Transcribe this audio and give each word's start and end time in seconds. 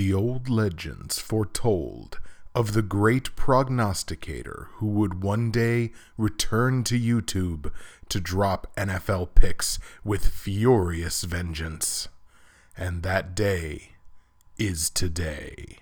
The 0.00 0.14
old 0.14 0.48
legends 0.48 1.18
foretold 1.18 2.20
of 2.54 2.72
the 2.72 2.80
great 2.80 3.36
prognosticator 3.36 4.68
who 4.76 4.86
would 4.86 5.22
one 5.22 5.50
day 5.50 5.92
return 6.16 6.84
to 6.84 6.98
YouTube 6.98 7.70
to 8.08 8.18
drop 8.18 8.74
NFL 8.78 9.34
picks 9.34 9.78
with 10.02 10.26
furious 10.26 11.24
vengeance. 11.24 12.08
And 12.78 13.02
that 13.02 13.34
day 13.34 13.90
is 14.56 14.88
today. 14.88 15.80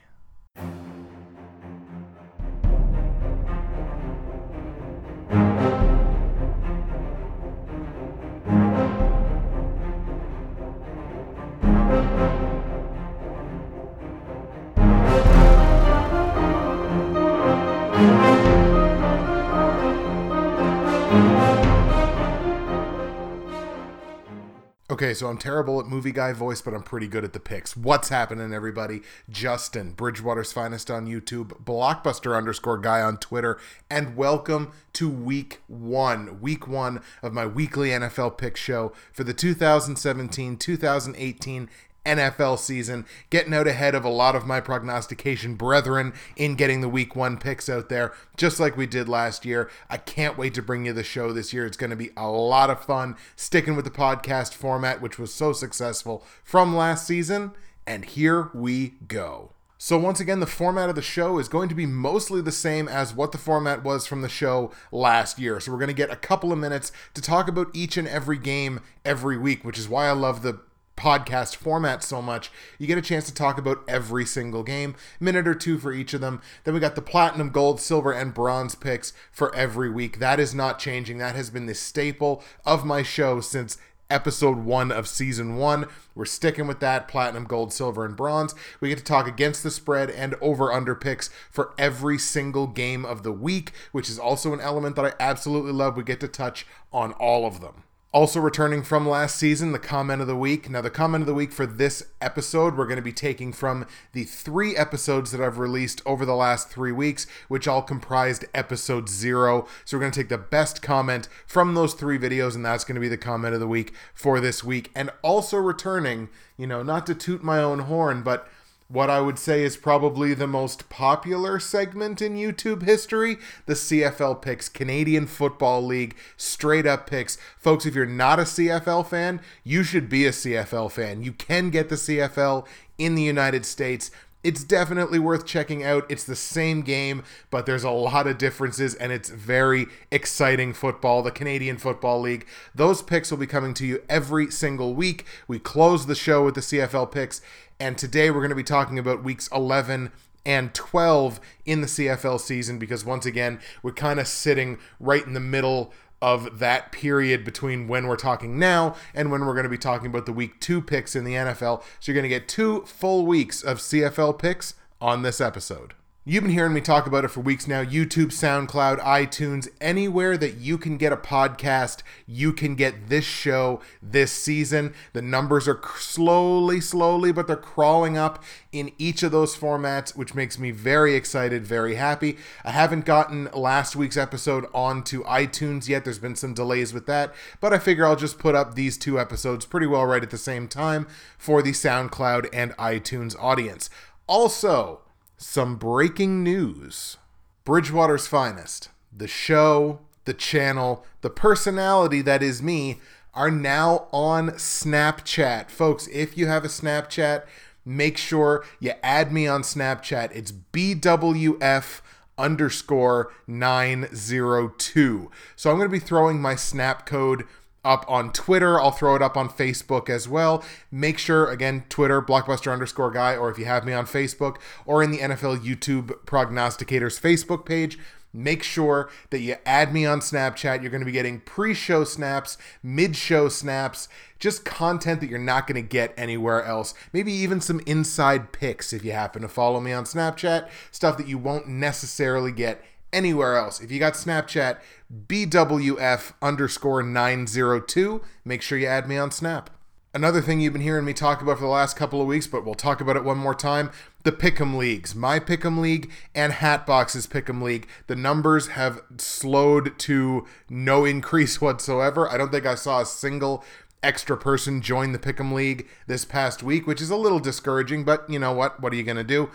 Okay, 24.99 25.15
so 25.15 25.29
I'm 25.29 25.39
terrible 25.39 25.79
at 25.79 25.87
movie 25.87 26.11
guy 26.11 26.33
voice, 26.33 26.61
but 26.61 26.75
I'm 26.75 26.83
pretty 26.83 27.07
good 27.07 27.23
at 27.23 27.33
the 27.33 27.39
picks. 27.39 27.77
What's 27.77 28.09
happening, 28.09 28.53
everybody? 28.53 29.03
Justin, 29.31 29.93
Bridgewater's 29.93 30.51
finest 30.51 30.91
on 30.91 31.07
YouTube, 31.07 31.63
blockbuster 31.63 32.37
underscore 32.37 32.79
guy 32.79 33.01
on 33.01 33.17
Twitter, 33.17 33.61
and 33.89 34.17
welcome 34.17 34.73
to 34.95 35.09
week 35.09 35.61
one, 35.69 36.41
week 36.41 36.67
one 36.67 37.01
of 37.23 37.33
my 37.33 37.47
weekly 37.47 37.91
NFL 37.91 38.39
pick 38.39 38.57
show 38.57 38.93
for 39.13 39.23
the 39.23 39.33
2017 39.33 40.57
2018 40.57 41.71
NFL 42.05 42.59
season, 42.59 43.07
getting 43.31 43.55
out 43.55 43.67
ahead 43.67 43.95
of 43.95 44.05
a 44.05 44.09
lot 44.09 44.35
of 44.35 44.47
my 44.47 44.61
prognostication 44.61 45.55
brethren 45.55 46.13
in 46.37 46.55
getting 46.55 46.81
the 46.81 46.89
week 46.89 47.15
one 47.15 47.37
picks 47.37 47.69
out 47.69 47.89
there, 47.89 48.13
just 48.37 48.59
like 48.59 48.77
we 48.77 48.87
did 48.87 49.09
last 49.09 49.45
year. 49.45 49.71
I 49.91 49.99
can't 49.99 50.39
wait 50.39 50.55
to 50.55 50.63
bring 50.63 50.87
you 50.87 50.93
the 50.93 51.03
show 51.03 51.33
this 51.33 51.53
year. 51.53 51.67
It's 51.67 51.77
going 51.77 51.91
to 51.91 51.97
be 51.97 52.11
a 52.17 52.29
lot 52.29 52.71
of 52.71 52.85
fun 52.85 53.17
sticking 53.37 53.77
with 53.77 53.85
the 53.85 53.91
podcast 53.91 54.55
format, 54.55 55.01
which 55.01 55.19
was 55.19 55.33
so 55.33 55.53
successful 55.53 56.25
from 56.43 56.75
last 56.75 57.07
season. 57.07 57.53
And 57.87 58.05
here 58.05 58.51
we 58.55 58.95
go. 59.07 59.53
So, 59.81 59.97
once 59.97 60.19
again, 60.19 60.41
the 60.41 60.47
format 60.47 60.89
of 60.89 60.97
the 60.97 61.03
show 61.03 61.39
is 61.39 61.49
going 61.49 61.69
to 61.69 61.75
be 61.75 61.87
mostly 61.87 62.43
the 62.43 62.51
same 62.51 62.89
as 62.89 63.15
what 63.15 63.31
the 63.31 63.39
format 63.39 63.85
was 63.85 64.09
from 64.09 64.23
the 64.23 64.29
show 64.29 64.73
last 64.91 65.39
year. 65.39 65.61
So, 65.61 65.71
we're 65.71 65.79
going 65.79 65.87
to 65.87 65.95
get 65.95 66.11
a 66.11 66.17
couple 66.17 66.53
of 66.53 66.59
minutes 66.59 66.91
to 67.15 67.23
talk 67.23 67.47
about 67.47 67.69
each 67.73 67.97
and 67.97 68.09
every 68.09 68.39
game 68.39 68.81
every 69.05 69.39
week, 69.39 69.65
which 69.65 69.79
is 69.79 69.89
why 69.89 70.09
I 70.09 70.13
love 70.13 70.43
the 70.43 70.59
podcast 70.99 71.57
format 71.57 72.03
so 72.03 72.21
much, 72.21 72.51
you 72.79 72.87
get 72.87 72.99
a 72.99 73.03
chance 73.03 73.25
to 73.27 73.35
talk 73.35 73.57
about 73.57 73.85
every 73.89 74.27
single 74.27 74.63
game, 74.63 74.97
minute 75.21 75.47
or 75.47 75.55
two 75.55 75.79
for 75.79 75.93
each 75.93 76.13
of 76.13 76.21
them. 76.21 76.43
Then 76.65 76.75
we 76.75 76.81
got 76.81 76.97
the 76.97 77.03
platinum, 77.03 77.51
gold, 77.51 77.81
silver, 77.81 78.13
and 78.13 78.35
bronze 78.35 78.75
picks 78.75 79.13
for 79.31 79.55
every 79.55 79.91
week. 79.91 80.19
That 80.19 80.41
is 80.41 80.55
not 80.55 80.79
changing. 80.79 81.19
That 81.19 81.37
has 81.37 81.51
been 81.51 81.67
the 81.67 81.75
staple 81.75 82.43
of 82.67 82.85
my 82.85 83.03
show 83.03 83.41
since 83.41 83.79
episode 84.11 84.59
one 84.59 84.91
of 84.91 85.07
season 85.07 85.57
one. 85.57 85.87
We're 86.15 86.25
sticking 86.25 86.67
with 86.67 86.81
that 86.81 87.09
platinum, 87.09 87.45
gold, 87.45 87.73
silver, 87.73 88.05
and 88.05 88.17
bronze. 88.17 88.55
We 88.81 88.89
get 88.89 88.99
to 88.99 89.05
talk 89.05 89.27
against 89.27 89.63
the 89.63 89.71
spread 89.71 90.11
and 90.11 90.35
over 90.41 90.73
under 90.73 90.95
picks 90.95 91.31
for 91.51 91.75
every 91.79 92.19
single 92.19 92.67
game 92.67 93.05
of 93.05 93.23
the 93.23 93.33
week, 93.33 93.73
which 93.93 94.09
is 94.09 94.19
also 94.19 94.53
an 94.53 94.61
element 94.61 94.97
that 94.97 95.05
I 95.05 95.13
absolutely 95.21 95.73
love. 95.73 95.97
We 95.97 96.05
get 96.05 96.21
to 96.21 96.29
touch 96.29 96.67
on 96.93 97.13
all 97.13 97.47
of 97.47 97.61
them. 97.61 97.85
Also 98.11 98.41
returning 98.41 98.83
from 98.83 99.07
last 99.07 99.37
season, 99.37 99.73
the 99.73 99.79
comment 99.79 100.23
of 100.23 100.27
the 100.27 100.35
week. 100.35 100.71
Now, 100.71 100.81
the 100.81 100.89
comment 100.89 101.21
of 101.21 101.27
the 101.27 101.35
week 101.35 101.53
for 101.53 101.67
this 101.67 102.03
episode, 102.23 102.75
we're 102.75 102.87
going 102.87 102.97
to 102.97 103.03
be 103.03 103.13
taking 103.13 103.53
from 103.53 103.87
the 104.15 104.25
three 104.25 104.75
episodes 104.75 105.31
that 105.31 105.43
I've 105.43 105.59
released 105.59 106.01
over 106.07 106.25
the 106.25 106.35
last 106.35 106.71
three 106.71 106.91
weeks, 106.91 107.27
which 107.49 107.69
all 107.69 107.83
comprised 107.83 108.47
episode 108.55 109.11
zero. 109.11 109.69
So, 109.85 109.99
we're 109.99 110.01
going 110.01 110.13
to 110.13 110.21
take 110.21 110.31
the 110.31 110.39
best 110.39 110.81
comment 110.81 111.29
from 111.47 111.75
those 111.75 111.93
three 111.93 112.19
videos, 112.19 112.55
and 112.55 112.65
that's 112.65 112.83
going 112.83 112.95
to 112.95 113.01
be 113.01 113.09
the 113.09 113.19
comment 113.19 113.53
of 113.53 113.61
the 113.61 113.69
week 113.69 113.93
for 114.15 114.41
this 114.41 114.65
week. 114.65 114.91
And 114.95 115.11
also 115.21 115.59
returning, 115.59 116.31
you 116.57 116.67
know, 116.67 116.83
not 116.83 117.05
to 117.09 117.15
toot 117.15 117.45
my 117.45 117.59
own 117.59 117.81
horn, 117.81 118.23
but 118.23 118.49
what 118.89 119.11
I 119.11 119.21
would 119.21 119.39
say 119.39 119.63
is 119.63 119.77
probably 119.77 120.33
the 120.33 120.47
most 120.47 120.89
popular 120.89 121.61
segment 121.61 122.23
in 122.23 122.37
YouTube 122.37 122.83
history 122.83 123.37
the 123.67 123.75
CFL 123.75 124.41
picks, 124.41 124.69
Canadian 124.69 125.27
Football 125.27 125.85
League, 125.85 126.17
straight 126.39 126.87
up 126.87 127.09
picks. 127.09 127.37
Folks, 127.59 127.85
if 127.85 127.95
you're 127.95 128.07
not 128.07 128.39
a 128.39 128.45
CFL 128.45 129.07
fan, 129.07 129.41
you 129.63 129.83
should 129.83 130.09
be 130.09 130.25
a 130.25 130.31
CFL 130.31 130.91
fan. 130.91 131.23
You 131.23 131.33
can 131.33 131.69
get 131.69 131.91
the 131.91 131.97
CFL 131.97 132.67
in 132.97 133.15
the 133.15 133.23
United 133.23 133.67
States. 133.67 134.11
It's 134.45 134.63
definitely 134.63 135.19
worth 135.19 135.45
checking 135.45 135.83
out. 135.83 136.07
It's 136.09 136.25
the 136.25 136.37
same 136.37 136.83
game, 136.83 137.25
but 137.51 137.67
there's 137.67 137.83
a 137.85 137.91
lot 137.91 138.29
of 138.29 138.39
differences, 138.39 138.95
and 138.95 139.11
it's 139.11 139.31
very 139.31 139.89
exciting 140.13 140.73
football. 140.73 141.23
The 141.23 141.33
Canadian 141.33 141.77
Football 141.77 142.21
League. 142.21 142.47
Those 142.73 143.03
picks 143.03 143.31
will 143.31 143.39
be 143.39 143.49
coming 143.49 143.75
to 143.75 143.87
you 143.87 144.03
every 144.09 144.51
single 144.51 144.95
week. 144.95 145.27
We 145.49 145.59
close 145.59 146.07
the 146.07 146.15
show 146.15 146.45
with 146.45 146.55
the 146.55 146.61
CFL 146.61 147.11
picks, 147.11 147.43
and 147.81 147.97
today 147.97 148.31
we're 148.31 148.41
going 148.41 148.51
to 148.51 148.57
be 148.57 148.63
talking 148.63 148.99
about 148.99 149.23
weeks 149.23 149.49
11 149.53 150.11
and 150.45 150.75
12 150.75 151.41
in 151.65 151.81
the 151.81 151.87
CFL 151.87 152.41
season 152.41 152.79
because 152.79 153.05
once 153.05 153.27
again, 153.27 153.61
we're 153.83 153.93
kind 153.93 154.19
of 154.19 154.27
sitting 154.27 154.79
right 154.99 155.25
in 155.25 155.35
the 155.35 155.41
middle 155.41 155.93
of 156.21 156.59
that 156.59 156.91
period 156.91 157.45
between 157.45 157.87
when 157.87 158.07
we're 158.09 158.17
talking 158.17 158.59
now 158.59 158.97
and 159.15 159.31
when 159.31 159.45
we're 159.47 159.53
going 159.53 159.65
to 159.65 159.69
be 159.69 159.79
talking 159.79 160.09
about 160.09 160.27
the 160.27 160.33
week 160.33 160.59
2 160.61 160.83
picks 160.83 161.15
in 161.15 161.25
the 161.25 161.35
NFL. 161.35 161.83
So 162.01 162.11
you're 162.11 162.15
going 162.15 162.23
to 162.25 162.29
get 162.29 162.49
two 162.49 162.83
full 162.83 163.25
weeks 163.27 163.63
of 163.63 163.79
CFL 163.79 164.39
picks 164.39 164.75
on 165.01 165.23
this 165.23 165.41
episode. 165.41 165.95
You've 166.29 166.43
been 166.43 166.53
hearing 166.53 166.75
me 166.75 166.83
talk 166.83 167.07
about 167.07 167.25
it 167.25 167.29
for 167.29 167.41
weeks 167.41 167.67
now. 167.67 167.83
YouTube, 167.83 168.27
SoundCloud, 168.27 169.01
iTunes, 169.01 169.67
anywhere 169.81 170.37
that 170.37 170.59
you 170.59 170.77
can 170.77 170.99
get 170.99 171.11
a 171.11 171.17
podcast, 171.17 172.03
you 172.27 172.53
can 172.53 172.75
get 172.75 173.09
this 173.09 173.25
show 173.25 173.81
this 174.03 174.31
season. 174.31 174.93
The 175.15 175.23
numbers 175.23 175.67
are 175.67 175.81
slowly, 175.97 176.83
slowly, 176.83 177.33
but 177.33 177.47
they're 177.47 177.57
crawling 177.57 178.19
up 178.19 178.45
in 178.73 178.93
each 178.99 179.23
of 179.23 179.33
those 179.33 179.57
formats, 179.57 180.15
which 180.19 180.35
makes 180.35 180.59
me 180.59 180.71
very 180.71 181.15
excited, 181.15 181.67
very 181.67 181.95
happy. 181.95 182.37
I 182.63 182.73
haven't 182.73 183.07
gotten 183.07 183.49
last 183.55 183.97
week's 183.97 184.19
episode 184.19 184.67
onto 184.75 185.25
iTunes 185.25 185.89
yet. 185.89 186.05
There's 186.05 186.19
been 186.19 186.37
some 186.37 186.53
delays 186.53 186.93
with 186.93 187.07
that, 187.07 187.35
but 187.59 187.73
I 187.73 187.79
figure 187.79 188.05
I'll 188.05 188.17
just 188.17 188.39
put 188.39 188.55
up 188.55 188.75
these 188.75 188.99
two 188.99 189.19
episodes 189.19 189.65
pretty 189.65 189.87
well 189.87 190.05
right 190.05 190.23
at 190.23 190.29
the 190.29 190.37
same 190.37 190.69
time 190.69 191.09
for 191.39 191.63
the 191.63 191.73
SoundCloud 191.73 192.51
and 192.53 192.77
iTunes 192.77 193.35
audience. 193.43 193.89
Also, 194.27 195.01
some 195.39 195.77
breaking 195.77 196.43
news. 196.43 197.17
Bridgewater's 197.65 198.27
Finest, 198.27 198.91
the 199.17 199.29
show, 199.29 200.01
the 200.25 200.35
channel, 200.35 201.07
the 201.23 201.31
personality 201.31 202.21
that 202.23 202.43
is 202.43 202.63
me, 202.63 203.01
are 203.33 203.51
now 203.51 204.09
on 204.13 204.51
Snapchat. 204.51 205.71
Folks, 205.71 206.09
if 206.09 206.37
you 206.37 206.49
have 206.49 206.65
a 206.65 206.69
Snapchat, 206.69 207.45
make 207.85 208.19
sure 208.19 208.65
you 208.81 208.93
add 209.03 209.33
me 209.33 209.47
on 209.47 209.63
Snapchat. 209.63 210.31
It's 210.35 210.53
BWF 210.53 212.01
underscore 212.37 213.33
902. 213.47 215.31
So 215.57 215.71
I'm 215.71 215.77
going 215.77 215.89
to 215.89 215.93
be 215.93 215.99
throwing 215.99 216.41
my 216.41 216.57
snap 216.57 217.07
code 217.07 217.45
up 217.89 218.05
on 218.07 218.31
Twitter. 218.33 218.79
I'll 218.79 218.91
throw 218.91 219.17
it 219.17 219.23
up 219.23 219.37
on 219.37 219.49
Facebook 219.49 220.11
as 220.11 220.29
well. 220.29 220.63
Make 220.93 221.19
sure, 221.19 221.51
again, 221.51 221.85
Twitter, 221.89 222.21
blockbuster 222.21 222.71
underscore 222.71 223.11
guy, 223.11 223.35
or 223.35 223.51
if 223.51 223.59
you 223.59 223.65
have 223.65 223.87
me 223.87 223.95
on 223.95 224.05
Facebook 224.05 224.59
or 224.85 225.03
in 225.03 225.11
the 225.11 225.19
NFL 225.19 225.61
YouTube 225.61 226.09
prognosticators 226.27 227.19
Facebook 227.19 227.65
page, 227.65 227.99
make 228.33 228.63
sure 228.63 229.09
that 229.31 229.41
you 229.41 229.57
add 229.65 229.93
me 229.93 230.05
on 230.05 230.21
Snapchat. 230.21 230.83
You're 230.83 230.91
going 230.91 231.01
to 231.01 231.07
be 231.07 231.13
getting 231.13 231.41
pre 231.41 231.73
show 231.73 232.05
snaps, 232.05 232.59
mid 232.83 233.17
show 233.17 233.49
snaps, 233.49 234.09
just 234.39 234.67
content 234.67 235.21
that 235.23 235.31
you're 235.31 235.39
not 235.39 235.67
going 235.67 235.83
to 235.83 235.89
get 235.89 236.13
anywhere 236.17 236.63
else. 236.63 236.93
Maybe 237.15 237.33
even 237.33 237.63
some 237.63 237.81
inside 237.87 238.53
picks 238.53 238.93
if 238.93 239.03
you 239.03 239.13
happen 239.13 239.41
to 239.43 239.49
follow 239.49 239.81
me 239.81 239.93
on 239.93 240.05
Snapchat, 240.05 240.69
stuff 240.91 241.17
that 241.17 241.27
you 241.27 241.39
won't 241.39 241.69
necessarily 241.69 242.53
get 242.53 242.85
anywhere 243.13 243.57
else. 243.57 243.81
If 243.81 243.91
you 243.91 243.99
got 243.99 244.15
Snapchat, 244.15 244.79
BWF 245.27 246.33
underscore 246.43 247.03
902, 247.03 248.23
make 248.45 248.63
sure 248.63 248.79
you 248.79 248.87
add 248.87 249.09
me 249.09 249.17
on 249.17 249.31
Snap. 249.31 249.71
Another 250.15 250.41
thing 250.41 250.61
you've 250.61 250.73
been 250.73 250.83
hearing 250.83 251.05
me 251.05 251.13
talk 251.13 251.43
about 251.43 251.59
for 251.59 251.65
the 251.65 251.71
last 251.71 251.97
couple 251.97 252.21
of 252.21 252.27
weeks, 252.27 252.47
but 252.47 252.65
we'll 252.65 252.75
talk 252.75 253.01
about 253.01 253.17
it 253.17 253.25
one 253.25 253.39
more 253.39 253.55
time 253.55 253.91
the 254.25 254.33
Pick'em 254.33 254.77
Leagues. 254.77 255.15
My 255.15 255.39
Pick'em 255.39 255.79
League 255.79 256.11
and 256.35 256.53
Hatbox's 256.53 257.27
Pick'em 257.27 257.63
League. 257.63 257.87
The 258.09 258.17
numbers 258.17 258.69
have 258.69 259.01
slowed 259.17 259.99
to 260.01 260.47
no 260.69 261.05
increase 261.05 261.61
whatsoever. 261.61 262.29
I 262.31 262.37
don't 262.37 262.51
think 262.51 262.67
I 262.67 262.75
saw 262.75 263.01
a 263.01 263.07
single 263.07 263.65
extra 264.03 264.37
person 264.37 264.81
join 264.81 265.13
the 265.13 265.19
Pick'em 265.19 265.53
League 265.53 265.87
this 266.07 266.25
past 266.25 266.63
week, 266.63 266.87
which 266.87 267.01
is 267.01 267.11
a 267.11 267.17
little 267.17 267.41
discouraging, 267.41 268.05
but 268.05 268.29
you 268.29 268.39
know 268.39 268.53
what? 268.53 268.81
What 268.81 268.93
are 268.93 268.97
you 268.97 269.05
going 269.05 269.17
to 269.17 269.25
do? 269.25 269.51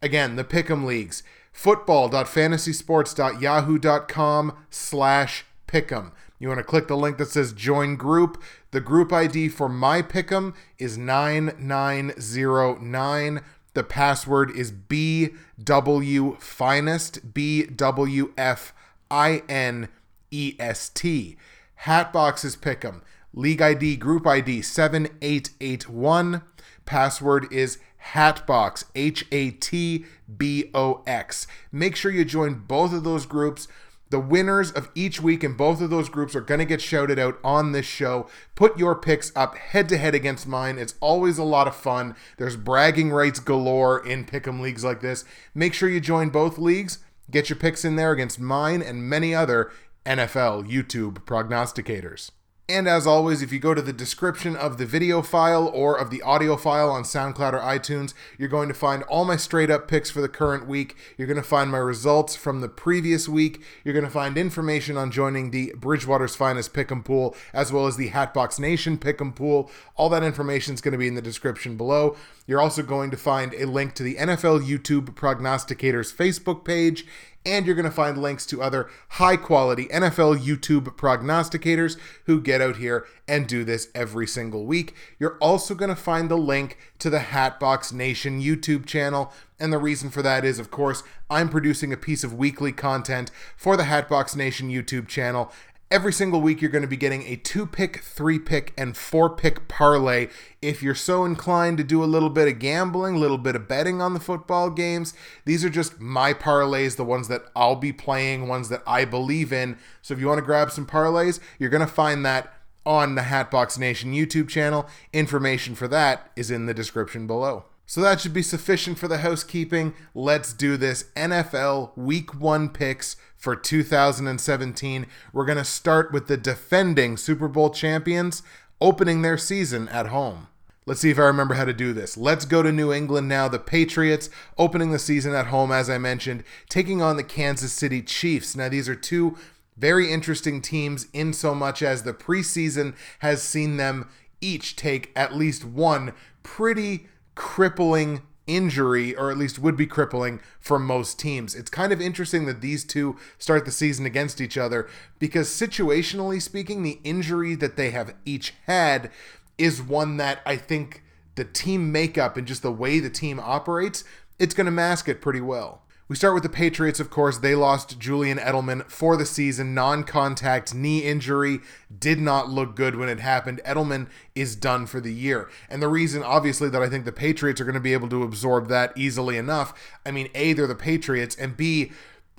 Again, 0.00 0.36
the 0.36 0.44
Pick'em 0.44 0.84
Leagues 0.84 1.22
football.fantasysports.yahoo.com 1.54 4.52
slash 4.68 5.46
pick'em. 5.66 6.12
You 6.38 6.48
want 6.48 6.58
to 6.58 6.64
click 6.64 6.88
the 6.88 6.96
link 6.96 7.16
that 7.16 7.30
says 7.30 7.54
join 7.54 7.96
group. 7.96 8.42
The 8.72 8.82
group 8.82 9.10
ID 9.12 9.48
for 9.48 9.70
my 9.70 10.02
pick'em 10.02 10.54
is 10.78 10.98
9909 10.98 13.40
The 13.72 13.84
password 13.84 14.50
is 14.50 14.72
BW 14.72 16.38
Finest, 16.40 17.32
B 17.32 17.62
W 17.64 18.34
F 18.36 18.74
I 19.10 19.42
N 19.48 19.88
E 20.30 20.56
S 20.58 20.90
T. 20.90 21.38
Hatboxes 21.84 22.58
Pick'em. 22.58 23.00
League 23.32 23.62
ID, 23.62 23.96
Group 23.96 24.26
ID 24.26 24.60
7881. 24.62 26.42
Password 26.84 27.46
is 27.52 27.78
Hatbox, 28.12 28.84
H 28.94 29.26
A 29.32 29.50
T 29.50 30.04
B 30.36 30.70
O 30.74 31.02
X. 31.06 31.46
Make 31.72 31.96
sure 31.96 32.12
you 32.12 32.24
join 32.24 32.54
both 32.54 32.92
of 32.92 33.02
those 33.02 33.24
groups. 33.24 33.66
The 34.10 34.20
winners 34.20 34.70
of 34.70 34.90
each 34.94 35.20
week 35.22 35.42
in 35.42 35.54
both 35.54 35.80
of 35.80 35.88
those 35.88 36.10
groups 36.10 36.36
are 36.36 36.42
going 36.42 36.60
to 36.60 36.66
get 36.66 36.82
shouted 36.82 37.18
out 37.18 37.38
on 37.42 37.72
this 37.72 37.86
show. 37.86 38.28
Put 38.54 38.78
your 38.78 38.94
picks 38.94 39.32
up 39.34 39.56
head 39.56 39.88
to 39.88 39.96
head 39.96 40.14
against 40.14 40.46
mine. 40.46 40.76
It's 40.78 40.94
always 41.00 41.38
a 41.38 41.44
lot 41.44 41.66
of 41.66 41.74
fun. 41.74 42.14
There's 42.36 42.56
bragging 42.56 43.10
rights 43.10 43.40
galore 43.40 44.06
in 44.06 44.26
pick'em 44.26 44.60
leagues 44.60 44.84
like 44.84 45.00
this. 45.00 45.24
Make 45.54 45.72
sure 45.72 45.88
you 45.88 45.98
join 45.98 46.28
both 46.28 46.58
leagues. 46.58 46.98
Get 47.30 47.48
your 47.48 47.58
picks 47.58 47.86
in 47.86 47.96
there 47.96 48.12
against 48.12 48.38
mine 48.38 48.82
and 48.82 49.08
many 49.08 49.34
other 49.34 49.72
NFL 50.04 50.70
YouTube 50.70 51.24
prognosticators. 51.24 52.30
And 52.66 52.88
as 52.88 53.06
always, 53.06 53.42
if 53.42 53.52
you 53.52 53.58
go 53.58 53.74
to 53.74 53.82
the 53.82 53.92
description 53.92 54.56
of 54.56 54.78
the 54.78 54.86
video 54.86 55.20
file 55.20 55.68
or 55.68 55.98
of 55.98 56.08
the 56.08 56.22
audio 56.22 56.56
file 56.56 56.88
on 56.88 57.02
SoundCloud 57.02 57.52
or 57.52 57.58
iTunes, 57.58 58.14
you're 58.38 58.48
going 58.48 58.68
to 58.68 58.74
find 58.74 59.02
all 59.02 59.26
my 59.26 59.36
straight 59.36 59.70
up 59.70 59.86
picks 59.86 60.10
for 60.10 60.22
the 60.22 60.30
current 60.30 60.66
week. 60.66 60.96
You're 61.18 61.28
going 61.28 61.36
to 61.36 61.42
find 61.42 61.70
my 61.70 61.76
results 61.76 62.36
from 62.36 62.62
the 62.62 62.70
previous 62.70 63.28
week. 63.28 63.60
You're 63.84 63.92
going 63.92 64.06
to 64.06 64.10
find 64.10 64.38
information 64.38 64.96
on 64.96 65.10
joining 65.10 65.50
the 65.50 65.74
Bridgewater's 65.76 66.36
Finest 66.36 66.72
Pick'em 66.72 67.04
Pool, 67.04 67.36
as 67.52 67.70
well 67.70 67.86
as 67.86 67.98
the 67.98 68.08
Hatbox 68.08 68.58
Nation 68.58 68.96
Pick'em 68.96 69.36
Pool. 69.36 69.70
All 69.96 70.08
that 70.08 70.22
information 70.22 70.72
is 70.72 70.80
going 70.80 70.92
to 70.92 70.98
be 70.98 71.08
in 71.08 71.16
the 71.16 71.22
description 71.22 71.76
below. 71.76 72.16
You're 72.46 72.62
also 72.62 72.82
going 72.82 73.10
to 73.10 73.18
find 73.18 73.52
a 73.52 73.66
link 73.66 73.94
to 73.96 74.02
the 74.02 74.14
NFL 74.14 74.66
YouTube 74.66 75.14
Prognosticators 75.14 76.14
Facebook 76.14 76.64
page 76.64 77.04
and 77.46 77.66
you're 77.66 77.74
going 77.74 77.84
to 77.84 77.90
find 77.90 78.16
links 78.16 78.46
to 78.46 78.62
other 78.62 78.88
high 79.10 79.36
quality 79.36 79.86
NFL 79.86 80.38
YouTube 80.38 80.96
prognosticators 80.96 81.98
who 82.24 82.40
get 82.40 82.60
out 82.60 82.76
here 82.76 83.06
and 83.28 83.46
do 83.46 83.64
this 83.64 83.88
every 83.94 84.26
single 84.26 84.64
week. 84.64 84.94
You're 85.18 85.38
also 85.40 85.74
going 85.74 85.90
to 85.90 85.96
find 85.96 86.30
the 86.30 86.38
link 86.38 86.78
to 86.98 87.10
the 87.10 87.20
Hatbox 87.20 87.92
Nation 87.92 88.40
YouTube 88.40 88.86
channel. 88.86 89.32
And 89.58 89.72
the 89.72 89.78
reason 89.78 90.10
for 90.10 90.22
that 90.22 90.44
is, 90.44 90.58
of 90.58 90.70
course, 90.70 91.02
I'm 91.30 91.48
producing 91.48 91.92
a 91.92 91.98
piece 91.98 92.24
of 92.24 92.34
weekly 92.34 92.72
content 92.72 93.30
for 93.56 93.76
the 93.76 93.84
Hatbox 93.84 94.34
Nation 94.34 94.70
YouTube 94.70 95.08
channel, 95.08 95.52
Every 95.94 96.12
single 96.12 96.40
week, 96.40 96.60
you're 96.60 96.72
going 96.72 96.82
to 96.82 96.88
be 96.88 96.96
getting 96.96 97.22
a 97.22 97.36
two 97.36 97.66
pick, 97.66 98.00
three 98.00 98.40
pick, 98.40 98.74
and 98.76 98.96
four 98.96 99.30
pick 99.30 99.68
parlay. 99.68 100.26
If 100.60 100.82
you're 100.82 100.92
so 100.96 101.24
inclined 101.24 101.78
to 101.78 101.84
do 101.84 102.02
a 102.02 102.04
little 102.04 102.30
bit 102.30 102.48
of 102.48 102.58
gambling, 102.58 103.14
a 103.14 103.18
little 103.20 103.38
bit 103.38 103.54
of 103.54 103.68
betting 103.68 104.02
on 104.02 104.12
the 104.12 104.18
football 104.18 104.70
games, 104.70 105.14
these 105.44 105.64
are 105.64 105.70
just 105.70 106.00
my 106.00 106.34
parlays, 106.34 106.96
the 106.96 107.04
ones 107.04 107.28
that 107.28 107.44
I'll 107.54 107.76
be 107.76 107.92
playing, 107.92 108.48
ones 108.48 108.70
that 108.70 108.82
I 108.88 109.04
believe 109.04 109.52
in. 109.52 109.78
So 110.02 110.14
if 110.14 110.18
you 110.18 110.26
want 110.26 110.38
to 110.38 110.44
grab 110.44 110.72
some 110.72 110.84
parlays, 110.84 111.38
you're 111.60 111.70
going 111.70 111.80
to 111.80 111.86
find 111.86 112.26
that 112.26 112.52
on 112.84 113.14
the 113.14 113.22
Hatbox 113.22 113.78
Nation 113.78 114.12
YouTube 114.12 114.48
channel. 114.48 114.88
Information 115.12 115.76
for 115.76 115.86
that 115.86 116.32
is 116.34 116.50
in 116.50 116.66
the 116.66 116.74
description 116.74 117.28
below. 117.28 117.66
So 117.86 118.00
that 118.00 118.20
should 118.20 118.32
be 118.32 118.42
sufficient 118.42 118.98
for 118.98 119.08
the 119.08 119.18
housekeeping. 119.18 119.94
Let's 120.14 120.52
do 120.52 120.76
this. 120.76 121.04
NFL 121.16 121.96
Week 121.96 122.34
1 122.34 122.70
picks 122.70 123.16
for 123.36 123.54
2017. 123.54 125.06
We're 125.32 125.44
going 125.44 125.58
to 125.58 125.64
start 125.64 126.12
with 126.12 126.26
the 126.26 126.38
defending 126.38 127.16
Super 127.16 127.48
Bowl 127.48 127.70
champions 127.70 128.42
opening 128.80 129.22
their 129.22 129.36
season 129.36 129.88
at 129.90 130.06
home. 130.06 130.48
Let's 130.86 131.00
see 131.00 131.10
if 131.10 131.18
I 131.18 131.22
remember 131.22 131.54
how 131.54 131.64
to 131.64 131.72
do 131.72 131.92
this. 131.94 132.16
Let's 132.16 132.44
go 132.44 132.62
to 132.62 132.70
New 132.70 132.92
England 132.92 133.28
now. 133.28 133.48
The 133.48 133.58
Patriots 133.58 134.28
opening 134.58 134.90
the 134.90 134.98
season 134.98 135.34
at 135.34 135.46
home, 135.46 135.72
as 135.72 135.88
I 135.88 135.96
mentioned, 135.96 136.44
taking 136.68 137.00
on 137.00 137.16
the 137.16 137.22
Kansas 137.22 137.72
City 137.72 138.02
Chiefs. 138.02 138.54
Now, 138.54 138.68
these 138.68 138.88
are 138.88 138.94
two 138.94 139.36
very 139.76 140.10
interesting 140.12 140.60
teams 140.60 141.06
in 141.12 141.32
so 141.32 141.54
much 141.54 141.82
as 141.82 142.02
the 142.02 142.12
preseason 142.12 142.94
has 143.20 143.42
seen 143.42 143.76
them 143.76 144.08
each 144.40 144.76
take 144.76 145.10
at 145.16 145.34
least 145.34 145.64
one 145.64 146.12
pretty 146.42 147.08
crippling 147.34 148.22
injury, 148.46 149.14
or 149.14 149.30
at 149.30 149.38
least 149.38 149.58
would 149.58 149.76
be 149.76 149.86
crippling 149.86 150.40
for 150.60 150.78
most 150.78 151.18
teams. 151.18 151.54
It's 151.54 151.70
kind 151.70 151.92
of 151.92 152.00
interesting 152.00 152.44
that 152.46 152.60
these 152.60 152.84
two 152.84 153.16
start 153.38 153.64
the 153.64 153.70
season 153.70 154.04
against 154.04 154.40
each 154.40 154.58
other 154.58 154.88
because, 155.18 155.48
situationally 155.48 156.40
speaking, 156.40 156.82
the 156.82 157.00
injury 157.04 157.54
that 157.54 157.76
they 157.76 157.90
have 157.90 158.14
each 158.24 158.52
had 158.66 159.10
is 159.56 159.80
one 159.80 160.16
that 160.18 160.40
I 160.44 160.56
think 160.56 161.02
the 161.36 161.44
team 161.44 161.90
makeup 161.90 162.36
and 162.36 162.46
just 162.46 162.62
the 162.62 162.72
way 162.72 163.00
the 163.00 163.10
team 163.10 163.40
operates, 163.40 164.04
it's 164.38 164.54
going 164.54 164.66
to 164.66 164.70
mask 164.70 165.08
it 165.08 165.22
pretty 165.22 165.40
well. 165.40 165.83
We 166.06 166.16
start 166.16 166.34
with 166.34 166.42
the 166.42 166.50
Patriots, 166.50 167.00
of 167.00 167.08
course. 167.08 167.38
They 167.38 167.54
lost 167.54 167.98
Julian 167.98 168.36
Edelman 168.36 168.90
for 168.90 169.16
the 169.16 169.24
season. 169.24 169.72
Non 169.72 170.04
contact 170.04 170.74
knee 170.74 170.98
injury 170.98 171.60
did 171.98 172.20
not 172.20 172.50
look 172.50 172.76
good 172.76 172.96
when 172.96 173.08
it 173.08 173.20
happened. 173.20 173.62
Edelman 173.64 174.08
is 174.34 174.54
done 174.54 174.84
for 174.84 175.00
the 175.00 175.14
year. 175.14 175.48
And 175.70 175.80
the 175.80 175.88
reason, 175.88 176.22
obviously, 176.22 176.68
that 176.68 176.82
I 176.82 176.90
think 176.90 177.06
the 177.06 177.12
Patriots 177.12 177.58
are 177.58 177.64
going 177.64 177.74
to 177.74 177.80
be 177.80 177.94
able 177.94 178.10
to 178.10 178.22
absorb 178.22 178.68
that 178.68 178.92
easily 178.96 179.38
enough 179.38 179.72
I 180.04 180.10
mean, 180.10 180.28
A, 180.34 180.52
they're 180.52 180.66
the 180.66 180.74
Patriots, 180.74 181.34
and 181.36 181.56
B, 181.56 181.92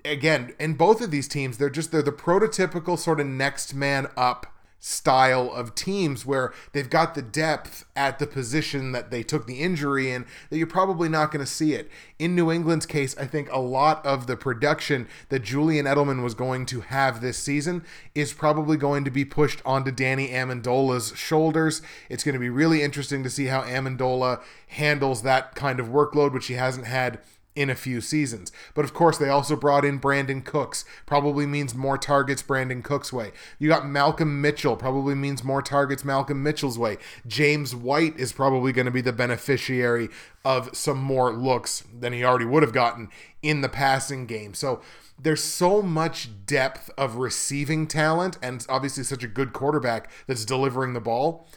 again, 0.04 0.54
in 0.60 0.74
both 0.74 1.02
of 1.02 1.10
these 1.10 1.28
teams, 1.28 1.58
they're 1.58 1.70
just, 1.70 1.92
they're 1.92 2.02
the 2.02 2.12
prototypical 2.12 2.98
sort 2.98 3.20
of 3.20 3.26
next 3.26 3.74
man 3.74 4.08
up 4.16 4.55
style 4.80 5.52
of 5.52 5.74
teams 5.74 6.26
where 6.26 6.54
they've 6.72 6.90
got 6.90 7.16
the 7.16 7.22
depth 7.22 7.86
at 7.96 8.20
the 8.20 8.28
position 8.28 8.92
that 8.92 9.10
they 9.10 9.24
took 9.24 9.48
the 9.48 9.62
injury 9.62 10.12
in 10.12 10.26
that 10.50 10.58
you're 10.58 10.68
probably 10.68 11.10
not 11.10 11.32
going 11.32 11.44
to 11.44 11.52
see 11.52 11.74
it. 11.74 11.90
In 12.20 12.36
New 12.36 12.52
England's 12.52 12.86
case, 12.86 13.18
I 13.18 13.26
think 13.26 13.52
a 13.52 13.60
lot 13.60 14.06
of 14.06 14.28
the 14.28 14.38
production 14.38 15.08
that 15.30 15.44
Julian 15.44 15.88
Edelman 15.88 16.22
was 16.22 16.36
going 16.36 16.68
to 16.68 16.82
have 16.82 17.20
this 17.20 17.38
season 17.38 17.84
is 18.14 18.32
probably 18.32 18.78
going 18.78 19.04
to 19.06 19.12
be 19.12 19.26
pushed 19.26 19.62
onto 19.66 19.92
Danny 19.92 20.30
Amendola's 20.30 21.14
shoulders. 21.16 21.82
It's 22.10 22.24
going 22.24 22.34
to 22.34 22.40
be 22.40 22.50
really 22.50 22.84
interesting 22.84 23.24
to 23.24 23.30
see 23.30 23.46
how 23.46 23.64
Amendola 23.64 24.42
handles 24.68 25.24
that 25.24 25.56
kind 25.56 25.80
of 25.80 25.88
workload, 25.88 26.32
which 26.32 26.48
he 26.48 26.54
hasn't 26.54 26.86
had 26.86 27.20
in 27.56 27.70
a 27.70 27.76
few 27.76 28.02
seasons. 28.02 28.52
But 28.74 28.86
of 28.86 28.94
course, 28.94 29.18
they 29.18 29.30
also 29.30 29.56
brought 29.56 29.86
in 29.86 30.00
Brandin 30.00 30.44
Cooks, 30.44 30.86
probably 31.06 31.46
means 31.46 31.74
more 31.74 31.98
targets 31.98 32.44
Brandin 32.44 32.84
Cooks' 32.84 33.14
way. 33.14 33.32
You 33.60 33.70
got 33.70 33.88
Malcolm 33.88 34.42
Mitchell, 34.42 34.76
probably 34.76 35.16
means 35.16 35.44
more 35.44 35.62
targets 35.62 36.04
Malcolm 36.04 36.44
Mitchell's 36.44 36.78
way. 36.78 36.98
James 37.26 37.76
White 37.76 38.20
is 38.20 38.34
probably 38.34 38.72
going 38.72 38.86
to 38.86 38.92
be 38.92 39.02
the 39.02 39.14
beneficiary 39.14 40.10
of 40.44 40.76
some 40.76 40.98
more 41.00 41.32
looks 41.32 41.84
than 41.98 42.14
he 42.14 42.24
already 42.24 42.46
would 42.46 42.64
have 42.64 42.74
gotten 42.74 43.10
in 43.42 43.62
the 43.62 43.70
passing 43.70 44.26
game. 44.26 44.54
So 44.54 44.82
there's 45.22 45.44
so 45.44 45.82
much 45.82 46.46
depth 46.46 46.90
of 46.98 47.16
receiving 47.16 47.88
talent 47.88 48.38
and 48.42 48.66
obviously 48.70 49.04
such 49.04 49.24
a 49.24 49.28
good 49.28 49.54
quarterback 49.54 50.12
that's 50.28 50.46
delivering 50.46 50.94
the 50.94 51.00
ball 51.00 51.48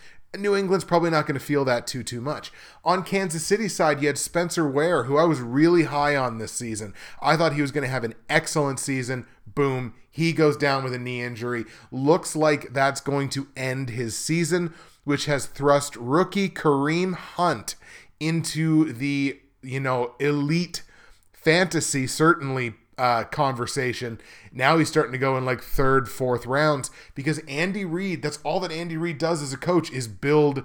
New 0.41 0.57
England's 0.57 0.85
probably 0.85 1.11
not 1.11 1.27
going 1.27 1.39
to 1.39 1.45
feel 1.45 1.65
that 1.65 1.87
too 1.87 2.03
too 2.03 2.21
much. 2.21 2.53
On 2.85 3.03
Kansas 3.03 3.45
City 3.45 3.69
side, 3.69 4.01
you 4.01 4.07
had 4.07 4.19
Spencer 4.19 4.69
Ware, 4.69 5.05
who 5.05 5.17
I 5.17 5.25
was 5.25 5.41
really 5.41 5.85
high 5.85 6.17
on 6.17 6.39
this 6.39 6.53
season. 6.53 6.95
I 7.21 7.37
thought 7.37 7.55
he 7.55 7.63
was 7.63 7.71
going 7.71 7.85
to 7.85 7.91
have 7.91 8.05
an 8.05 8.15
excellent 8.29 8.81
season. 8.81 9.27
Boom, 9.47 9.95
he 10.11 10.33
goes 10.33 10.57
down 10.57 10.85
with 10.85 10.95
a 10.95 10.99
knee 10.99 11.23
injury. 11.23 11.65
Looks 11.91 12.35
like 12.35 12.73
that's 12.73 13.01
going 13.01 13.29
to 13.31 13.49
end 13.57 13.91
his 13.91 14.17
season, 14.17 14.75
which 15.05 15.27
has 15.27 15.47
thrust 15.47 15.97
rookie 15.97 16.49
Kareem 16.49 17.15
Hunt 17.15 17.77
into 18.21 18.93
the, 18.93 19.41
you 19.63 19.81
know, 19.81 20.15
elite 20.19 20.83
fantasy 21.33 22.07
certainly 22.07 22.75
uh, 22.99 23.25
conversation. 23.25 24.21
Now 24.53 24.77
he's 24.77 24.89
starting 24.89 25.13
to 25.13 25.19
go 25.19 25.39
in 25.39 25.45
like 25.45 25.63
third, 25.63 26.09
fourth 26.09 26.45
rounds 26.45 26.91
because 27.15 27.39
Andy 27.49 27.85
Reid, 27.85 28.23
that's 28.23 28.41
all 28.45 28.61
that 28.61 28.73
Andy 28.73 28.97
Reid 28.97 29.19
does 29.19 29.41
as 29.41 29.53
a 29.53 29.57
coach 29.57 29.91
is 29.91 30.09
build 30.09 30.65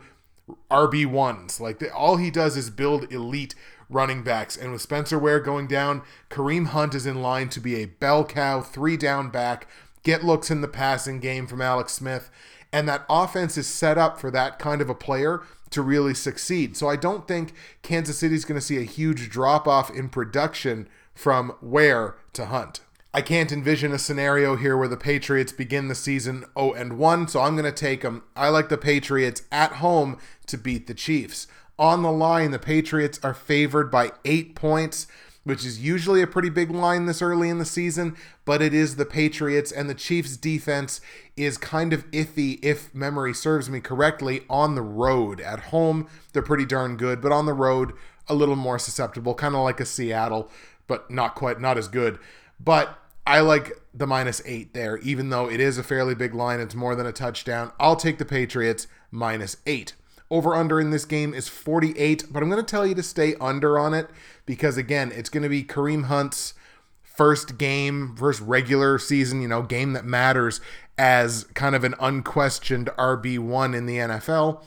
RB1s. 0.70 1.60
Like 1.60 1.80
the, 1.80 1.94
all 1.94 2.18
he 2.18 2.32
does 2.32 2.58
is 2.58 2.70
build 2.70 3.12
elite 3.14 3.56
running 3.90 4.24
backs. 4.24 4.58
And 4.58 4.72
with 4.72 4.82
Spencer 4.82 5.20
Ware 5.20 5.40
going 5.40 5.68
down, 5.68 6.02
Kareem 6.30 6.68
Hunt 6.68 6.96
is 6.96 7.06
in 7.06 7.22
line 7.22 7.50
to 7.50 7.60
be 7.60 7.76
a 7.76 7.86
bell 7.86 8.26
cow, 8.26 8.62
three 8.62 8.98
down 8.98 9.30
back, 9.30 9.68
get 10.04 10.24
looks 10.24 10.50
in 10.50 10.62
the 10.62 10.68
passing 10.68 11.20
game 11.20 11.48
from 11.48 11.62
Alex 11.62 11.94
Smith. 11.94 12.30
And 12.72 12.90
that 12.90 13.06
offense 13.08 13.58
is 13.58 13.68
set 13.68 14.00
up 14.00 14.20
for 14.20 14.32
that 14.32 14.58
kind 14.58 14.82
of 14.82 14.90
a 14.90 14.96
player 14.96 15.44
to 15.70 15.82
really 15.82 16.14
succeed. 16.14 16.76
So 16.76 16.88
I 16.88 16.96
don't 16.96 17.28
think 17.28 17.54
Kansas 17.84 18.18
City 18.18 18.36
is 18.36 18.46
going 18.46 18.60
to 18.60 18.66
see 18.66 18.78
a 18.78 18.84
huge 18.84 19.30
drop 19.30 19.68
off 19.68 19.90
in 19.92 20.10
production 20.10 20.88
from 21.14 21.56
Ware 21.62 22.16
to 22.34 22.46
Hunt. 22.46 22.82
I 23.16 23.22
can't 23.22 23.52
envision 23.52 23.92
a 23.92 24.00
scenario 24.00 24.56
here 24.56 24.76
where 24.76 24.88
the 24.88 24.98
Patriots 24.98 25.52
begin 25.52 25.88
the 25.88 25.94
season 25.96 26.46
0 26.58 26.74
and 26.74 26.98
1, 26.98 27.28
so 27.28 27.42
I'm 27.42 27.56
going 27.56 27.72
to 27.72 27.72
take 27.72 28.02
them. 28.02 28.24
I 28.36 28.50
like 28.50 28.70
the 28.70 28.78
Patriots 28.78 29.44
at 29.52 29.74
home 29.74 30.18
to 30.48 30.58
beat 30.58 30.88
the 30.88 30.96
Chiefs. 30.96 31.46
On 31.78 32.02
the 32.02 32.12
line, 32.12 32.50
the 32.50 32.58
Patriots 32.58 33.20
are 33.22 33.36
favored 33.36 33.92
by 33.92 34.14
8 34.26 34.56
points, 34.56 35.06
which 35.44 35.64
is 35.64 35.84
usually 35.84 36.24
a 36.24 36.28
pretty 36.28 36.50
big 36.50 36.72
line 36.72 37.06
this 37.06 37.22
early 37.22 37.50
in 37.50 37.60
the 37.60 37.66
season, 37.66 38.16
but 38.46 38.62
it 38.62 38.74
is 38.74 38.96
the 38.96 39.06
Patriots 39.06 39.72
and 39.72 39.88
the 39.88 39.96
Chiefs 39.96 40.36
defense 40.36 41.00
is 41.38 41.58
kind 41.58 41.94
of 41.94 42.10
iffy 42.12 42.58
if 42.64 42.94
memory 42.96 43.34
serves 43.34 43.70
me 43.70 43.80
correctly 43.80 44.44
on 44.50 44.74
the 44.74 44.82
road. 44.82 45.40
At 45.40 45.66
home, 45.66 46.08
they're 46.32 46.42
pretty 46.42 46.66
darn 46.66 46.98
good, 46.98 47.22
but 47.22 47.32
on 47.32 47.46
the 47.46 47.54
road, 47.54 47.94
a 48.28 48.34
little 48.34 48.56
more 48.56 48.80
susceptible, 48.80 49.36
kind 49.36 49.54
of 49.54 49.62
like 49.62 49.80
a 49.80 49.86
Seattle, 49.86 50.50
but 50.88 51.10
not 51.10 51.36
quite, 51.36 51.60
not 51.60 51.78
as 51.78 51.88
good. 51.88 52.20
But 52.60 52.98
I 53.26 53.40
like 53.40 53.72
the 53.94 54.08
minus 54.08 54.42
eight 54.46 54.74
there, 54.74 54.98
even 54.98 55.30
though 55.30 55.50
it 55.50 55.60
is 55.60 55.78
a 55.78 55.84
fairly 55.84 56.16
big 56.16 56.34
line. 56.34 56.60
It's 56.60 56.76
more 56.76 56.96
than 56.96 57.06
a 57.06 57.12
touchdown. 57.12 57.72
I'll 57.80 57.96
take 57.96 58.18
the 58.18 58.26
Patriots 58.26 58.88
minus 59.12 59.58
eight. 59.66 59.94
Over 60.30 60.56
under 60.56 60.82
in 60.82 60.90
this 60.90 61.06
game 61.06 61.34
is 61.34 61.48
48, 61.48 62.26
but 62.32 62.42
I'm 62.42 62.50
going 62.50 62.64
to 62.64 62.70
tell 62.70 62.88
you 62.88 62.96
to 62.96 63.04
stay 63.04 63.36
under 63.36 63.78
on 63.78 63.94
it 63.94 64.10
because, 64.46 64.78
again, 64.78 65.12
it's 65.14 65.30
going 65.30 65.44
to 65.44 65.50
be 65.50 65.64
Kareem 65.64 66.06
Hunt's 66.06 66.56
first 67.04 67.58
game, 67.60 68.16
first 68.16 68.42
regular 68.42 68.98
season, 68.98 69.42
you 69.42 69.48
know, 69.48 69.62
game 69.62 69.94
that 69.94 70.06
matters 70.06 70.60
as 70.98 71.44
kind 71.54 71.76
of 71.76 71.84
an 71.84 71.94
unquestioned 72.00 72.90
RB1 72.98 73.76
in 73.76 73.86
the 73.86 73.98
NFL. 73.98 74.64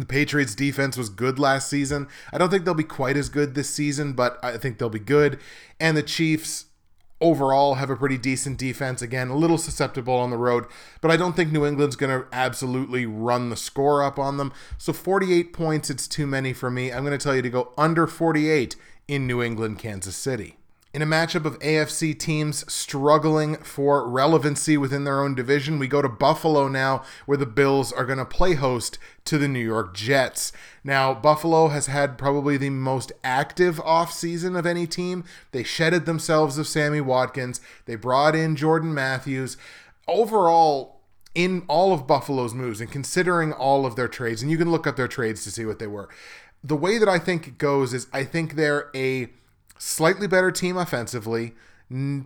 The 0.00 0.06
Patriots 0.06 0.54
defense 0.54 0.96
was 0.96 1.08
good 1.08 1.38
last 1.38 1.68
season. 1.68 2.08
I 2.32 2.38
don't 2.38 2.50
think 2.50 2.64
they'll 2.64 2.74
be 2.74 2.84
quite 2.84 3.16
as 3.16 3.28
good 3.28 3.54
this 3.54 3.70
season, 3.70 4.14
but 4.14 4.38
I 4.42 4.56
think 4.56 4.78
they'll 4.78 4.88
be 4.88 4.98
good. 4.98 5.38
And 5.78 5.96
the 5.96 6.02
Chiefs 6.02 6.66
overall 7.20 7.74
have 7.74 7.90
a 7.90 7.96
pretty 7.96 8.16
decent 8.16 8.58
defense. 8.58 9.02
Again, 9.02 9.28
a 9.28 9.36
little 9.36 9.58
susceptible 9.58 10.14
on 10.14 10.30
the 10.30 10.38
road, 10.38 10.64
but 11.00 11.10
I 11.10 11.16
don't 11.16 11.36
think 11.36 11.52
New 11.52 11.66
England's 11.66 11.96
going 11.96 12.18
to 12.18 12.26
absolutely 12.32 13.04
run 13.04 13.50
the 13.50 13.56
score 13.56 14.02
up 14.02 14.18
on 14.18 14.38
them. 14.38 14.52
So 14.78 14.92
48 14.92 15.52
points, 15.52 15.90
it's 15.90 16.08
too 16.08 16.26
many 16.26 16.52
for 16.52 16.70
me. 16.70 16.90
I'm 16.90 17.04
going 17.04 17.16
to 17.16 17.22
tell 17.22 17.36
you 17.36 17.42
to 17.42 17.50
go 17.50 17.72
under 17.76 18.06
48 18.06 18.76
in 19.06 19.26
New 19.26 19.42
England, 19.42 19.78
Kansas 19.78 20.16
City 20.16 20.56
in 20.92 21.02
a 21.02 21.06
matchup 21.06 21.44
of 21.44 21.58
AFC 21.60 22.18
teams 22.18 22.70
struggling 22.72 23.56
for 23.58 24.08
relevancy 24.08 24.76
within 24.76 25.04
their 25.04 25.22
own 25.22 25.36
division, 25.36 25.78
we 25.78 25.86
go 25.86 26.02
to 26.02 26.08
Buffalo 26.08 26.66
now, 26.66 27.04
where 27.26 27.38
the 27.38 27.46
Bills 27.46 27.92
are 27.92 28.04
going 28.04 28.18
to 28.18 28.24
play 28.24 28.54
host 28.54 28.98
to 29.26 29.38
the 29.38 29.46
New 29.46 29.64
York 29.64 29.94
Jets. 29.94 30.52
Now, 30.82 31.14
Buffalo 31.14 31.68
has 31.68 31.86
had 31.86 32.18
probably 32.18 32.56
the 32.56 32.70
most 32.70 33.12
active 33.22 33.76
offseason 33.76 34.58
of 34.58 34.66
any 34.66 34.88
team. 34.88 35.22
They 35.52 35.62
shedded 35.62 36.06
themselves 36.06 36.58
of 36.58 36.66
Sammy 36.66 37.00
Watkins, 37.00 37.60
they 37.86 37.94
brought 37.94 38.34
in 38.34 38.56
Jordan 38.56 38.92
Matthews. 38.92 39.56
Overall, 40.08 41.00
in 41.36 41.62
all 41.68 41.92
of 41.92 42.08
Buffalo's 42.08 42.52
moves 42.52 42.80
and 42.80 42.90
considering 42.90 43.52
all 43.52 43.86
of 43.86 43.94
their 43.94 44.08
trades, 44.08 44.42
and 44.42 44.50
you 44.50 44.58
can 44.58 44.72
look 44.72 44.88
up 44.88 44.96
their 44.96 45.06
trades 45.06 45.44
to 45.44 45.52
see 45.52 45.64
what 45.64 45.78
they 45.78 45.86
were. 45.86 46.08
The 46.64 46.76
way 46.76 46.98
that 46.98 47.08
I 47.08 47.20
think 47.20 47.46
it 47.46 47.58
goes 47.58 47.94
is 47.94 48.08
I 48.12 48.24
think 48.24 48.54
they're 48.54 48.90
a 48.94 49.30
slightly 49.80 50.26
better 50.26 50.50
team 50.50 50.76
offensively, 50.76 51.54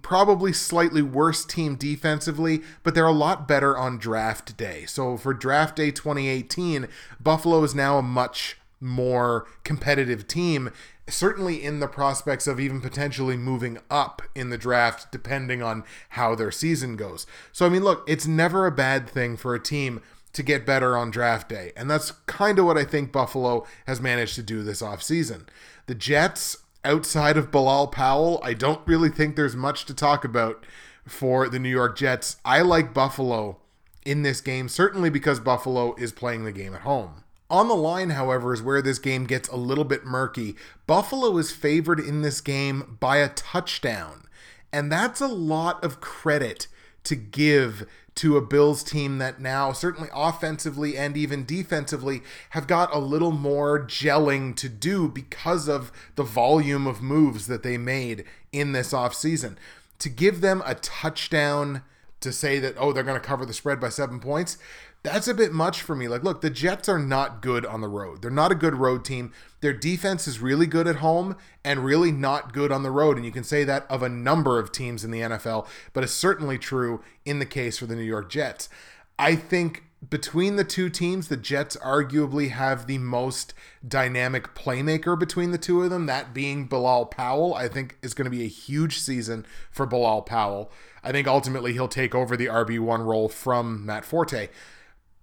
probably 0.02 0.52
slightly 0.52 1.00
worse 1.00 1.44
team 1.44 1.76
defensively, 1.76 2.62
but 2.82 2.94
they're 2.94 3.06
a 3.06 3.12
lot 3.12 3.48
better 3.48 3.78
on 3.78 3.96
draft 3.96 4.56
day. 4.56 4.84
So 4.86 5.16
for 5.16 5.32
draft 5.32 5.76
day 5.76 5.90
2018, 5.90 6.88
Buffalo 7.20 7.62
is 7.62 7.74
now 7.74 7.96
a 7.96 8.02
much 8.02 8.58
more 8.80 9.46
competitive 9.62 10.26
team, 10.26 10.70
certainly 11.08 11.62
in 11.62 11.78
the 11.78 11.86
prospects 11.86 12.46
of 12.48 12.58
even 12.58 12.80
potentially 12.80 13.36
moving 13.36 13.78
up 13.88 14.20
in 14.34 14.50
the 14.50 14.58
draft, 14.58 15.12
depending 15.12 15.62
on 15.62 15.84
how 16.10 16.34
their 16.34 16.50
season 16.50 16.96
goes. 16.96 17.24
So, 17.52 17.64
I 17.64 17.68
mean, 17.68 17.84
look, 17.84 18.04
it's 18.08 18.26
never 18.26 18.66
a 18.66 18.72
bad 18.72 19.08
thing 19.08 19.36
for 19.36 19.54
a 19.54 19.62
team 19.62 20.02
to 20.32 20.42
get 20.42 20.66
better 20.66 20.96
on 20.96 21.12
draft 21.12 21.48
day. 21.48 21.72
And 21.76 21.88
that's 21.88 22.10
kind 22.26 22.58
of 22.58 22.64
what 22.64 22.76
I 22.76 22.84
think 22.84 23.12
Buffalo 23.12 23.64
has 23.86 24.00
managed 24.00 24.34
to 24.34 24.42
do 24.42 24.64
this 24.64 24.82
offseason. 24.82 25.46
The 25.86 25.94
Jets 25.94 26.56
outside 26.84 27.36
of 27.36 27.50
Bilal 27.50 27.88
Powell, 27.88 28.40
I 28.42 28.54
don't 28.54 28.86
really 28.86 29.08
think 29.08 29.36
there's 29.36 29.56
much 29.56 29.84
to 29.86 29.94
talk 29.94 30.24
about 30.24 30.64
for 31.06 31.48
the 31.48 31.58
New 31.58 31.68
York 31.68 31.96
Jets. 31.96 32.36
I 32.44 32.60
like 32.62 32.94
Buffalo 32.94 33.58
in 34.04 34.22
this 34.22 34.40
game, 34.40 34.68
certainly 34.68 35.10
because 35.10 35.40
Buffalo 35.40 35.94
is 35.94 36.12
playing 36.12 36.44
the 36.44 36.52
game 36.52 36.74
at 36.74 36.82
home. 36.82 37.24
On 37.50 37.68
the 37.68 37.76
line, 37.76 38.10
however, 38.10 38.52
is 38.52 38.62
where 38.62 38.82
this 38.82 38.98
game 38.98 39.26
gets 39.26 39.48
a 39.48 39.56
little 39.56 39.84
bit 39.84 40.04
murky. 40.04 40.56
Buffalo 40.86 41.36
is 41.38 41.52
favored 41.52 42.00
in 42.00 42.22
this 42.22 42.40
game 42.40 42.96
by 43.00 43.18
a 43.18 43.28
touchdown, 43.28 44.26
and 44.72 44.90
that's 44.90 45.20
a 45.20 45.28
lot 45.28 45.82
of 45.84 46.00
credit 46.00 46.66
to 47.04 47.14
give 47.14 47.86
to 48.16 48.36
a 48.36 48.40
Bills 48.40 48.84
team 48.84 49.18
that 49.18 49.40
now, 49.40 49.72
certainly 49.72 50.08
offensively 50.14 50.96
and 50.96 51.16
even 51.16 51.44
defensively, 51.44 52.22
have 52.50 52.66
got 52.66 52.94
a 52.94 52.98
little 52.98 53.32
more 53.32 53.80
gelling 53.80 54.54
to 54.56 54.68
do 54.68 55.08
because 55.08 55.68
of 55.68 55.90
the 56.14 56.22
volume 56.22 56.86
of 56.86 57.02
moves 57.02 57.46
that 57.48 57.62
they 57.62 57.76
made 57.76 58.24
in 58.52 58.72
this 58.72 58.92
offseason. 58.92 59.56
To 59.98 60.08
give 60.08 60.40
them 60.40 60.62
a 60.64 60.74
touchdown 60.76 61.82
to 62.20 62.32
say 62.32 62.58
that, 62.58 62.74
oh, 62.78 62.92
they're 62.92 63.02
going 63.02 63.20
to 63.20 63.26
cover 63.26 63.44
the 63.44 63.52
spread 63.52 63.80
by 63.80 63.88
seven 63.88 64.20
points, 64.20 64.58
that's 65.04 65.28
a 65.28 65.34
bit 65.34 65.52
much 65.52 65.82
for 65.82 65.94
me. 65.94 66.08
Like, 66.08 66.24
look, 66.24 66.40
the 66.40 66.48
Jets 66.48 66.88
are 66.88 66.98
not 66.98 67.42
good 67.42 67.66
on 67.66 67.82
the 67.82 67.88
road. 67.88 68.22
They're 68.22 68.30
not 68.30 68.50
a 68.50 68.56
good 68.56 68.74
road 68.74 69.04
team. 69.04 69.32
Their 69.60 69.74
defense 69.74 70.26
is 70.26 70.40
really 70.40 70.66
good 70.66 70.88
at 70.88 70.96
home 70.96 71.36
and 71.62 71.84
really 71.84 72.10
not 72.10 72.54
good 72.54 72.72
on 72.72 72.82
the 72.82 72.90
road. 72.90 73.16
And 73.16 73.26
you 73.26 73.30
can 73.30 73.44
say 73.44 73.64
that 73.64 73.86
of 73.90 74.02
a 74.02 74.08
number 74.08 74.58
of 74.58 74.72
teams 74.72 75.04
in 75.04 75.10
the 75.10 75.20
NFL, 75.20 75.68
but 75.92 76.04
it's 76.04 76.12
certainly 76.14 76.56
true 76.56 77.02
in 77.26 77.38
the 77.38 77.46
case 77.46 77.76
for 77.76 77.84
the 77.84 77.94
New 77.94 78.02
York 78.02 78.30
Jets. 78.30 78.70
I 79.18 79.36
think 79.36 79.84
between 80.08 80.56
the 80.56 80.64
two 80.64 80.88
teams, 80.88 81.28
the 81.28 81.36
Jets 81.36 81.76
arguably 81.76 82.50
have 82.50 82.86
the 82.86 82.98
most 82.98 83.52
dynamic 83.86 84.54
playmaker 84.54 85.18
between 85.18 85.50
the 85.50 85.58
two 85.58 85.82
of 85.82 85.90
them, 85.90 86.06
that 86.06 86.32
being 86.32 86.66
Bilal 86.66 87.06
Powell. 87.06 87.54
I 87.54 87.68
think 87.68 87.98
is 88.00 88.14
going 88.14 88.24
to 88.24 88.30
be 88.30 88.44
a 88.44 88.48
huge 88.48 88.98
season 88.98 89.44
for 89.70 89.84
Bilal 89.84 90.22
Powell. 90.22 90.72
I 91.02 91.12
think 91.12 91.28
ultimately 91.28 91.74
he'll 91.74 91.88
take 91.88 92.14
over 92.14 92.38
the 92.38 92.46
RB1 92.46 93.04
role 93.04 93.28
from 93.28 93.84
Matt 93.84 94.06
Forte. 94.06 94.48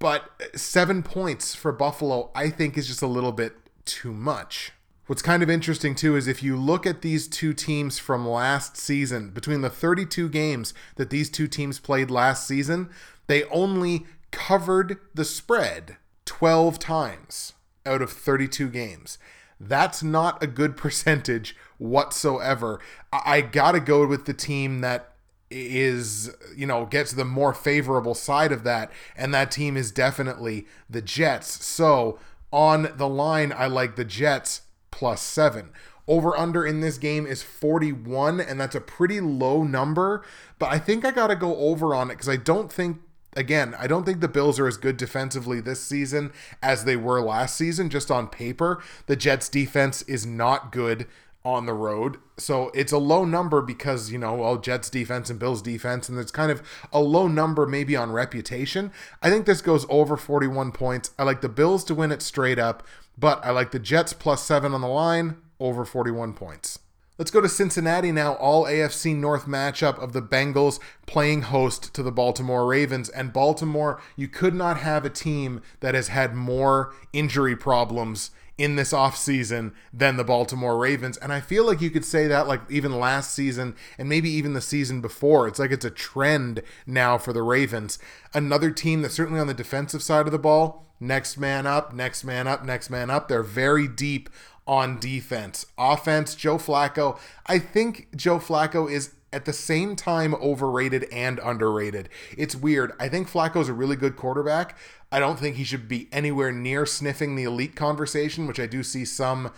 But 0.01 0.31
uh, 0.41 0.57
seven 0.57 1.03
points 1.03 1.53
for 1.53 1.71
Buffalo, 1.71 2.31
I 2.33 2.49
think, 2.49 2.75
is 2.75 2.87
just 2.87 3.03
a 3.03 3.07
little 3.07 3.31
bit 3.31 3.53
too 3.85 4.11
much. 4.11 4.71
What's 5.05 5.21
kind 5.21 5.43
of 5.43 5.49
interesting 5.49 5.93
too 5.93 6.15
is 6.15 6.27
if 6.27 6.41
you 6.41 6.57
look 6.57 6.87
at 6.87 7.03
these 7.03 7.27
two 7.27 7.53
teams 7.53 7.99
from 7.99 8.27
last 8.27 8.77
season, 8.77 9.29
between 9.29 9.61
the 9.61 9.69
32 9.69 10.27
games 10.29 10.73
that 10.95 11.11
these 11.11 11.29
two 11.29 11.47
teams 11.47 11.79
played 11.79 12.09
last 12.09 12.47
season, 12.47 12.89
they 13.27 13.43
only 13.45 14.07
covered 14.31 14.97
the 15.13 15.25
spread 15.25 15.97
12 16.25 16.79
times 16.79 17.53
out 17.85 18.01
of 18.01 18.11
32 18.11 18.69
games. 18.69 19.19
That's 19.59 20.01
not 20.01 20.41
a 20.41 20.47
good 20.47 20.77
percentage 20.77 21.55
whatsoever. 21.77 22.79
I, 23.13 23.41
gotta 23.41 23.79
go 23.79 24.07
with 24.07 24.25
the 24.25 24.33
team 24.33 24.81
that 24.81 25.10
is 25.51 26.35
you 26.55 26.65
know 26.65 26.85
gets 26.85 27.11
the 27.11 27.25
more 27.25 27.53
favorable 27.53 28.15
side 28.15 28.51
of 28.51 28.63
that 28.63 28.91
and 29.15 29.33
that 29.33 29.51
team 29.51 29.75
is 29.77 29.91
definitely 29.91 30.65
the 30.89 31.01
Jets. 31.01 31.63
So 31.63 32.19
on 32.51 32.93
the 32.95 33.09
line 33.09 33.53
I 33.55 33.67
like 33.67 33.95
the 33.95 34.05
Jets 34.05 34.61
plus 34.89 35.21
7. 35.21 35.69
Over 36.07 36.35
under 36.35 36.65
in 36.65 36.81
this 36.81 36.97
game 36.97 37.25
is 37.25 37.43
41 37.43 38.39
and 38.39 38.59
that's 38.59 38.75
a 38.75 38.81
pretty 38.81 39.21
low 39.21 39.63
number, 39.63 40.25
but 40.57 40.71
I 40.71 40.79
think 40.79 41.05
I 41.05 41.11
got 41.11 41.27
to 41.27 41.35
go 41.35 41.55
over 41.57 41.93
on 41.93 42.09
it 42.09 42.17
cuz 42.17 42.29
I 42.29 42.37
don't 42.37 42.71
think 42.71 42.97
again, 43.35 43.75
I 43.77 43.87
don't 43.87 44.05
think 44.05 44.19
the 44.19 44.27
Bills 44.27 44.59
are 44.59 44.67
as 44.67 44.77
good 44.77 44.97
defensively 44.97 45.61
this 45.61 45.81
season 45.81 46.31
as 46.61 46.83
they 46.83 46.95
were 46.95 47.21
last 47.21 47.55
season 47.55 47.89
just 47.89 48.11
on 48.11 48.27
paper. 48.27 48.81
The 49.05 49.15
Jets 49.15 49.49
defense 49.49 50.01
is 50.03 50.25
not 50.25 50.71
good 50.71 51.07
on 51.43 51.65
the 51.65 51.73
road. 51.73 52.17
So 52.37 52.69
it's 52.73 52.91
a 52.91 52.97
low 52.97 53.25
number 53.25 53.61
because, 53.61 54.11
you 54.11 54.17
know, 54.17 54.35
well, 54.35 54.57
Jets 54.57 54.89
defense 54.89 55.29
and 55.29 55.39
Bills 55.39 55.61
defense, 55.61 56.07
and 56.07 56.19
it's 56.19 56.31
kind 56.31 56.51
of 56.51 56.61
a 56.93 56.99
low 56.99 57.27
number 57.27 57.65
maybe 57.65 57.95
on 57.95 58.11
reputation. 58.11 58.91
I 59.21 59.29
think 59.29 59.45
this 59.45 59.61
goes 59.61 59.85
over 59.89 60.17
41 60.17 60.71
points. 60.71 61.11
I 61.17 61.23
like 61.23 61.41
the 61.41 61.49
Bills 61.49 61.83
to 61.85 61.95
win 61.95 62.11
it 62.11 62.21
straight 62.21 62.59
up, 62.59 62.85
but 63.17 63.43
I 63.43 63.51
like 63.51 63.71
the 63.71 63.79
Jets 63.79 64.13
plus 64.13 64.43
seven 64.43 64.73
on 64.73 64.81
the 64.81 64.87
line 64.87 65.37
over 65.59 65.85
41 65.85 66.33
points. 66.33 66.79
Let's 67.17 67.29
go 67.29 67.41
to 67.41 67.49
Cincinnati 67.49 68.11
now. 68.11 68.33
All 68.33 68.65
AFC 68.65 69.15
North 69.15 69.45
matchup 69.45 70.01
of 70.01 70.11
the 70.11 70.23
Bengals 70.23 70.79
playing 71.05 71.43
host 71.43 71.93
to 71.93 72.01
the 72.01 72.11
Baltimore 72.11 72.65
Ravens. 72.65 73.09
And 73.09 73.31
Baltimore, 73.31 74.01
you 74.15 74.27
could 74.27 74.55
not 74.55 74.77
have 74.77 75.05
a 75.05 75.09
team 75.11 75.61
that 75.81 75.93
has 75.93 76.07
had 76.07 76.33
more 76.33 76.95
injury 77.13 77.55
problems 77.55 78.31
in 78.61 78.75
this 78.75 78.93
offseason 78.93 79.73
than 79.91 80.17
the 80.17 80.23
Baltimore 80.23 80.77
Ravens. 80.77 81.17
And 81.17 81.33
I 81.33 81.41
feel 81.41 81.65
like 81.65 81.81
you 81.81 81.89
could 81.89 82.05
say 82.05 82.27
that 82.27 82.47
like 82.47 82.61
even 82.69 82.99
last 82.99 83.33
season 83.33 83.75
and 83.97 84.07
maybe 84.07 84.29
even 84.29 84.53
the 84.53 84.61
season 84.61 85.01
before. 85.01 85.47
It's 85.47 85.57
like 85.57 85.71
it's 85.71 85.85
a 85.85 85.89
trend 85.89 86.61
now 86.85 87.17
for 87.17 87.33
the 87.33 87.41
Ravens. 87.41 87.97
Another 88.35 88.69
team 88.69 89.01
that's 89.01 89.15
certainly 89.15 89.39
on 89.39 89.47
the 89.47 89.53
defensive 89.55 90.03
side 90.03 90.27
of 90.27 90.31
the 90.31 90.37
ball, 90.37 90.85
next 90.99 91.37
man 91.37 91.65
up, 91.65 91.91
next 91.91 92.23
man 92.23 92.47
up, 92.47 92.63
next 92.63 92.91
man 92.91 93.09
up. 93.09 93.27
They're 93.27 93.41
very 93.41 93.87
deep 93.87 94.29
on 94.67 94.99
defense. 94.99 95.65
Offense, 95.77 96.35
Joe 96.35 96.57
Flacco. 96.57 97.17
I 97.47 97.57
think 97.57 98.15
Joe 98.15 98.37
Flacco 98.37 98.89
is 98.89 99.15
at 99.33 99.45
the 99.45 99.53
same 99.53 99.95
time 99.95 100.35
overrated 100.35 101.05
and 101.11 101.39
underrated. 101.43 102.09
It's 102.37 102.55
weird. 102.55 102.93
I 102.99 103.09
think 103.09 103.29
Flacco's 103.29 103.69
a 103.69 103.73
really 103.73 103.95
good 103.95 104.15
quarterback. 104.15 104.77
I 105.11 105.19
don't 105.19 105.39
think 105.39 105.55
he 105.55 105.63
should 105.63 105.87
be 105.87 106.07
anywhere 106.11 106.51
near 106.51 106.85
sniffing 106.85 107.35
the 107.35 107.43
elite 107.43 107.75
conversation, 107.75 108.47
which 108.47 108.59
I 108.59 108.65
do 108.65 108.83
see 108.83 109.05
some 109.05 109.51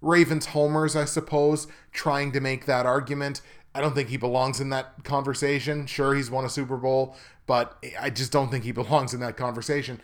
Ravens 0.00 0.46
homers, 0.46 0.96
I 0.96 1.04
suppose, 1.04 1.66
trying 1.92 2.32
to 2.32 2.40
make 2.40 2.66
that 2.66 2.86
argument. 2.86 3.42
I 3.74 3.80
don't 3.80 3.94
think 3.94 4.08
he 4.08 4.16
belongs 4.16 4.60
in 4.60 4.70
that 4.70 5.04
conversation. 5.04 5.86
Sure, 5.86 6.14
he's 6.14 6.30
won 6.30 6.44
a 6.44 6.48
Super 6.48 6.76
Bowl, 6.76 7.16
but 7.46 7.84
I 8.00 8.10
just 8.10 8.32
don't 8.32 8.50
think 8.50 8.64
he 8.64 8.72
belongs 8.72 9.14
in 9.14 9.20
that 9.20 9.36
conversation. 9.36 10.00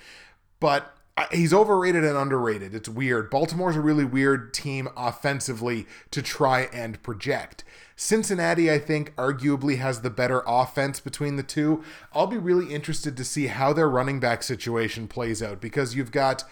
But 0.60 0.95
he's 1.32 1.54
overrated 1.54 2.04
and 2.04 2.16
underrated. 2.16 2.74
It's 2.74 2.88
weird. 2.88 3.30
Baltimore's 3.30 3.76
a 3.76 3.80
really 3.80 4.04
weird 4.04 4.52
team 4.52 4.88
offensively 4.96 5.86
to 6.10 6.22
try 6.22 6.62
and 6.72 7.02
project. 7.02 7.64
Cincinnati, 7.96 8.70
I 8.70 8.78
think, 8.78 9.14
arguably 9.16 9.78
has 9.78 10.02
the 10.02 10.10
better 10.10 10.42
offense 10.46 11.00
between 11.00 11.36
the 11.36 11.42
two. 11.42 11.82
I'll 12.12 12.26
be 12.26 12.36
really 12.36 12.74
interested 12.74 13.16
to 13.16 13.24
see 13.24 13.46
how 13.46 13.72
their 13.72 13.88
running 13.88 14.20
back 14.20 14.42
situation 14.42 15.08
plays 15.08 15.42
out 15.42 15.62
because 15.62 15.94
you've 15.94 16.12
got 16.12 16.44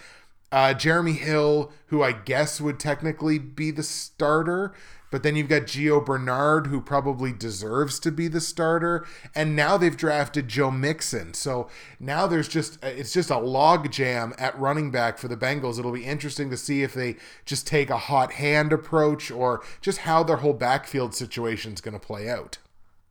uh, 0.51 0.73
Jeremy 0.73 1.13
Hill, 1.13 1.71
who 1.89 2.03
I 2.03 2.13
guess 2.13 2.61
would 2.61 2.81
technically 2.81 3.39
be 3.39 3.71
the 3.71 3.83
starter. 3.83 4.73
But 5.15 5.23
then 5.23 5.37
you've 5.37 5.49
got 5.49 5.63
Gio 5.63 6.05
Bernard, 6.05 6.67
who 6.67 6.81
probably 6.81 7.31
deserves 7.31 8.01
to 8.01 8.11
be 8.11 8.27
the 8.27 8.41
starter. 8.41 9.07
And 9.33 9.55
now 9.55 9.77
they've 9.77 9.97
drafted 9.97 10.49
Joe 10.49 10.73
Mixon. 10.73 11.35
So 11.35 11.69
now 12.01 12.27
there's 12.27 12.49
just, 12.49 12.83
it's 12.83 13.13
just 13.13 13.31
a 13.31 13.35
logjam 13.35 14.35
at 14.39 14.59
running 14.59 14.91
back 14.91 15.19
for 15.19 15.29
the 15.29 15.37
Bengals. 15.37 15.79
It'll 15.79 15.93
be 15.93 16.05
interesting 16.05 16.51
to 16.51 16.57
see 16.57 16.83
if 16.83 16.95
they 16.95 17.15
just 17.45 17.65
take 17.65 17.91
a 17.91 17.97
hot 17.97 18.33
hand 18.33 18.73
approach 18.73 19.31
or 19.31 19.63
just 19.81 19.99
how 19.99 20.25
their 20.25 20.39
whole 20.39 20.53
backfield 20.53 21.15
situation 21.15 21.75
is 21.75 21.81
going 21.81 21.95
to 21.95 22.05
play 22.05 22.29
out. 22.29 22.59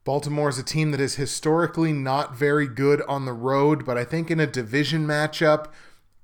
Baltimore 0.03 0.49
is 0.49 0.59
a 0.59 0.63
team 0.63 0.91
that 0.91 0.99
is 0.99 1.15
historically 1.15 1.93
not 1.93 2.35
very 2.35 2.67
good 2.67 3.01
on 3.03 3.23
the 3.23 3.31
road, 3.31 3.85
but 3.85 3.97
I 3.97 4.03
think 4.03 4.29
in 4.29 4.41
a 4.41 4.45
division 4.45 5.07
matchup, 5.07 5.67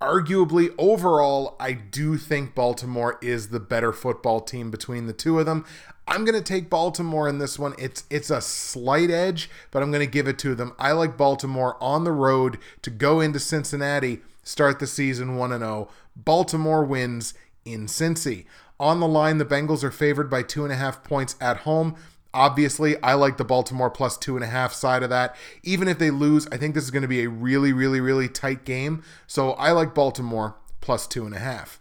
arguably 0.01 0.73
overall 0.77 1.57
i 1.59 1.73
do 1.73 2.15
think 2.15 2.55
baltimore 2.55 3.17
is 3.21 3.49
the 3.49 3.59
better 3.59 3.91
football 3.91 4.39
team 4.39 4.71
between 4.71 5.07
the 5.07 5.13
two 5.13 5.39
of 5.39 5.45
them. 5.45 5.65
I'm 6.07 6.25
going 6.25 6.37
to 6.37 6.43
take 6.43 6.71
baltimore 6.71 7.29
in 7.29 7.37
this 7.37 7.59
one. 7.59 7.75
It's 7.77 8.03
it's 8.09 8.31
a 8.31 8.41
slight 8.41 9.11
edge 9.11 9.49
but 9.71 9.83
i'm 9.83 9.91
going 9.91 10.05
to 10.05 10.11
give 10.11 10.27
it 10.27 10.39
to 10.39 10.55
them. 10.55 10.73
I 10.79 10.93
like 10.93 11.17
baltimore 11.17 11.77
on 11.81 12.03
the 12.03 12.11
road 12.11 12.57
to 12.81 12.89
go 12.89 13.19
into 13.19 13.39
cincinnati 13.39 14.21
start 14.41 14.79
the 14.79 14.87
season 14.87 15.37
1-0 15.37 15.89
baltimore 16.15 16.83
wins 16.83 17.33
in 17.65 17.85
cincy. 17.85 18.45
On 18.79 19.01
the 19.01 19.07
line 19.07 19.37
the 19.37 19.45
bengals 19.45 19.83
are 19.83 19.91
favored 19.91 20.29
by 20.29 20.43
two 20.43 20.63
and 20.63 20.71
a 20.71 20.77
half 20.77 21.03
points 21.03 21.35
at 21.41 21.57
home 21.57 21.95
Obviously, 22.33 23.01
I 23.01 23.13
like 23.13 23.37
the 23.37 23.45
Baltimore 23.45 23.89
plus 23.89 24.17
two 24.17 24.35
and 24.35 24.43
a 24.43 24.47
half 24.47 24.73
side 24.73 25.01
of 25.01 25.09
that. 25.09 25.35
Even 25.63 25.87
if 25.87 25.97
they 25.97 26.11
lose, 26.11 26.47
I 26.51 26.57
think 26.57 26.75
this 26.75 26.83
is 26.83 26.91
going 26.91 27.01
to 27.01 27.07
be 27.07 27.23
a 27.23 27.29
really, 27.29 27.73
really, 27.73 27.99
really 27.99 28.27
tight 28.27 28.65
game. 28.65 29.03
So 29.25 29.51
I 29.53 29.71
like 29.71 29.95
Baltimore 29.95 30.55
plus 30.81 31.07
two 31.07 31.25
and 31.25 31.33
a 31.33 31.39
half. 31.39 31.79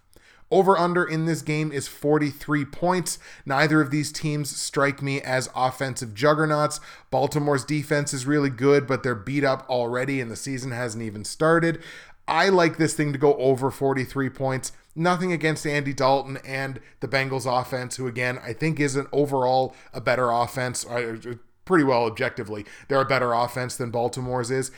Over 0.50 0.78
under 0.78 1.04
in 1.04 1.26
this 1.26 1.42
game 1.42 1.70
is 1.70 1.88
43 1.88 2.64
points. 2.64 3.18
Neither 3.44 3.82
of 3.82 3.90
these 3.90 4.10
teams 4.10 4.56
strike 4.56 5.02
me 5.02 5.20
as 5.20 5.50
offensive 5.54 6.14
juggernauts. 6.14 6.80
Baltimore's 7.10 7.66
defense 7.66 8.14
is 8.14 8.24
really 8.24 8.48
good, 8.48 8.86
but 8.86 9.02
they're 9.02 9.14
beat 9.14 9.44
up 9.44 9.68
already 9.68 10.22
and 10.22 10.30
the 10.30 10.36
season 10.36 10.70
hasn't 10.70 11.04
even 11.04 11.24
started. 11.26 11.82
I 12.26 12.48
like 12.48 12.78
this 12.78 12.94
thing 12.94 13.12
to 13.12 13.18
go 13.18 13.34
over 13.36 13.70
43 13.70 14.30
points. 14.30 14.72
Nothing 14.94 15.32
against 15.32 15.66
Andy 15.66 15.92
Dalton 15.92 16.38
and 16.44 16.80
the 17.00 17.08
Bengals 17.08 17.46
offense, 17.46 17.96
who 17.96 18.06
again 18.06 18.38
I 18.42 18.52
think 18.52 18.80
is 18.80 18.96
an 18.96 19.06
overall 19.12 19.74
a 19.92 20.00
better 20.00 20.30
offense, 20.30 20.84
uh, 20.86 21.34
pretty 21.64 21.84
well 21.84 22.04
objectively. 22.04 22.64
They're 22.88 23.00
a 23.00 23.04
better 23.04 23.32
offense 23.32 23.76
than 23.76 23.90
Baltimore's 23.90 24.50
is. 24.50 24.70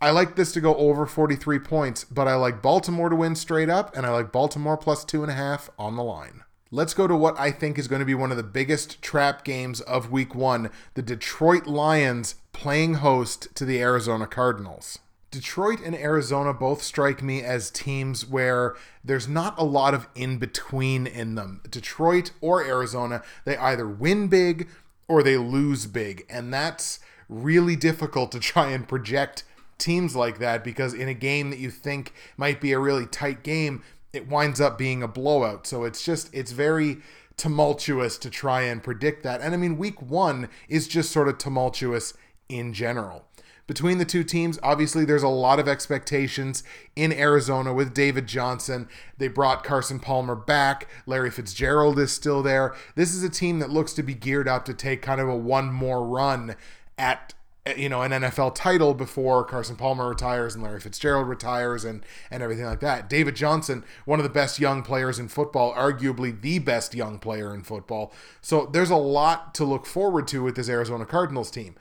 I 0.00 0.10
like 0.10 0.36
this 0.36 0.52
to 0.52 0.60
go 0.60 0.74
over 0.74 1.06
43 1.06 1.60
points, 1.60 2.04
but 2.04 2.28
I 2.28 2.34
like 2.34 2.60
Baltimore 2.60 3.08
to 3.08 3.16
win 3.16 3.36
straight 3.36 3.70
up, 3.70 3.96
and 3.96 4.04
I 4.04 4.10
like 4.10 4.32
Baltimore 4.32 4.76
plus 4.76 5.04
two 5.04 5.22
and 5.22 5.30
a 5.30 5.34
half 5.34 5.70
on 5.78 5.96
the 5.96 6.02
line. 6.02 6.42
Let's 6.70 6.92
go 6.92 7.06
to 7.06 7.16
what 7.16 7.38
I 7.38 7.52
think 7.52 7.78
is 7.78 7.86
going 7.86 8.00
to 8.00 8.04
be 8.04 8.16
one 8.16 8.32
of 8.32 8.36
the 8.36 8.42
biggest 8.42 9.00
trap 9.00 9.44
games 9.44 9.80
of 9.80 10.10
week 10.10 10.34
one 10.34 10.70
the 10.94 11.02
Detroit 11.02 11.66
Lions 11.66 12.34
playing 12.52 12.94
host 12.94 13.54
to 13.54 13.64
the 13.64 13.80
Arizona 13.80 14.26
Cardinals. 14.26 14.98
Detroit 15.34 15.80
and 15.84 15.96
Arizona 15.96 16.54
both 16.54 16.80
strike 16.80 17.20
me 17.20 17.42
as 17.42 17.68
teams 17.68 18.24
where 18.24 18.76
there's 19.02 19.26
not 19.26 19.58
a 19.58 19.64
lot 19.64 19.92
of 19.92 20.06
in 20.14 20.38
between 20.38 21.08
in 21.08 21.34
them. 21.34 21.60
Detroit 21.68 22.30
or 22.40 22.64
Arizona, 22.64 23.20
they 23.44 23.56
either 23.56 23.88
win 23.88 24.28
big 24.28 24.68
or 25.08 25.24
they 25.24 25.36
lose 25.36 25.86
big. 25.86 26.24
And 26.30 26.54
that's 26.54 27.00
really 27.28 27.74
difficult 27.74 28.30
to 28.30 28.38
try 28.38 28.70
and 28.70 28.86
project 28.86 29.42
teams 29.76 30.14
like 30.14 30.38
that 30.38 30.62
because 30.62 30.94
in 30.94 31.08
a 31.08 31.14
game 31.14 31.50
that 31.50 31.58
you 31.58 31.72
think 31.72 32.12
might 32.36 32.60
be 32.60 32.70
a 32.70 32.78
really 32.78 33.06
tight 33.06 33.42
game, 33.42 33.82
it 34.12 34.28
winds 34.28 34.60
up 34.60 34.78
being 34.78 35.02
a 35.02 35.08
blowout. 35.08 35.66
So 35.66 35.82
it's 35.82 36.04
just, 36.04 36.32
it's 36.32 36.52
very 36.52 36.98
tumultuous 37.36 38.18
to 38.18 38.30
try 38.30 38.62
and 38.62 38.84
predict 38.84 39.24
that. 39.24 39.40
And 39.40 39.52
I 39.52 39.56
mean, 39.56 39.78
week 39.78 40.00
one 40.00 40.48
is 40.68 40.86
just 40.86 41.10
sort 41.10 41.26
of 41.26 41.38
tumultuous 41.38 42.14
in 42.48 42.72
general 42.72 43.24
between 43.66 43.98
the 43.98 44.04
two 44.04 44.24
teams, 44.24 44.58
obviously 44.62 45.04
there's 45.04 45.22
a 45.22 45.28
lot 45.28 45.58
of 45.58 45.68
expectations 45.68 46.62
in 46.94 47.12
Arizona 47.12 47.72
with 47.72 47.94
David 47.94 48.26
Johnson. 48.26 48.88
They 49.18 49.28
brought 49.28 49.64
Carson 49.64 50.00
Palmer 50.00 50.34
back. 50.34 50.88
Larry 51.06 51.30
Fitzgerald 51.30 51.98
is 51.98 52.12
still 52.12 52.42
there. 52.42 52.74
This 52.94 53.14
is 53.14 53.22
a 53.22 53.30
team 53.30 53.60
that 53.60 53.70
looks 53.70 53.92
to 53.94 54.02
be 54.02 54.14
geared 54.14 54.48
up 54.48 54.64
to 54.66 54.74
take 54.74 55.00
kind 55.02 55.20
of 55.20 55.28
a 55.28 55.36
one 55.36 55.72
more 55.72 56.06
run 56.06 56.56
at 56.98 57.34
you 57.76 57.88
know 57.88 58.02
an 58.02 58.12
NFL 58.12 58.54
title 58.54 58.92
before 58.92 59.42
Carson 59.42 59.76
Palmer 59.76 60.10
retires 60.10 60.54
and 60.54 60.62
Larry 60.62 60.80
Fitzgerald 60.80 61.28
retires 61.28 61.84
and 61.84 62.04
and 62.30 62.42
everything 62.42 62.66
like 62.66 62.80
that. 62.80 63.08
David 63.08 63.34
Johnson, 63.36 63.84
one 64.04 64.18
of 64.18 64.24
the 64.24 64.28
best 64.28 64.60
young 64.60 64.82
players 64.82 65.18
in 65.18 65.28
football, 65.28 65.74
arguably 65.74 66.38
the 66.38 66.58
best 66.58 66.94
young 66.94 67.18
player 67.18 67.54
in 67.54 67.62
football. 67.62 68.12
So 68.42 68.66
there's 68.66 68.90
a 68.90 68.96
lot 68.96 69.54
to 69.54 69.64
look 69.64 69.86
forward 69.86 70.28
to 70.28 70.42
with 70.42 70.56
this 70.56 70.68
Arizona 70.68 71.06
Cardinals 71.06 71.50
team. 71.50 71.74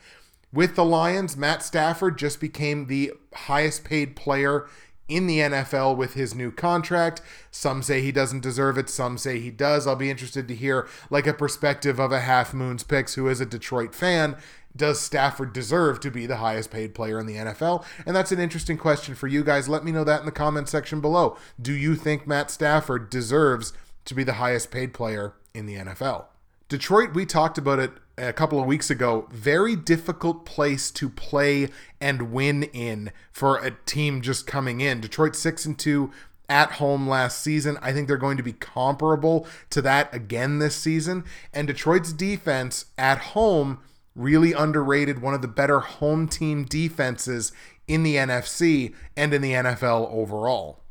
With 0.53 0.75
the 0.75 0.85
Lions, 0.85 1.35
Matt 1.35 1.63
Stafford 1.63 2.15
just 2.19 2.39
became 2.39 2.85
the 2.85 3.13
highest 3.33 3.83
paid 3.83 4.15
player 4.15 4.67
in 5.09 5.25
the 5.25 5.39
NFL 5.39 5.97
with 5.97 6.13
his 6.13 6.35
new 6.35 6.51
contract. 6.51 7.23
Some 7.49 7.81
say 7.81 8.01
he 8.01 8.11
doesn't 8.11 8.43
deserve 8.43 8.77
it, 8.77 8.87
some 8.87 9.17
say 9.17 9.39
he 9.39 9.49
does. 9.49 9.87
I'll 9.87 9.95
be 9.95 10.11
interested 10.11 10.47
to 10.47 10.55
hear 10.55 10.87
like 11.09 11.25
a 11.25 11.33
perspective 11.33 11.99
of 11.99 12.11
a 12.11 12.19
Half 12.19 12.53
Moons 12.53 12.83
Picks 12.83 13.15
who 13.15 13.27
is 13.27 13.41
a 13.41 13.47
Detroit 13.47 13.95
fan. 13.95 14.37
Does 14.75 15.01
Stafford 15.01 15.53
deserve 15.53 15.99
to 16.01 16.11
be 16.11 16.27
the 16.27 16.37
highest 16.37 16.69
paid 16.69 16.93
player 16.93 17.19
in 17.19 17.25
the 17.25 17.35
NFL? 17.35 17.83
And 18.05 18.15
that's 18.15 18.31
an 18.31 18.39
interesting 18.39 18.77
question 18.77 19.15
for 19.15 19.27
you 19.27 19.43
guys. 19.43 19.67
Let 19.67 19.83
me 19.83 19.91
know 19.91 20.03
that 20.03 20.19
in 20.19 20.25
the 20.27 20.31
comment 20.31 20.69
section 20.69 21.01
below. 21.01 21.35
Do 21.59 21.73
you 21.73 21.95
think 21.95 22.27
Matt 22.27 22.51
Stafford 22.51 23.09
deserves 23.09 23.73
to 24.05 24.13
be 24.13 24.23
the 24.23 24.33
highest 24.33 24.69
paid 24.69 24.93
player 24.93 25.33
in 25.55 25.65
the 25.65 25.75
NFL? 25.75 26.25
Detroit, 26.69 27.13
we 27.13 27.26
talked 27.26 27.58
about 27.58 27.80
it 27.80 27.91
a 28.17 28.34
couple 28.34 28.60
of 28.60 28.65
weeks 28.65 28.89
ago, 28.89 29.28
very 29.32 29.76
difficult 29.76 30.45
place 30.45 30.91
to 30.91 31.10
play 31.10 31.69
and 31.99 32.32
win 32.32 32.63
in 32.63 33.12
for 33.32 33.58
a 33.58 33.71
team 33.86 34.21
just 34.21 34.47
coming 34.47 34.82
in. 34.82 35.02
Detroit 35.02 35.36
6 35.36 35.65
and 35.65 35.78
2 35.78 36.12
at 36.49 36.73
home 36.73 37.08
last 37.08 37.41
season. 37.41 37.78
I 37.82 37.91
think 37.91 38.08
they're 38.08 38.17
going 38.17 38.38
to 38.38 38.43
be 38.43 38.54
comparable 38.54 39.47
to 39.71 39.82
that 39.82 40.13
again 40.13 40.60
this 40.60 40.76
season. 40.76 41.23
And 41.54 41.67
Detroit's 41.67 42.13
defense 42.13 42.86
at 42.97 43.19
home 43.19 43.80
really 44.15 44.54
underrated, 44.54 45.21
one 45.21 45.34
of 45.34 45.41
the 45.41 45.47
better 45.47 45.80
home 45.80 46.28
team 46.28 46.65
defenses 46.65 47.52
in 47.88 48.04
the 48.04 48.15
NFC 48.15 48.93
and 49.17 49.34
in 49.34 49.41
the 49.41 49.54
NFL 49.54 50.12
overall. 50.12 50.82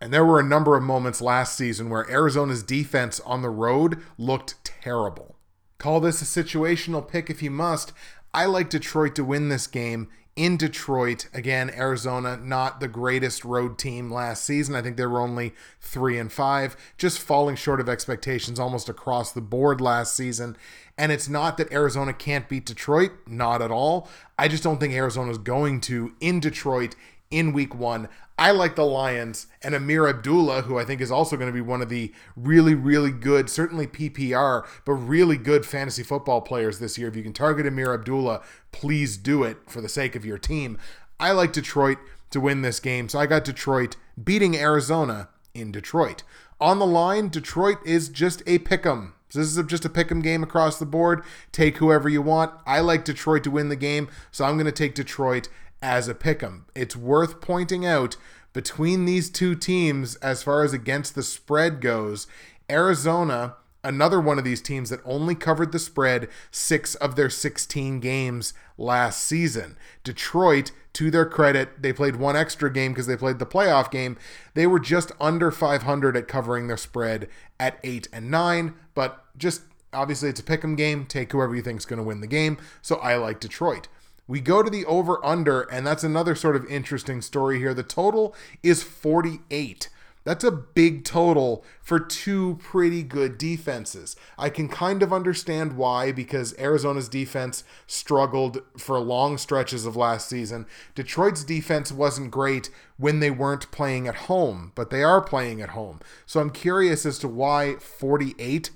And 0.00 0.12
there 0.12 0.24
were 0.24 0.40
a 0.40 0.44
number 0.44 0.76
of 0.76 0.82
moments 0.82 1.20
last 1.20 1.56
season 1.56 1.88
where 1.88 2.10
Arizona's 2.10 2.62
defense 2.62 3.20
on 3.20 3.42
the 3.42 3.50
road 3.50 4.02
looked 4.18 4.62
terrible. 4.64 5.36
Call 5.78 6.00
this 6.00 6.20
a 6.20 6.44
situational 6.44 7.06
pick 7.06 7.30
if 7.30 7.42
you 7.42 7.50
must. 7.50 7.92
I 8.34 8.46
like 8.46 8.68
Detroit 8.68 9.14
to 9.16 9.24
win 9.24 9.48
this 9.48 9.66
game 9.66 10.08
in 10.36 10.58
Detroit. 10.58 11.28
Again, 11.32 11.70
Arizona, 11.70 12.36
not 12.36 12.80
the 12.80 12.88
greatest 12.88 13.44
road 13.44 13.78
team 13.78 14.10
last 14.10 14.44
season. 14.44 14.74
I 14.74 14.82
think 14.82 14.98
they 14.98 15.06
were 15.06 15.20
only 15.20 15.54
three 15.80 16.18
and 16.18 16.30
five, 16.30 16.76
just 16.98 17.18
falling 17.18 17.56
short 17.56 17.80
of 17.80 17.88
expectations 17.88 18.60
almost 18.60 18.90
across 18.90 19.32
the 19.32 19.40
board 19.40 19.80
last 19.80 20.14
season. 20.14 20.56
And 20.98 21.10
it's 21.10 21.28
not 21.28 21.56
that 21.56 21.72
Arizona 21.72 22.12
can't 22.12 22.48
beat 22.48 22.66
Detroit, 22.66 23.12
not 23.26 23.62
at 23.62 23.70
all. 23.70 24.08
I 24.38 24.48
just 24.48 24.62
don't 24.62 24.78
think 24.78 24.92
Arizona's 24.94 25.38
going 25.38 25.80
to 25.82 26.14
in 26.20 26.40
Detroit 26.40 26.94
in 27.30 27.52
week 27.52 27.74
one. 27.74 28.08
I 28.38 28.50
like 28.50 28.76
the 28.76 28.84
Lions 28.84 29.46
and 29.62 29.74
Ameer 29.74 30.08
Abdullah, 30.08 30.62
who 30.62 30.78
I 30.78 30.84
think 30.84 31.00
is 31.00 31.10
also 31.10 31.36
going 31.36 31.48
to 31.48 31.54
be 31.54 31.62
one 31.62 31.80
of 31.80 31.88
the 31.88 32.12
really, 32.36 32.74
really 32.74 33.10
good, 33.10 33.48
certainly 33.48 33.86
PPR, 33.86 34.66
but 34.84 34.92
really 34.92 35.38
good 35.38 35.64
fantasy 35.64 36.02
football 36.02 36.42
players 36.42 36.78
this 36.78 36.98
year. 36.98 37.08
If 37.08 37.16
you 37.16 37.22
can 37.22 37.32
target 37.32 37.66
Ameer 37.66 37.94
Abdullah, 37.94 38.42
please 38.72 39.16
do 39.16 39.42
it 39.42 39.58
for 39.66 39.80
the 39.80 39.88
sake 39.88 40.14
of 40.14 40.26
your 40.26 40.38
team. 40.38 40.78
I 41.18 41.32
like 41.32 41.52
Detroit 41.52 41.98
to 42.30 42.40
win 42.40 42.60
this 42.60 42.78
game, 42.78 43.08
so 43.08 43.18
I 43.18 43.26
got 43.26 43.44
Detroit 43.44 43.96
beating 44.22 44.56
Arizona 44.56 45.30
in 45.54 45.72
Detroit. 45.72 46.22
On 46.60 46.78
the 46.78 46.86
line, 46.86 47.28
Detroit 47.28 47.78
is 47.86 48.08
just 48.10 48.42
a 48.46 48.58
pick 48.58 48.84
'em. 48.84 49.14
So 49.28 49.40
this 49.40 49.56
is 49.56 49.66
just 49.66 49.84
a 49.84 49.90
pick 49.90 50.10
'em 50.10 50.20
game 50.20 50.42
across 50.42 50.78
the 50.78 50.86
board. 50.86 51.22
Take 51.52 51.78
whoever 51.78 52.08
you 52.08 52.22
want. 52.22 52.52
I 52.66 52.80
like 52.80 53.04
Detroit 53.04 53.44
to 53.44 53.50
win 53.50 53.70
the 53.70 53.76
game, 53.76 54.08
so 54.30 54.44
I'm 54.44 54.54
going 54.56 54.66
to 54.66 54.72
take 54.72 54.94
Detroit 54.94 55.48
as 55.86 56.08
a 56.08 56.14
pick 56.14 56.42
'em. 56.42 56.66
It's 56.74 56.96
worth 56.96 57.40
pointing 57.40 57.86
out 57.86 58.16
between 58.52 59.04
these 59.04 59.30
two 59.30 59.54
teams, 59.54 60.16
as 60.16 60.42
far 60.42 60.64
as 60.64 60.72
against 60.72 61.14
the 61.14 61.22
spread 61.22 61.80
goes, 61.80 62.26
Arizona 62.68 63.54
another 63.84 64.20
one 64.20 64.36
of 64.36 64.42
these 64.42 64.60
teams 64.60 64.90
that 64.90 64.98
only 65.04 65.36
covered 65.36 65.70
the 65.70 65.78
spread 65.78 66.28
six 66.50 66.96
of 66.96 67.14
their 67.14 67.30
16 67.30 68.00
games 68.00 68.52
last 68.76 69.22
season. 69.22 69.76
Detroit, 70.02 70.72
to 70.92 71.08
their 71.08 71.24
credit, 71.24 71.80
they 71.80 71.92
played 71.92 72.16
one 72.16 72.34
extra 72.34 72.68
game 72.72 72.90
because 72.90 73.06
they 73.06 73.16
played 73.16 73.38
the 73.38 73.46
playoff 73.46 73.88
game. 73.88 74.16
They 74.54 74.66
were 74.66 74.80
just 74.80 75.12
under 75.20 75.52
500 75.52 76.16
at 76.16 76.26
covering 76.26 76.66
their 76.66 76.76
spread 76.76 77.28
at 77.60 77.78
8 77.84 78.08
and 78.12 78.28
9, 78.28 78.74
but 78.94 79.24
just 79.38 79.62
obviously 79.92 80.30
it's 80.30 80.40
a 80.40 80.42
pick 80.42 80.64
'em 80.64 80.74
game. 80.74 81.06
Take 81.06 81.30
whoever 81.30 81.54
you 81.54 81.62
think 81.62 81.78
is 81.78 81.86
going 81.86 81.98
to 81.98 82.02
win 82.02 82.20
the 82.20 82.26
game. 82.26 82.58
So 82.82 82.96
I 82.96 83.14
like 83.16 83.38
Detroit. 83.38 83.86
We 84.28 84.40
go 84.40 84.62
to 84.62 84.70
the 84.70 84.84
over 84.86 85.24
under, 85.24 85.62
and 85.62 85.86
that's 85.86 86.04
another 86.04 86.34
sort 86.34 86.56
of 86.56 86.66
interesting 86.66 87.22
story 87.22 87.58
here. 87.58 87.74
The 87.74 87.82
total 87.82 88.34
is 88.62 88.82
48. 88.82 89.88
That's 90.26 90.42
a 90.42 90.50
big 90.50 91.04
total 91.04 91.64
for 91.80 92.00
two 92.00 92.58
pretty 92.60 93.04
good 93.04 93.38
defenses. 93.38 94.16
I 94.36 94.50
can 94.50 94.68
kind 94.68 95.04
of 95.04 95.12
understand 95.12 95.76
why, 95.76 96.10
because 96.10 96.52
Arizona's 96.58 97.08
defense 97.08 97.62
struggled 97.86 98.58
for 98.76 98.98
long 98.98 99.38
stretches 99.38 99.86
of 99.86 99.94
last 99.94 100.28
season. 100.28 100.66
Detroit's 100.96 101.44
defense 101.44 101.92
wasn't 101.92 102.32
great 102.32 102.70
when 102.96 103.20
they 103.20 103.30
weren't 103.30 103.70
playing 103.70 104.08
at 104.08 104.16
home, 104.26 104.72
but 104.74 104.90
they 104.90 105.04
are 105.04 105.20
playing 105.20 105.62
at 105.62 105.70
home. 105.70 106.00
So 106.26 106.40
I'm 106.40 106.50
curious 106.50 107.06
as 107.06 107.20
to 107.20 107.28
why 107.28 107.76
48 107.76 108.70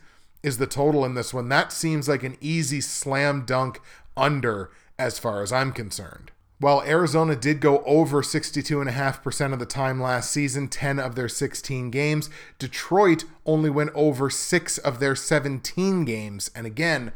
is 0.45 0.59
the 0.59 0.69
total 0.69 1.05
in 1.05 1.15
this 1.15 1.35
one. 1.35 1.49
That 1.49 1.73
seems 1.73 2.09
like 2.09 2.23
an 2.23 2.37
easy 2.41 2.81
slam 2.81 3.45
dunk 3.45 3.81
under 4.17 4.71
as 5.01 5.19
far 5.19 5.43
as 5.43 5.51
I'm 5.51 5.73
concerned. 5.73 6.31
While 6.59 6.83
Arizona 6.83 7.35
did 7.35 7.61
go 7.61 7.83
over 7.85 8.21
62.5% 8.21 9.53
of 9.55 9.59
the 9.59 9.65
time 9.65 9.99
last 9.99 10.31
season, 10.31 10.69
10 10.69 10.99
of 10.99 11.15
their 11.15 11.29
16 11.29 11.91
games, 11.91 12.29
Detroit 12.59 13.25
only 13.47 13.71
went 13.71 13.93
over 13.95 14.29
6 14.29 14.79
of 14.79 15.01
their 15.01 15.17
17 15.17 16.05
games. 16.05 16.51
And 16.55 16.67
again, 16.67 17.13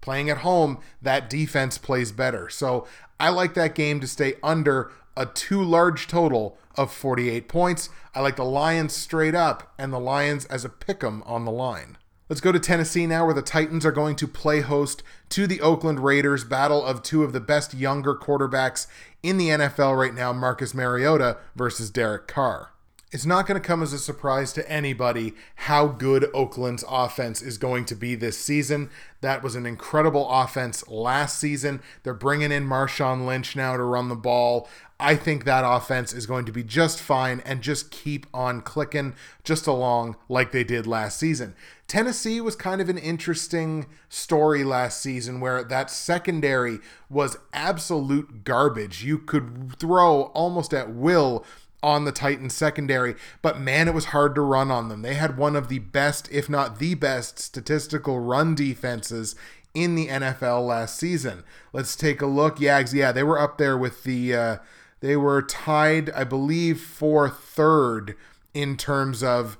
playing 0.00 0.28
at 0.30 0.38
home, 0.38 0.80
that 1.00 1.30
defense 1.30 1.78
plays 1.78 2.10
better. 2.10 2.48
So 2.48 2.88
I 3.20 3.28
like 3.28 3.54
that 3.54 3.76
game 3.76 4.00
to 4.00 4.08
stay 4.08 4.34
under 4.42 4.90
a 5.16 5.26
too 5.26 5.62
large 5.62 6.08
total 6.08 6.58
of 6.74 6.92
48 6.92 7.46
points. 7.46 7.90
I 8.16 8.20
like 8.20 8.34
the 8.34 8.44
Lions 8.44 8.94
straight 8.94 9.36
up 9.36 9.72
and 9.78 9.92
the 9.92 10.00
Lions 10.00 10.44
as 10.46 10.64
a 10.64 10.68
pick 10.68 11.04
'em 11.04 11.22
on 11.24 11.44
the 11.44 11.52
line. 11.52 11.98
Let's 12.28 12.42
go 12.42 12.52
to 12.52 12.60
Tennessee 12.60 13.06
now, 13.06 13.24
where 13.24 13.34
the 13.34 13.40
Titans 13.40 13.86
are 13.86 13.92
going 13.92 14.14
to 14.16 14.28
play 14.28 14.60
host 14.60 15.02
to 15.30 15.46
the 15.46 15.62
Oakland 15.62 16.00
Raiders. 16.00 16.44
Battle 16.44 16.84
of 16.84 17.02
two 17.02 17.22
of 17.22 17.32
the 17.32 17.40
best 17.40 17.72
younger 17.72 18.14
quarterbacks 18.14 18.86
in 19.22 19.38
the 19.38 19.48
NFL 19.48 19.98
right 19.98 20.12
now 20.12 20.34
Marcus 20.34 20.74
Mariota 20.74 21.38
versus 21.56 21.88
Derek 21.88 22.26
Carr. 22.28 22.72
It's 23.10 23.24
not 23.24 23.46
going 23.46 23.58
to 23.58 23.66
come 23.66 23.82
as 23.82 23.94
a 23.94 23.98
surprise 23.98 24.52
to 24.52 24.70
anybody 24.70 25.32
how 25.54 25.86
good 25.86 26.28
Oakland's 26.34 26.84
offense 26.86 27.40
is 27.40 27.56
going 27.56 27.86
to 27.86 27.94
be 27.94 28.14
this 28.14 28.36
season. 28.36 28.90
That 29.22 29.42
was 29.42 29.54
an 29.54 29.64
incredible 29.64 30.28
offense 30.28 30.86
last 30.88 31.38
season. 31.38 31.80
They're 32.02 32.12
bringing 32.12 32.52
in 32.52 32.66
Marshawn 32.66 33.24
Lynch 33.24 33.56
now 33.56 33.78
to 33.78 33.82
run 33.82 34.10
the 34.10 34.14
ball. 34.14 34.68
I 35.00 35.14
think 35.14 35.44
that 35.44 35.64
offense 35.64 36.12
is 36.12 36.26
going 36.26 36.44
to 36.46 36.52
be 36.52 36.62
just 36.62 37.00
fine 37.00 37.40
and 37.46 37.62
just 37.62 37.90
keep 37.90 38.26
on 38.34 38.60
clicking 38.60 39.14
just 39.42 39.66
along 39.66 40.16
like 40.28 40.52
they 40.52 40.64
did 40.64 40.86
last 40.86 41.18
season. 41.18 41.54
Tennessee 41.86 42.42
was 42.42 42.56
kind 42.56 42.82
of 42.82 42.90
an 42.90 42.98
interesting 42.98 43.86
story 44.10 44.64
last 44.64 45.00
season 45.00 45.40
where 45.40 45.64
that 45.64 45.90
secondary 45.90 46.78
was 47.08 47.38
absolute 47.54 48.44
garbage. 48.44 49.02
You 49.02 49.16
could 49.18 49.78
throw 49.78 50.24
almost 50.34 50.74
at 50.74 50.90
will 50.90 51.46
on 51.82 52.04
the 52.04 52.12
Titans 52.12 52.54
secondary, 52.54 53.14
but 53.40 53.60
man, 53.60 53.88
it 53.88 53.94
was 53.94 54.06
hard 54.06 54.34
to 54.34 54.40
run 54.40 54.70
on 54.70 54.88
them. 54.88 55.02
They 55.02 55.14
had 55.14 55.36
one 55.36 55.54
of 55.54 55.68
the 55.68 55.78
best, 55.78 56.28
if 56.32 56.48
not 56.48 56.78
the 56.78 56.94
best, 56.94 57.38
statistical 57.38 58.18
run 58.18 58.54
defenses 58.54 59.36
in 59.74 59.94
the 59.94 60.08
NFL 60.08 60.66
last 60.66 60.96
season. 60.98 61.44
Let's 61.72 61.94
take 61.94 62.20
a 62.20 62.26
look. 62.26 62.58
Yags, 62.58 62.92
yeah, 62.92 63.12
they 63.12 63.22
were 63.22 63.38
up 63.38 63.58
there 63.58 63.78
with 63.78 64.04
the. 64.04 64.34
Uh, 64.34 64.56
they 65.00 65.16
were 65.16 65.42
tied, 65.42 66.10
I 66.10 66.24
believe, 66.24 66.80
for 66.80 67.28
third 67.28 68.16
in 68.52 68.76
terms 68.76 69.22
of 69.22 69.56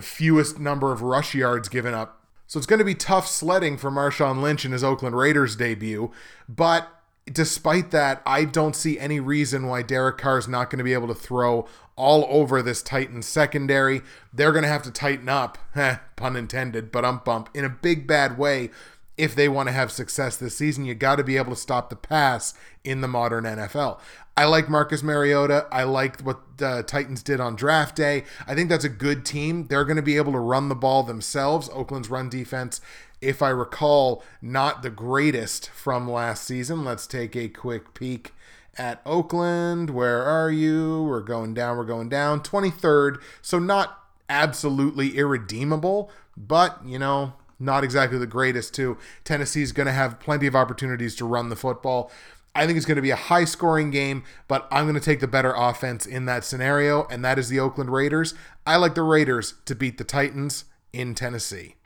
fewest 0.00 0.58
number 0.58 0.92
of 0.92 1.00
rush 1.00 1.34
yards 1.34 1.68
given 1.68 1.94
up. 1.94 2.26
So 2.46 2.58
it's 2.58 2.66
going 2.66 2.78
to 2.78 2.84
be 2.84 2.94
tough 2.94 3.26
sledding 3.26 3.76
for 3.76 3.90
Marshawn 3.90 4.40
Lynch 4.40 4.64
in 4.64 4.72
his 4.72 4.84
Oakland 4.84 5.16
Raiders 5.16 5.56
debut. 5.56 6.10
But 6.48 6.88
despite 7.32 7.90
that, 7.90 8.22
I 8.26 8.44
don't 8.44 8.76
see 8.76 8.98
any 8.98 9.20
reason 9.20 9.66
why 9.66 9.82
Derek 9.82 10.18
Carr 10.18 10.38
is 10.38 10.48
not 10.48 10.70
going 10.70 10.78
to 10.78 10.84
be 10.84 10.92
able 10.92 11.08
to 11.08 11.14
throw 11.14 11.66
all 11.96 12.26
over 12.30 12.62
this 12.62 12.82
Titans 12.82 13.26
secondary. 13.26 14.02
They're 14.32 14.52
going 14.52 14.62
to 14.62 14.68
have 14.68 14.82
to 14.84 14.90
tighten 14.90 15.28
up, 15.28 15.58
pun 16.16 16.36
intended, 16.36 16.92
but 16.92 17.04
um 17.04 17.22
bump, 17.24 17.50
in 17.54 17.64
a 17.64 17.68
big 17.68 18.06
bad 18.06 18.38
way 18.38 18.70
if 19.16 19.34
they 19.34 19.48
want 19.48 19.68
to 19.68 19.72
have 19.72 19.90
success 19.90 20.36
this 20.36 20.56
season. 20.56 20.84
You 20.84 20.94
got 20.94 21.16
to 21.16 21.24
be 21.24 21.36
able 21.36 21.50
to 21.50 21.60
stop 21.60 21.90
the 21.90 21.96
pass 21.96 22.54
in 22.84 23.00
the 23.00 23.08
modern 23.08 23.44
NFL. 23.44 23.98
I 24.38 24.44
like 24.44 24.68
Marcus 24.68 25.02
Mariota. 25.02 25.66
I 25.72 25.82
like 25.82 26.20
what 26.20 26.58
the 26.58 26.84
Titans 26.86 27.24
did 27.24 27.40
on 27.40 27.56
draft 27.56 27.96
day. 27.96 28.22
I 28.46 28.54
think 28.54 28.68
that's 28.68 28.84
a 28.84 28.88
good 28.88 29.26
team. 29.26 29.66
They're 29.66 29.84
going 29.84 29.96
to 29.96 30.02
be 30.02 30.16
able 30.16 30.30
to 30.30 30.38
run 30.38 30.68
the 30.68 30.76
ball 30.76 31.02
themselves. 31.02 31.68
Oakland's 31.72 32.08
run 32.08 32.28
defense, 32.28 32.80
if 33.20 33.42
I 33.42 33.48
recall, 33.48 34.22
not 34.40 34.82
the 34.82 34.90
greatest 34.90 35.70
from 35.70 36.08
last 36.08 36.44
season. 36.44 36.84
Let's 36.84 37.08
take 37.08 37.34
a 37.34 37.48
quick 37.48 37.94
peek 37.94 38.32
at 38.76 39.02
Oakland. 39.04 39.90
Where 39.90 40.22
are 40.22 40.52
you? 40.52 41.02
We're 41.02 41.20
going 41.22 41.52
down. 41.52 41.76
We're 41.76 41.82
going 41.82 42.08
down. 42.08 42.38
23rd. 42.38 43.20
So 43.42 43.58
not 43.58 44.04
absolutely 44.28 45.18
irredeemable, 45.18 46.12
but, 46.36 46.78
you 46.86 47.00
know, 47.00 47.32
not 47.58 47.82
exactly 47.82 48.18
the 48.18 48.26
greatest, 48.28 48.72
too. 48.72 48.98
Tennessee's 49.24 49.72
going 49.72 49.88
to 49.88 49.92
have 49.92 50.20
plenty 50.20 50.46
of 50.46 50.54
opportunities 50.54 51.16
to 51.16 51.24
run 51.24 51.48
the 51.48 51.56
football. 51.56 52.12
I 52.58 52.66
think 52.66 52.76
it's 52.76 52.86
going 52.86 52.96
to 52.96 53.02
be 53.02 53.12
a 53.12 53.16
high 53.16 53.44
scoring 53.44 53.92
game, 53.92 54.24
but 54.48 54.66
I'm 54.72 54.86
going 54.86 54.96
to 54.96 55.00
take 55.00 55.20
the 55.20 55.28
better 55.28 55.54
offense 55.54 56.04
in 56.04 56.24
that 56.24 56.44
scenario, 56.44 57.06
and 57.06 57.24
that 57.24 57.38
is 57.38 57.48
the 57.48 57.60
Oakland 57.60 57.92
Raiders. 57.92 58.34
I 58.66 58.74
like 58.74 58.96
the 58.96 59.04
Raiders 59.04 59.54
to 59.66 59.76
beat 59.76 59.96
the 59.96 60.02
Titans 60.02 60.64
in 60.92 61.14
Tennessee. 61.14 61.76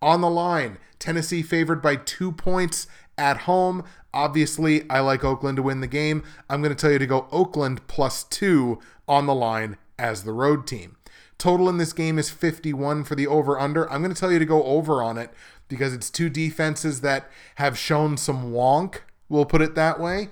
On 0.00 0.22
the 0.22 0.30
line, 0.30 0.78
Tennessee 0.98 1.42
favored 1.42 1.82
by 1.82 1.96
two 1.96 2.32
points 2.32 2.86
at 3.18 3.42
home. 3.42 3.84
Obviously, 4.14 4.88
I 4.88 5.00
like 5.00 5.24
Oakland 5.24 5.56
to 5.56 5.62
win 5.62 5.82
the 5.82 5.86
game. 5.86 6.22
I'm 6.48 6.62
going 6.62 6.74
to 6.74 6.80
tell 6.80 6.92
you 6.92 6.98
to 7.00 7.06
go 7.06 7.28
Oakland 7.30 7.86
plus 7.86 8.24
two 8.24 8.80
on 9.06 9.26
the 9.26 9.34
line 9.34 9.76
as 9.98 10.24
the 10.24 10.32
road 10.32 10.66
team. 10.66 10.96
Total 11.36 11.68
in 11.68 11.76
this 11.76 11.92
game 11.92 12.18
is 12.18 12.30
51 12.30 13.04
for 13.04 13.14
the 13.14 13.26
over 13.26 13.60
under. 13.60 13.92
I'm 13.92 14.00
going 14.00 14.14
to 14.14 14.18
tell 14.18 14.32
you 14.32 14.38
to 14.38 14.46
go 14.46 14.64
over 14.64 15.02
on 15.02 15.18
it 15.18 15.34
because 15.68 15.92
it's 15.92 16.08
two 16.08 16.30
defenses 16.30 17.02
that 17.02 17.30
have 17.56 17.76
shown 17.76 18.16
some 18.16 18.52
wonk 18.54 19.00
we'll 19.28 19.44
put 19.44 19.62
it 19.62 19.74
that 19.74 20.00
way, 20.00 20.28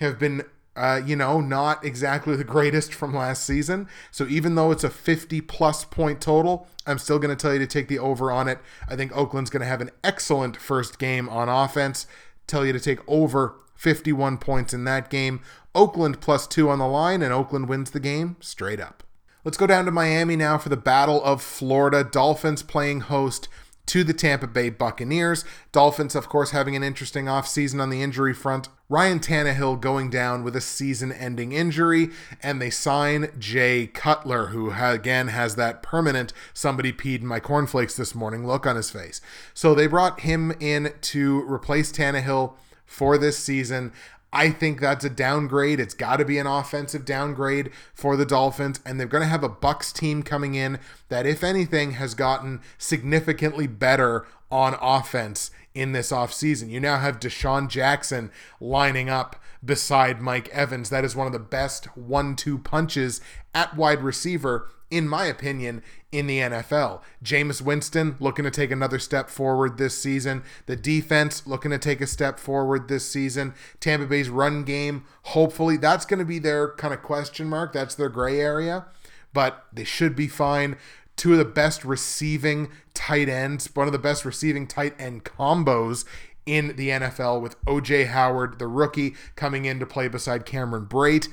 have 0.00 0.18
been 0.18 0.42
uh, 0.76 1.00
you 1.04 1.16
know, 1.16 1.40
not 1.40 1.82
exactly 1.84 2.36
the 2.36 2.44
greatest 2.44 2.92
from 2.92 3.14
last 3.14 3.44
season. 3.44 3.88
So 4.10 4.26
even 4.26 4.54
though 4.54 4.70
it's 4.70 4.84
a 4.84 4.90
50 4.90 5.40
plus 5.40 5.84
point 5.86 6.20
total, 6.20 6.68
I'm 6.86 6.98
still 6.98 7.18
going 7.18 7.34
to 7.34 7.40
tell 7.40 7.54
you 7.54 7.58
to 7.60 7.66
take 7.66 7.88
the 7.88 7.98
over 7.98 8.30
on 8.30 8.46
it. 8.46 8.58
I 8.86 8.94
think 8.94 9.16
Oakland's 9.16 9.50
going 9.50 9.62
to 9.62 9.66
have 9.66 9.80
an 9.80 9.90
excellent 10.04 10.56
first 10.56 10.98
game 10.98 11.28
on 11.30 11.48
offense. 11.48 12.06
Tell 12.46 12.64
you 12.66 12.74
to 12.74 12.80
take 12.80 13.00
over 13.08 13.54
51 13.74 14.36
points 14.36 14.74
in 14.74 14.84
that 14.84 15.08
game. 15.08 15.40
Oakland 15.74 16.20
plus 16.20 16.46
two 16.46 16.68
on 16.68 16.78
the 16.78 16.86
line, 16.86 17.22
and 17.22 17.32
Oakland 17.32 17.68
wins 17.68 17.90
the 17.90 18.00
game 18.00 18.36
straight 18.40 18.80
up. 18.80 19.02
Let's 19.44 19.56
go 19.56 19.66
down 19.66 19.84
to 19.84 19.90
Miami 19.90 20.36
now 20.36 20.58
for 20.58 20.68
the 20.68 20.76
Battle 20.76 21.22
of 21.22 21.42
Florida. 21.42 22.02
Dolphins 22.02 22.62
playing 22.62 23.02
host 23.02 23.48
to 23.86 24.04
the 24.04 24.12
Tampa 24.12 24.46
Bay 24.46 24.70
Buccaneers. 24.70 25.44
Dolphins, 25.72 26.14
of 26.14 26.28
course, 26.28 26.50
having 26.50 26.76
an 26.76 26.82
interesting 26.82 27.26
offseason 27.26 27.80
on 27.80 27.90
the 27.90 28.02
injury 28.02 28.34
front. 28.34 28.68
Ryan 28.88 29.18
Tannehill 29.18 29.80
going 29.80 30.10
down 30.10 30.44
with 30.44 30.54
a 30.54 30.60
season 30.60 31.10
ending 31.10 31.52
injury, 31.52 32.10
and 32.42 32.62
they 32.62 32.70
sign 32.70 33.30
Jay 33.38 33.88
Cutler, 33.88 34.48
who 34.48 34.72
again 34.72 35.28
has 35.28 35.56
that 35.56 35.82
permanent 35.82 36.32
somebody 36.54 36.92
peed 36.92 37.20
in 37.20 37.26
my 37.26 37.40
cornflakes 37.40 37.96
this 37.96 38.14
morning 38.14 38.46
look 38.46 38.66
on 38.66 38.76
his 38.76 38.90
face. 38.90 39.20
So 39.54 39.74
they 39.74 39.86
brought 39.86 40.20
him 40.20 40.52
in 40.60 40.92
to 41.00 41.42
replace 41.50 41.90
Tannehill 41.90 42.54
for 42.84 43.18
this 43.18 43.36
season. 43.36 43.92
I 44.32 44.50
think 44.50 44.80
that's 44.80 45.04
a 45.04 45.10
downgrade. 45.10 45.80
It's 45.80 45.94
got 45.94 46.16
to 46.16 46.24
be 46.24 46.38
an 46.38 46.46
offensive 46.46 47.04
downgrade 47.04 47.70
for 47.94 48.16
the 48.16 48.26
Dolphins, 48.26 48.80
and 48.84 48.98
they're 48.98 49.06
going 49.06 49.22
to 49.22 49.28
have 49.28 49.44
a 49.44 49.48
Bucks 49.48 49.92
team 49.92 50.22
coming 50.22 50.54
in 50.54 50.78
that, 51.08 51.26
if 51.26 51.42
anything, 51.42 51.92
has 51.92 52.14
gotten 52.14 52.60
significantly 52.76 53.66
better 53.66 54.26
on 54.50 54.76
offense 54.80 55.50
in 55.74 55.92
this 55.92 56.10
offseason. 56.10 56.70
You 56.70 56.80
now 56.80 56.98
have 56.98 57.20
DeSean 57.20 57.68
Jackson 57.68 58.30
lining 58.60 59.08
up 59.08 59.36
beside 59.64 60.20
Mike 60.20 60.48
Evans. 60.48 60.90
That 60.90 61.04
is 61.04 61.16
one 61.16 61.26
of 61.26 61.32
the 61.32 61.38
best 61.38 61.86
one 61.96 62.36
two 62.36 62.58
punches 62.58 63.20
at 63.54 63.76
wide 63.76 64.02
receiver 64.02 64.68
in 64.90 65.08
my 65.08 65.26
opinion, 65.26 65.82
in 66.12 66.26
the 66.26 66.38
NFL. 66.38 67.00
Jameis 67.22 67.60
Winston 67.60 68.16
looking 68.20 68.44
to 68.44 68.50
take 68.50 68.70
another 68.70 68.98
step 68.98 69.28
forward 69.28 69.78
this 69.78 70.00
season. 70.00 70.44
The 70.66 70.76
defense 70.76 71.46
looking 71.46 71.72
to 71.72 71.78
take 71.78 72.00
a 72.00 72.06
step 72.06 72.38
forward 72.38 72.88
this 72.88 73.08
season. 73.08 73.54
Tampa 73.80 74.06
Bay's 74.06 74.28
run 74.28 74.64
game, 74.64 75.04
hopefully, 75.22 75.76
that's 75.76 76.06
going 76.06 76.20
to 76.20 76.24
be 76.24 76.38
their 76.38 76.72
kind 76.74 76.94
of 76.94 77.02
question 77.02 77.48
mark. 77.48 77.72
That's 77.72 77.96
their 77.96 78.08
gray 78.08 78.40
area, 78.40 78.86
but 79.32 79.64
they 79.72 79.84
should 79.84 80.14
be 80.14 80.28
fine. 80.28 80.76
Two 81.16 81.32
of 81.32 81.38
the 81.38 81.44
best 81.44 81.84
receiving 81.84 82.70
tight 82.94 83.28
ends, 83.28 83.68
one 83.74 83.86
of 83.86 83.92
the 83.92 83.98
best 83.98 84.24
receiving 84.24 84.66
tight 84.66 84.94
end 84.98 85.24
combos 85.24 86.04
in 86.44 86.76
the 86.76 86.90
NFL 86.90 87.40
with 87.40 87.62
OJ 87.64 88.06
Howard, 88.08 88.58
the 88.58 88.68
rookie, 88.68 89.14
coming 89.34 89.64
in 89.64 89.80
to 89.80 89.86
play 89.86 90.08
beside 90.08 90.46
Cameron 90.46 90.86
Brate. 90.86 91.28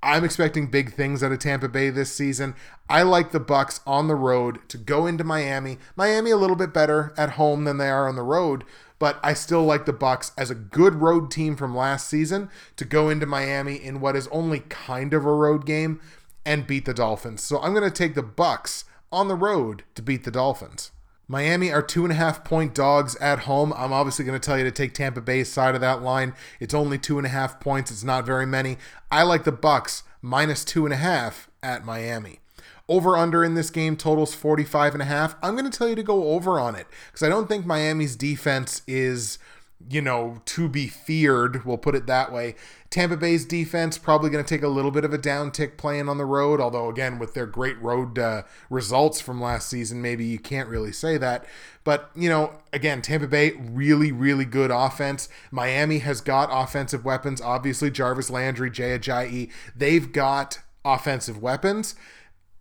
I'm 0.00 0.24
expecting 0.24 0.70
big 0.70 0.92
things 0.92 1.24
out 1.24 1.32
of 1.32 1.40
Tampa 1.40 1.68
Bay 1.68 1.90
this 1.90 2.12
season. 2.12 2.54
I 2.88 3.02
like 3.02 3.32
the 3.32 3.40
Bucks 3.40 3.80
on 3.84 4.06
the 4.06 4.14
road 4.14 4.60
to 4.68 4.78
go 4.78 5.06
into 5.06 5.24
Miami. 5.24 5.78
Miami 5.96 6.30
a 6.30 6.36
little 6.36 6.54
bit 6.54 6.72
better 6.72 7.12
at 7.16 7.30
home 7.30 7.64
than 7.64 7.78
they 7.78 7.88
are 7.88 8.08
on 8.08 8.14
the 8.14 8.22
road, 8.22 8.62
but 9.00 9.18
I 9.24 9.34
still 9.34 9.64
like 9.64 9.86
the 9.86 9.92
Bucks 9.92 10.30
as 10.38 10.50
a 10.50 10.54
good 10.54 10.96
road 10.96 11.30
team 11.32 11.56
from 11.56 11.74
last 11.74 12.08
season 12.08 12.48
to 12.76 12.84
go 12.84 13.08
into 13.08 13.26
Miami 13.26 13.74
in 13.74 14.00
what 14.00 14.14
is 14.14 14.28
only 14.28 14.60
kind 14.60 15.12
of 15.14 15.24
a 15.24 15.32
road 15.32 15.66
game 15.66 16.00
and 16.46 16.66
beat 16.66 16.84
the 16.84 16.94
Dolphins. 16.94 17.42
So 17.42 17.60
I'm 17.60 17.74
going 17.74 17.84
to 17.84 17.90
take 17.90 18.14
the 18.14 18.22
Bucks 18.22 18.84
on 19.12 19.28
the 19.28 19.34
road 19.34 19.84
to 19.94 20.02
beat 20.02 20.24
the 20.24 20.30
Dolphins. 20.30 20.90
Miami 21.30 21.70
are 21.70 21.82
two 21.82 22.04
and 22.04 22.12
a 22.12 22.16
half 22.16 22.42
point 22.42 22.74
dogs 22.74 23.14
at 23.16 23.40
home. 23.40 23.74
I'm 23.76 23.92
obviously 23.92 24.24
going 24.24 24.38
to 24.40 24.44
tell 24.44 24.56
you 24.56 24.64
to 24.64 24.70
take 24.70 24.94
Tampa 24.94 25.20
Bay's 25.20 25.50
side 25.50 25.74
of 25.74 25.82
that 25.82 26.02
line. 26.02 26.34
It's 26.58 26.72
only 26.72 26.96
two 26.96 27.18
and 27.18 27.26
a 27.26 27.30
half 27.30 27.60
points. 27.60 27.90
It's 27.90 28.02
not 28.02 28.24
very 28.24 28.46
many. 28.46 28.78
I 29.10 29.24
like 29.24 29.44
the 29.44 29.52
Bucks 29.52 30.04
minus 30.22 30.64
two 30.64 30.86
and 30.86 30.94
a 30.94 30.98
half 30.98 31.50
at 31.62 31.84
Miami. 31.84 32.40
Over 32.88 33.18
under 33.18 33.44
in 33.44 33.54
this 33.54 33.68
game 33.68 33.96
totals 33.96 34.34
45 34.34 34.94
and 34.94 35.02
a 35.02 35.06
half. 35.06 35.36
I'm 35.42 35.54
going 35.54 35.70
to 35.70 35.78
tell 35.78 35.88
you 35.88 35.96
to 35.96 36.02
go 36.02 36.30
over 36.30 36.58
on 36.58 36.74
it 36.74 36.86
because 37.08 37.22
I 37.22 37.28
don't 37.28 37.46
think 37.46 37.66
Miami's 37.66 38.16
defense 38.16 38.80
is 38.86 39.38
you 39.88 40.02
know, 40.02 40.40
to 40.44 40.68
be 40.68 40.88
feared. 40.88 41.64
We'll 41.64 41.78
put 41.78 41.94
it 41.94 42.06
that 42.06 42.32
way. 42.32 42.56
Tampa 42.90 43.16
Bay's 43.16 43.44
defense 43.44 43.98
probably 43.98 44.30
going 44.30 44.44
to 44.44 44.48
take 44.48 44.62
a 44.62 44.68
little 44.68 44.90
bit 44.90 45.04
of 45.04 45.12
a 45.12 45.18
downtick 45.18 45.76
playing 45.76 46.08
on 46.08 46.18
the 46.18 46.24
road, 46.24 46.60
although, 46.60 46.88
again, 46.88 47.18
with 47.18 47.34
their 47.34 47.46
great 47.46 47.80
road 47.80 48.18
uh, 48.18 48.42
results 48.70 49.20
from 49.20 49.40
last 49.40 49.68
season, 49.68 50.02
maybe 50.02 50.24
you 50.24 50.38
can't 50.38 50.68
really 50.68 50.92
say 50.92 51.16
that. 51.18 51.44
But, 51.84 52.10
you 52.16 52.28
know, 52.28 52.54
again, 52.72 53.02
Tampa 53.02 53.28
Bay, 53.28 53.52
really, 53.52 54.10
really 54.10 54.44
good 54.44 54.70
offense. 54.70 55.28
Miami 55.50 55.98
has 55.98 56.20
got 56.20 56.48
offensive 56.50 57.04
weapons. 57.04 57.40
Obviously, 57.40 57.90
Jarvis 57.90 58.30
Landry, 58.30 58.70
Jay 58.70 58.98
Ajayi, 58.98 59.50
they've 59.76 60.10
got 60.12 60.60
offensive 60.84 61.40
weapons 61.40 61.94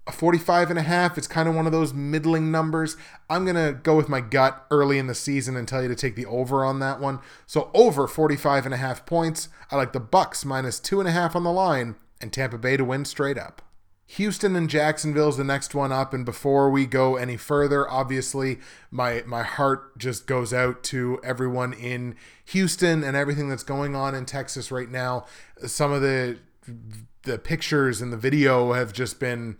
a 0.08 0.12
45 0.12 0.70
and 0.70 0.80
a 0.80 0.84
half. 0.84 1.18
It's 1.18 1.28
kind 1.28 1.50
of 1.50 1.56
one 1.56 1.66
of 1.66 1.72
those 1.72 1.94
middling 1.94 2.50
numbers. 2.52 2.96
I'm 3.30 3.44
going 3.44 3.56
to 3.56 3.78
go 3.78 3.96
with 3.96 4.10
my 4.10 4.22
gut 4.22 4.66
early 4.72 4.98
in 4.98 5.08
the 5.08 5.16
season 5.16 5.56
and 5.56 5.68
tell 5.68 5.82
you 5.82 5.90
to 5.90 5.96
take 5.96 6.16
the 6.16 6.26
over 6.26 6.64
on 6.64 6.80
that 6.80 7.00
one. 7.00 7.20
So 7.46 7.70
over 7.74 8.08
45 8.08 8.66
and 8.66 8.74
a 8.74 8.78
half 8.78 9.06
points. 9.06 9.50
I 9.70 9.76
like 9.76 9.94
the 9.94 10.00
Bucks 10.00 10.46
minus 10.46 10.80
two 10.80 11.00
and 11.00 11.10
a 11.10 11.12
half 11.12 11.36
on 11.36 11.44
the 11.44 11.52
line 11.52 11.96
and 12.22 12.32
Tampa 12.32 12.58
Bay 12.58 12.78
to 12.78 12.86
win 12.86 13.06
straight 13.06 13.38
up. 13.38 13.62
Houston 14.12 14.56
and 14.56 14.70
Jacksonville 14.70 15.28
is 15.28 15.36
the 15.38 15.44
next 15.44 15.76
one 15.76 15.92
up. 15.92 16.14
And 16.14 16.24
before 16.24 16.70
we 16.70 16.86
go 16.86 17.18
any 17.18 17.36
further, 17.36 17.90
obviously 17.90 18.60
my 18.90 19.24
my 19.28 19.44
heart 19.44 19.98
just 19.98 20.28
goes 20.28 20.54
out 20.54 20.82
to 20.86 21.20
everyone 21.24 21.74
in 21.74 22.16
Houston 22.46 23.04
and 23.04 23.18
everything 23.18 23.50
that's 23.50 23.64
going 23.64 23.96
on 23.96 24.16
in 24.16 24.26
Texas 24.26 24.72
right 24.72 24.90
now. 24.90 25.26
Some 25.66 25.92
of 25.92 26.02
the 26.02 26.40
the 27.24 27.38
pictures 27.38 28.02
and 28.02 28.14
the 28.14 28.18
video 28.18 28.72
have 28.72 28.94
just 28.94 29.20
been 29.20 29.58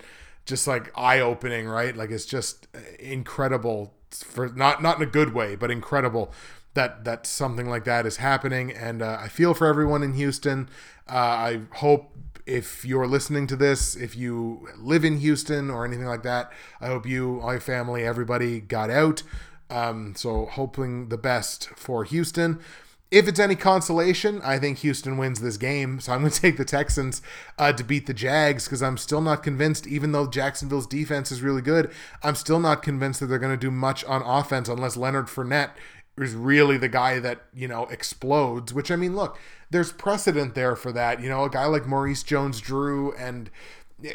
just 0.48 0.68
like 0.68 0.92
eye 0.98 1.20
opening, 1.20 1.68
right? 1.68 1.96
Like 1.96 2.10
it's 2.10 2.26
just 2.26 2.68
incredible 3.00 3.94
for 4.12 4.50
not 4.50 4.82
not 4.82 4.98
in 4.98 5.04
a 5.04 5.12
good 5.12 5.34
way, 5.34 5.56
but 5.56 5.70
incredible 5.70 6.32
that 6.74 7.04
that 7.04 7.28
something 7.28 7.70
like 7.70 7.84
that 7.84 8.06
is 8.06 8.18
happening. 8.18 8.72
And 8.72 9.02
uh, 9.02 9.20
I 9.22 9.28
feel 9.28 9.54
for 9.54 9.68
everyone 9.68 10.02
in 10.02 10.14
Houston. 10.14 10.70
Uh, 11.08 11.14
I 11.14 11.62
hope 11.74 12.12
if 12.46 12.86
you're 12.86 13.08
listening 13.08 13.46
to 13.48 13.56
this, 13.58 13.96
if 13.96 14.16
you 14.16 14.70
live 14.78 15.04
in 15.04 15.18
Houston 15.18 15.70
or 15.70 15.86
anything 15.86 16.06
like 16.06 16.24
that, 16.24 16.52
I 16.80 16.88
hope 16.88 17.06
you, 17.06 17.42
all 17.42 17.52
your 17.52 17.60
family, 17.60 18.06
everybody 18.06 18.62
got 18.62 18.90
out. 18.90 19.24
Um, 19.70 20.16
so 20.16 20.46
hoping 20.46 21.10
the 21.10 21.18
best 21.18 21.70
for 21.76 22.06
Houston 22.06 22.62
if 23.10 23.28
it's 23.28 23.40
any 23.40 23.56
consolation, 23.56 24.42
I 24.44 24.60
think 24.60 24.80
Houston 24.80 25.18
wins 25.18 25.40
this 25.40 25.58
game. 25.58 26.00
So 26.00 26.14
I'm 26.14 26.22
going 26.22 26.32
to 26.32 26.42
take 26.42 26.58
the 26.58 26.66
Texans 26.66 27.22
uh, 27.58 27.74
to 27.74 27.84
beat 27.84 28.06
the 28.06 28.14
Jags 28.14 28.66
because 28.66 28.84
I'm 28.84 28.98
still 28.98 29.22
not 29.22 29.44
convinced, 29.44 29.88
even 29.88 30.12
though 30.12 30.28
Jacksonville's 30.28 30.88
defense 30.88 31.32
is 31.32 31.42
really 31.42 31.62
good, 31.62 31.92
I'm 32.24 32.36
still 32.36 32.60
not 32.60 32.84
convinced 32.84 33.20
that 33.20 33.28
they're 33.28 33.40
going 33.40 33.58
to 33.58 33.58
do 33.58 33.72
much 33.72 34.04
on 34.06 34.22
offense 34.22 34.68
unless 34.70 34.98
Leonard 34.98 35.28
Fournette 35.28 35.72
is 36.18 36.34
really 36.34 36.78
the 36.78 36.90
guy 36.90 37.20
that, 37.20 37.44
you 37.54 37.68
know, 37.68 37.86
explodes. 37.86 38.74
Which, 38.74 38.92
I 38.92 38.96
mean, 38.96 39.16
look, 39.16 39.40
there's 39.70 39.92
precedent 39.92 40.56
there 40.56 40.76
for 40.76 40.92
that. 40.92 41.22
You 41.22 41.30
know, 41.30 41.44
a 41.44 41.50
guy 41.50 41.66
like 41.66 41.86
Maurice 41.86 42.24
Jones 42.24 42.60
Drew 42.60 43.14
and 43.14 43.50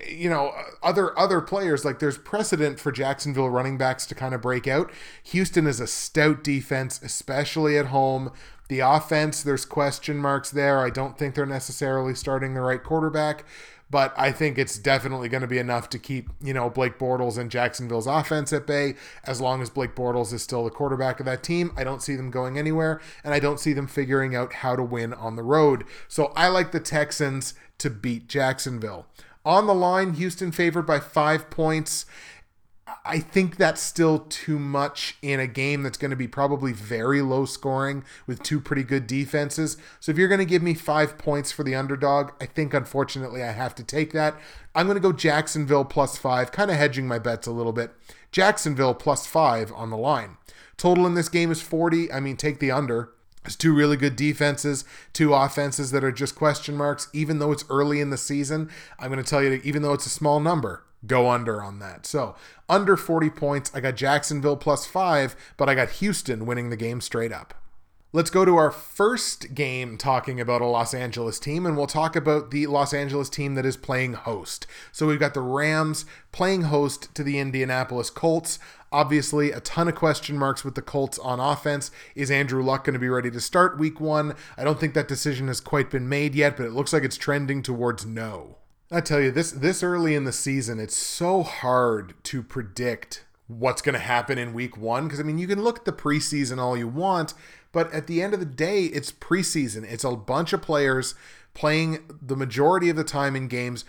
you 0.08 0.30
know 0.30 0.52
other 0.82 1.18
other 1.18 1.40
players 1.40 1.84
like 1.84 1.98
there's 1.98 2.18
precedent 2.18 2.78
for 2.78 2.92
Jacksonville 2.92 3.50
running 3.50 3.76
backs 3.76 4.06
to 4.06 4.14
kind 4.14 4.34
of 4.34 4.40
break 4.40 4.68
out. 4.68 4.92
Houston 5.24 5.66
is 5.66 5.80
a 5.80 5.86
stout 5.86 6.44
defense 6.44 7.00
especially 7.02 7.76
at 7.76 7.86
home. 7.86 8.30
The 8.72 8.80
offense, 8.80 9.42
there's 9.42 9.66
question 9.66 10.16
marks 10.16 10.50
there. 10.50 10.78
I 10.78 10.88
don't 10.88 11.18
think 11.18 11.34
they're 11.34 11.44
necessarily 11.44 12.14
starting 12.14 12.54
the 12.54 12.62
right 12.62 12.82
quarterback, 12.82 13.44
but 13.90 14.14
I 14.16 14.32
think 14.32 14.56
it's 14.56 14.78
definitely 14.78 15.28
going 15.28 15.42
to 15.42 15.46
be 15.46 15.58
enough 15.58 15.90
to 15.90 15.98
keep, 15.98 16.30
you 16.40 16.54
know, 16.54 16.70
Blake 16.70 16.98
Bortles 16.98 17.36
and 17.36 17.50
Jacksonville's 17.50 18.06
offense 18.06 18.50
at 18.50 18.66
bay 18.66 18.94
as 19.24 19.42
long 19.42 19.60
as 19.60 19.68
Blake 19.68 19.94
Bortles 19.94 20.32
is 20.32 20.42
still 20.42 20.64
the 20.64 20.70
quarterback 20.70 21.20
of 21.20 21.26
that 21.26 21.42
team. 21.42 21.70
I 21.76 21.84
don't 21.84 22.00
see 22.00 22.16
them 22.16 22.30
going 22.30 22.56
anywhere, 22.56 22.98
and 23.22 23.34
I 23.34 23.40
don't 23.40 23.60
see 23.60 23.74
them 23.74 23.86
figuring 23.86 24.34
out 24.34 24.54
how 24.54 24.74
to 24.74 24.82
win 24.82 25.12
on 25.12 25.36
the 25.36 25.42
road. 25.42 25.84
So 26.08 26.32
I 26.34 26.48
like 26.48 26.72
the 26.72 26.80
Texans 26.80 27.52
to 27.76 27.90
beat 27.90 28.26
Jacksonville. 28.26 29.04
On 29.44 29.66
the 29.66 29.74
line, 29.74 30.14
Houston 30.14 30.50
favored 30.50 30.86
by 30.86 30.98
five 30.98 31.50
points. 31.50 32.06
I 33.04 33.18
think 33.18 33.56
that's 33.56 33.80
still 33.80 34.20
too 34.20 34.58
much 34.58 35.16
in 35.22 35.40
a 35.40 35.46
game 35.46 35.82
that's 35.82 35.98
going 35.98 36.10
to 36.10 36.16
be 36.16 36.28
probably 36.28 36.72
very 36.72 37.22
low 37.22 37.44
scoring 37.44 38.04
with 38.26 38.42
two 38.42 38.60
pretty 38.60 38.82
good 38.82 39.06
defenses. 39.06 39.76
So 40.00 40.12
if 40.12 40.18
you're 40.18 40.28
going 40.28 40.38
to 40.38 40.44
give 40.44 40.62
me 40.62 40.74
five 40.74 41.18
points 41.18 41.52
for 41.52 41.64
the 41.64 41.74
underdog, 41.74 42.30
I 42.40 42.46
think 42.46 42.74
unfortunately 42.74 43.42
I 43.42 43.52
have 43.52 43.74
to 43.76 43.84
take 43.84 44.12
that. 44.12 44.36
I'm 44.74 44.86
going 44.86 44.96
to 44.96 45.00
go 45.00 45.12
Jacksonville 45.12 45.84
plus 45.84 46.16
five, 46.16 46.52
kind 46.52 46.70
of 46.70 46.76
hedging 46.76 47.06
my 47.06 47.18
bets 47.18 47.46
a 47.46 47.52
little 47.52 47.72
bit. 47.72 47.92
Jacksonville 48.30 48.94
plus 48.94 49.26
five 49.26 49.72
on 49.74 49.90
the 49.90 49.96
line. 49.96 50.38
Total 50.76 51.06
in 51.06 51.14
this 51.14 51.28
game 51.28 51.50
is 51.50 51.62
40. 51.62 52.12
I 52.12 52.20
mean, 52.20 52.36
take 52.36 52.58
the 52.58 52.70
under. 52.70 53.12
It's 53.44 53.56
two 53.56 53.74
really 53.74 53.96
good 53.96 54.14
defenses, 54.14 54.84
two 55.12 55.34
offenses 55.34 55.90
that 55.90 56.04
are 56.04 56.12
just 56.12 56.36
question 56.36 56.76
marks, 56.76 57.08
even 57.12 57.38
though 57.38 57.50
it's 57.50 57.64
early 57.68 58.00
in 58.00 58.10
the 58.10 58.16
season. 58.16 58.70
I'm 58.98 59.10
going 59.10 59.22
to 59.22 59.28
tell 59.28 59.42
you, 59.42 59.50
that 59.50 59.64
even 59.64 59.82
though 59.82 59.92
it's 59.92 60.06
a 60.06 60.10
small 60.10 60.38
number, 60.38 60.84
go 61.06 61.30
under 61.30 61.62
on 61.62 61.78
that. 61.80 62.06
So 62.06 62.34
under 62.68 62.96
40 62.96 63.30
points. 63.30 63.70
I 63.74 63.80
got 63.80 63.96
Jacksonville 63.96 64.56
plus 64.56 64.86
five, 64.86 65.36
but 65.56 65.68
I 65.68 65.74
got 65.74 65.90
Houston 65.90 66.46
winning 66.46 66.70
the 66.70 66.76
game 66.76 67.00
straight 67.00 67.32
up. 67.32 67.54
Let's 68.14 68.28
go 68.28 68.44
to 68.44 68.56
our 68.56 68.70
first 68.70 69.54
game 69.54 69.96
talking 69.96 70.38
about 70.38 70.60
a 70.60 70.66
Los 70.66 70.92
Angeles 70.92 71.38
team, 71.38 71.64
and 71.64 71.78
we'll 71.78 71.86
talk 71.86 72.14
about 72.14 72.50
the 72.50 72.66
Los 72.66 72.92
Angeles 72.92 73.30
team 73.30 73.54
that 73.54 73.64
is 73.64 73.78
playing 73.78 74.12
host. 74.12 74.66
So 74.92 75.06
we've 75.06 75.18
got 75.18 75.32
the 75.32 75.40
Rams 75.40 76.04
playing 76.30 76.62
host 76.62 77.14
to 77.14 77.24
the 77.24 77.38
Indianapolis 77.38 78.10
Colts. 78.10 78.58
Obviously, 78.92 79.50
a 79.50 79.60
ton 79.60 79.88
of 79.88 79.94
question 79.94 80.36
marks 80.36 80.62
with 80.62 80.74
the 80.74 80.82
Colts 80.82 81.18
on 81.20 81.40
offense. 81.40 81.90
Is 82.14 82.30
Andrew 82.30 82.62
Luck 82.62 82.84
going 82.84 82.92
to 82.92 83.00
be 83.00 83.08
ready 83.08 83.30
to 83.30 83.40
start 83.40 83.78
week 83.78 83.98
one? 83.98 84.34
I 84.58 84.64
don't 84.64 84.78
think 84.78 84.92
that 84.92 85.08
decision 85.08 85.48
has 85.48 85.60
quite 85.62 85.90
been 85.90 86.06
made 86.06 86.34
yet, 86.34 86.58
but 86.58 86.66
it 86.66 86.72
looks 86.72 86.92
like 86.92 87.04
it's 87.04 87.16
trending 87.16 87.62
towards 87.62 88.04
no. 88.04 88.58
I 88.92 89.00
tell 89.00 89.20
you 89.20 89.30
this 89.30 89.52
this 89.52 89.82
early 89.82 90.14
in 90.14 90.24
the 90.24 90.32
season, 90.32 90.78
it's 90.78 90.96
so 90.96 91.42
hard 91.42 92.12
to 92.24 92.42
predict 92.42 93.24
what's 93.46 93.80
going 93.80 93.94
to 93.94 93.98
happen 93.98 94.36
in 94.36 94.52
week 94.52 94.76
1 94.76 95.04
because 95.04 95.18
I 95.18 95.22
mean, 95.22 95.38
you 95.38 95.46
can 95.46 95.62
look 95.62 95.78
at 95.78 95.84
the 95.86 95.92
preseason 95.92 96.58
all 96.58 96.76
you 96.76 96.88
want, 96.88 97.32
but 97.72 97.92
at 97.92 98.06
the 98.06 98.22
end 98.22 98.34
of 98.34 98.40
the 98.40 98.46
day, 98.46 98.84
it's 98.84 99.10
preseason. 99.10 99.90
It's 99.90 100.04
a 100.04 100.14
bunch 100.14 100.52
of 100.52 100.60
players 100.60 101.14
playing 101.54 102.00
the 102.20 102.36
majority 102.36 102.90
of 102.90 102.96
the 102.96 103.04
time 103.04 103.34
in 103.34 103.48
games 103.48 103.86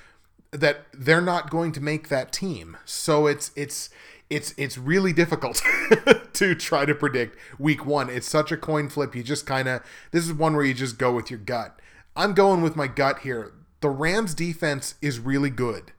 that 0.52 0.86
they're 0.94 1.22
not 1.22 1.50
going 1.50 1.74
to 1.74 1.82
make 1.82 2.08
that 2.08 2.32
team. 2.32 2.78
So 2.86 3.28
it's 3.28 3.52
it's 3.58 3.90
it's 4.30 4.54
it's 4.56 4.78
really 4.78 5.12
difficult 5.12 5.62
to 6.34 6.56
try 6.56 6.86
to 6.86 6.96
predict 6.96 7.38
week 7.60 7.86
1. 7.86 8.10
It's 8.10 8.28
such 8.28 8.54
a 8.54 8.58
coin 8.58 8.88
flip. 8.88 9.16
You 9.16 9.24
just 9.24 9.46
kind 9.46 9.68
of 9.68 9.82
this 10.12 10.24
is 10.24 10.32
one 10.32 10.56
where 10.56 10.64
you 10.64 10.74
just 10.74 10.98
go 10.98 11.12
with 11.12 11.30
your 11.30 11.40
gut. 11.40 11.78
I'm 12.16 12.34
going 12.34 12.62
with 12.62 12.78
my 12.78 12.88
gut 12.88 13.20
here 13.20 13.52
the 13.84 13.90
Rams 13.90 14.34
defense 14.34 14.96
is 15.02 15.20
really 15.20 15.50
good 15.50 15.92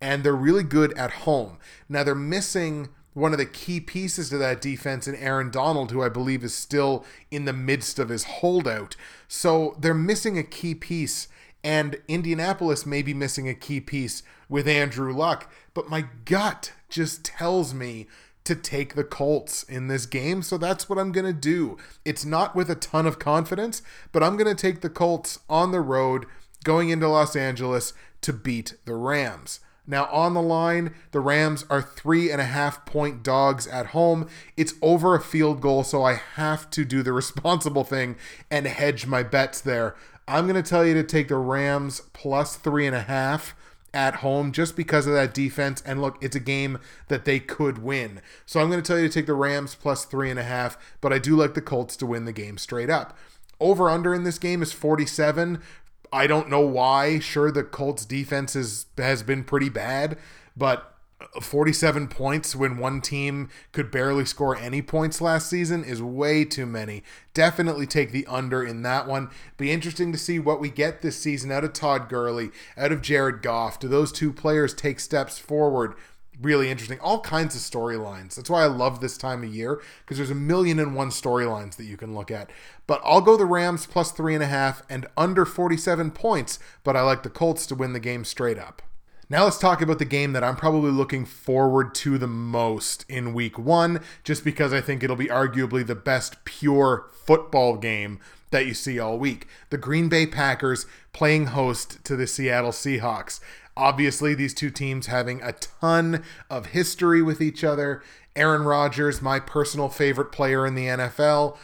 and 0.00 0.24
they're 0.24 0.34
really 0.34 0.62
good 0.62 0.96
at 0.96 1.10
home. 1.10 1.58
Now 1.86 2.02
they're 2.02 2.14
missing 2.14 2.88
one 3.12 3.32
of 3.32 3.38
the 3.38 3.44
key 3.44 3.78
pieces 3.78 4.30
to 4.30 4.38
that 4.38 4.62
defense 4.62 5.06
in 5.06 5.14
Aaron 5.14 5.50
Donald, 5.50 5.90
who 5.90 6.02
I 6.02 6.08
believe 6.08 6.42
is 6.42 6.54
still 6.54 7.04
in 7.30 7.44
the 7.44 7.52
midst 7.52 7.98
of 7.98 8.08
his 8.08 8.24
holdout. 8.24 8.96
So 9.28 9.76
they're 9.78 9.92
missing 9.92 10.38
a 10.38 10.42
key 10.42 10.74
piece, 10.74 11.28
and 11.62 12.00
Indianapolis 12.08 12.86
may 12.86 13.02
be 13.02 13.12
missing 13.12 13.50
a 13.50 13.54
key 13.54 13.80
piece 13.80 14.22
with 14.48 14.66
Andrew 14.66 15.12
Luck. 15.12 15.52
But 15.74 15.90
my 15.90 16.06
gut 16.24 16.72
just 16.88 17.22
tells 17.22 17.74
me 17.74 18.06
to 18.44 18.54
take 18.54 18.94
the 18.94 19.04
Colts 19.04 19.62
in 19.64 19.88
this 19.88 20.06
game. 20.06 20.40
So 20.40 20.56
that's 20.56 20.88
what 20.88 20.98
I'm 20.98 21.12
going 21.12 21.26
to 21.26 21.32
do. 21.34 21.76
It's 22.04 22.24
not 22.24 22.54
with 22.54 22.70
a 22.70 22.76
ton 22.76 23.06
of 23.06 23.18
confidence, 23.18 23.82
but 24.12 24.22
I'm 24.22 24.38
going 24.38 24.54
to 24.54 24.54
take 24.54 24.80
the 24.80 24.88
Colts 24.88 25.40
on 25.50 25.72
the 25.72 25.80
road 25.82 26.24
going 26.66 26.88
into 26.88 27.06
Los 27.06 27.36
Angeles 27.36 27.92
to 28.22 28.32
beat 28.32 28.74
the 28.86 28.94
Rams. 28.96 29.60
Now, 29.86 30.06
on 30.06 30.34
the 30.34 30.42
line, 30.42 30.94
the 31.12 31.20
Rams 31.20 31.64
are 31.70 31.80
three 31.80 32.28
and 32.28 32.40
a 32.40 32.46
half 32.46 32.84
point 32.84 33.22
dogs 33.22 33.68
at 33.68 33.86
home. 33.86 34.28
It's 34.56 34.74
over 34.82 35.14
a 35.14 35.20
field 35.20 35.60
goal, 35.60 35.84
so 35.84 36.02
I 36.02 36.14
have 36.14 36.68
to 36.70 36.84
do 36.84 37.04
the 37.04 37.12
responsible 37.22 37.84
thing 37.84 38.16
and 38.50 38.66
hedge 38.66 39.06
my 39.06 39.22
bets 39.22 39.60
there. 39.60 39.94
I'm 40.26 40.48
going 40.48 40.60
to 40.60 40.68
tell 40.68 40.84
you 40.84 40.94
to 40.94 41.04
take 41.04 41.28
the 41.28 41.36
Rams 41.36 42.02
plus 42.12 42.56
three 42.56 42.84
and 42.84 42.96
a 42.96 43.02
half 43.02 43.54
at 43.94 44.16
home 44.16 44.50
just 44.50 44.74
because 44.74 45.06
of 45.06 45.12
that 45.12 45.32
defense. 45.32 45.84
And 45.86 46.02
look, 46.02 46.18
it's 46.20 46.34
a 46.34 46.40
game 46.40 46.80
that 47.06 47.24
they 47.24 47.38
could 47.38 47.78
win. 47.78 48.20
So 48.44 48.58
I'm 48.58 48.70
going 48.70 48.82
to 48.82 48.86
tell 48.86 48.98
you 48.98 49.06
to 49.06 49.14
take 49.14 49.26
the 49.26 49.34
Rams 49.34 49.76
plus 49.76 50.04
three 50.04 50.30
and 50.30 50.40
a 50.40 50.42
half, 50.42 50.76
but 51.00 51.12
I 51.12 51.20
do 51.20 51.36
like 51.36 51.54
the 51.54 51.62
Colts 51.62 51.96
to 51.98 52.06
win 52.06 52.24
the 52.24 52.32
game 52.32 52.58
straight 52.58 52.90
up. 52.90 53.16
Over 53.60 53.88
under 53.88 54.14
in 54.14 54.24
this 54.24 54.38
game 54.38 54.62
is 54.62 54.72
47. 54.72 55.62
I 56.12 56.26
don't 56.26 56.48
know 56.48 56.60
why. 56.60 57.18
Sure, 57.18 57.50
the 57.50 57.64
Colts 57.64 58.04
defense 58.04 58.56
is, 58.56 58.86
has 58.98 59.22
been 59.22 59.44
pretty 59.44 59.68
bad, 59.68 60.18
but 60.56 60.94
uh, 61.20 61.40
47 61.40 62.08
points 62.08 62.54
when 62.54 62.76
one 62.76 63.00
team 63.00 63.48
could 63.72 63.90
barely 63.90 64.24
score 64.24 64.56
any 64.56 64.82
points 64.82 65.20
last 65.20 65.48
season 65.48 65.84
is 65.84 66.02
way 66.02 66.44
too 66.44 66.66
many. 66.66 67.02
Definitely 67.34 67.86
take 67.86 68.12
the 68.12 68.26
under 68.26 68.62
in 68.62 68.82
that 68.82 69.06
one. 69.06 69.30
Be 69.56 69.70
interesting 69.70 70.12
to 70.12 70.18
see 70.18 70.38
what 70.38 70.60
we 70.60 70.68
get 70.68 71.02
this 71.02 71.18
season 71.18 71.50
out 71.50 71.64
of 71.64 71.72
Todd 71.72 72.08
Gurley, 72.08 72.50
out 72.76 72.92
of 72.92 73.02
Jared 73.02 73.42
Goff. 73.42 73.80
Do 73.80 73.88
those 73.88 74.12
two 74.12 74.32
players 74.32 74.74
take 74.74 75.00
steps 75.00 75.38
forward? 75.38 75.94
Really 76.40 76.70
interesting. 76.70 77.00
All 77.00 77.20
kinds 77.20 77.54
of 77.54 77.62
storylines. 77.62 78.34
That's 78.34 78.50
why 78.50 78.62
I 78.62 78.66
love 78.66 79.00
this 79.00 79.16
time 79.16 79.42
of 79.42 79.54
year 79.54 79.80
because 80.04 80.18
there's 80.18 80.30
a 80.30 80.34
million 80.34 80.78
and 80.78 80.94
one 80.94 81.08
storylines 81.08 81.76
that 81.76 81.84
you 81.84 81.96
can 81.96 82.14
look 82.14 82.30
at. 82.30 82.50
But 82.86 83.00
I'll 83.04 83.22
go 83.22 83.36
the 83.36 83.46
Rams 83.46 83.86
plus 83.86 84.12
three 84.12 84.34
and 84.34 84.42
a 84.42 84.48
half 84.48 84.82
and 84.90 85.06
under 85.16 85.46
47 85.46 86.10
points, 86.10 86.58
but 86.84 86.94
I 86.94 87.02
like 87.02 87.22
the 87.22 87.30
Colts 87.30 87.66
to 87.66 87.74
win 87.74 87.94
the 87.94 88.00
game 88.00 88.24
straight 88.24 88.58
up. 88.58 88.82
Now 89.28 89.44
let's 89.44 89.58
talk 89.58 89.82
about 89.82 89.98
the 89.98 90.04
game 90.04 90.34
that 90.34 90.44
I'm 90.44 90.54
probably 90.54 90.92
looking 90.92 91.24
forward 91.24 91.94
to 91.96 92.16
the 92.16 92.28
most 92.28 93.04
in 93.08 93.34
week 93.34 93.58
one, 93.58 94.00
just 94.22 94.44
because 94.44 94.72
I 94.72 94.80
think 94.80 95.02
it'll 95.02 95.16
be 95.16 95.26
arguably 95.26 95.84
the 95.84 95.96
best 95.96 96.44
pure 96.44 97.06
football 97.12 97.76
game 97.76 98.20
that 98.50 98.66
you 98.66 98.74
see 98.74 99.00
all 99.00 99.18
week. 99.18 99.48
The 99.70 99.78
Green 99.78 100.08
Bay 100.08 100.26
Packers 100.26 100.86
playing 101.12 101.46
host 101.46 102.04
to 102.04 102.14
the 102.14 102.28
Seattle 102.28 102.70
Seahawks. 102.70 103.40
Obviously, 103.76 104.34
these 104.34 104.54
two 104.54 104.70
teams 104.70 105.06
having 105.06 105.42
a 105.42 105.52
ton 105.52 106.24
of 106.48 106.66
history 106.66 107.22
with 107.22 107.40
each 107.40 107.62
other. 107.62 108.02
Aaron 108.34 108.62
Rodgers, 108.62 109.22
my 109.22 109.40
personal 109.40 109.88
favorite 109.88 110.32
player 110.32 110.66
in 110.66 110.74
the 110.74 110.86
NFL, 110.86 111.56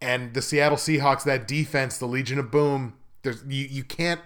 and 0.00 0.34
the 0.34 0.42
Seattle 0.42 0.78
Seahawks, 0.78 1.24
that 1.24 1.46
defense, 1.46 1.98
the 1.98 2.06
Legion 2.06 2.38
of 2.38 2.50
Boom. 2.50 2.94
There's 3.22 3.44
you, 3.46 3.66
you 3.66 3.84
can't 3.84 4.20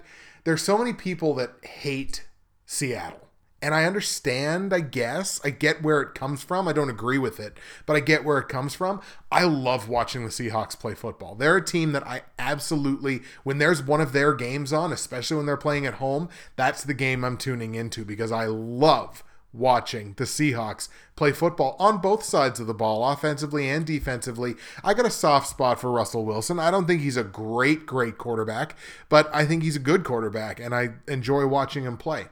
there's 0.44 0.62
so 0.62 0.78
many 0.78 0.92
people 0.92 1.34
that 1.34 1.54
hate 1.62 2.26
Seattle. 2.66 3.23
And 3.64 3.74
I 3.74 3.86
understand, 3.86 4.74
I 4.74 4.80
guess. 4.80 5.40
I 5.42 5.48
get 5.48 5.82
where 5.82 6.02
it 6.02 6.14
comes 6.14 6.44
from. 6.44 6.68
I 6.68 6.74
don't 6.74 6.90
agree 6.90 7.16
with 7.16 7.40
it, 7.40 7.56
but 7.86 7.96
I 7.96 8.00
get 8.00 8.22
where 8.22 8.36
it 8.36 8.46
comes 8.46 8.74
from. 8.74 9.00
I 9.32 9.44
love 9.44 9.88
watching 9.88 10.22
the 10.22 10.28
Seahawks 10.28 10.78
play 10.78 10.92
football. 10.92 11.34
They're 11.34 11.56
a 11.56 11.64
team 11.64 11.92
that 11.92 12.06
I 12.06 12.24
absolutely, 12.38 13.22
when 13.42 13.56
there's 13.56 13.82
one 13.82 14.02
of 14.02 14.12
their 14.12 14.34
games 14.34 14.70
on, 14.70 14.92
especially 14.92 15.38
when 15.38 15.46
they're 15.46 15.56
playing 15.56 15.86
at 15.86 15.94
home, 15.94 16.28
that's 16.56 16.84
the 16.84 16.92
game 16.92 17.24
I'm 17.24 17.38
tuning 17.38 17.74
into 17.74 18.04
because 18.04 18.30
I 18.30 18.44
love 18.44 19.24
watching 19.54 20.12
the 20.18 20.24
Seahawks 20.24 20.90
play 21.16 21.32
football 21.32 21.74
on 21.78 22.02
both 22.02 22.22
sides 22.22 22.60
of 22.60 22.66
the 22.66 22.74
ball, 22.74 23.08
offensively 23.08 23.70
and 23.70 23.86
defensively. 23.86 24.56
I 24.82 24.92
got 24.92 25.06
a 25.06 25.10
soft 25.10 25.48
spot 25.48 25.80
for 25.80 25.90
Russell 25.90 26.26
Wilson. 26.26 26.58
I 26.58 26.70
don't 26.70 26.86
think 26.86 27.00
he's 27.00 27.16
a 27.16 27.24
great, 27.24 27.86
great 27.86 28.18
quarterback, 28.18 28.76
but 29.08 29.34
I 29.34 29.46
think 29.46 29.62
he's 29.62 29.76
a 29.76 29.78
good 29.80 30.04
quarterback, 30.04 30.60
and 30.60 30.74
I 30.74 30.90
enjoy 31.08 31.46
watching 31.46 31.84
him 31.84 31.96
play 31.96 32.26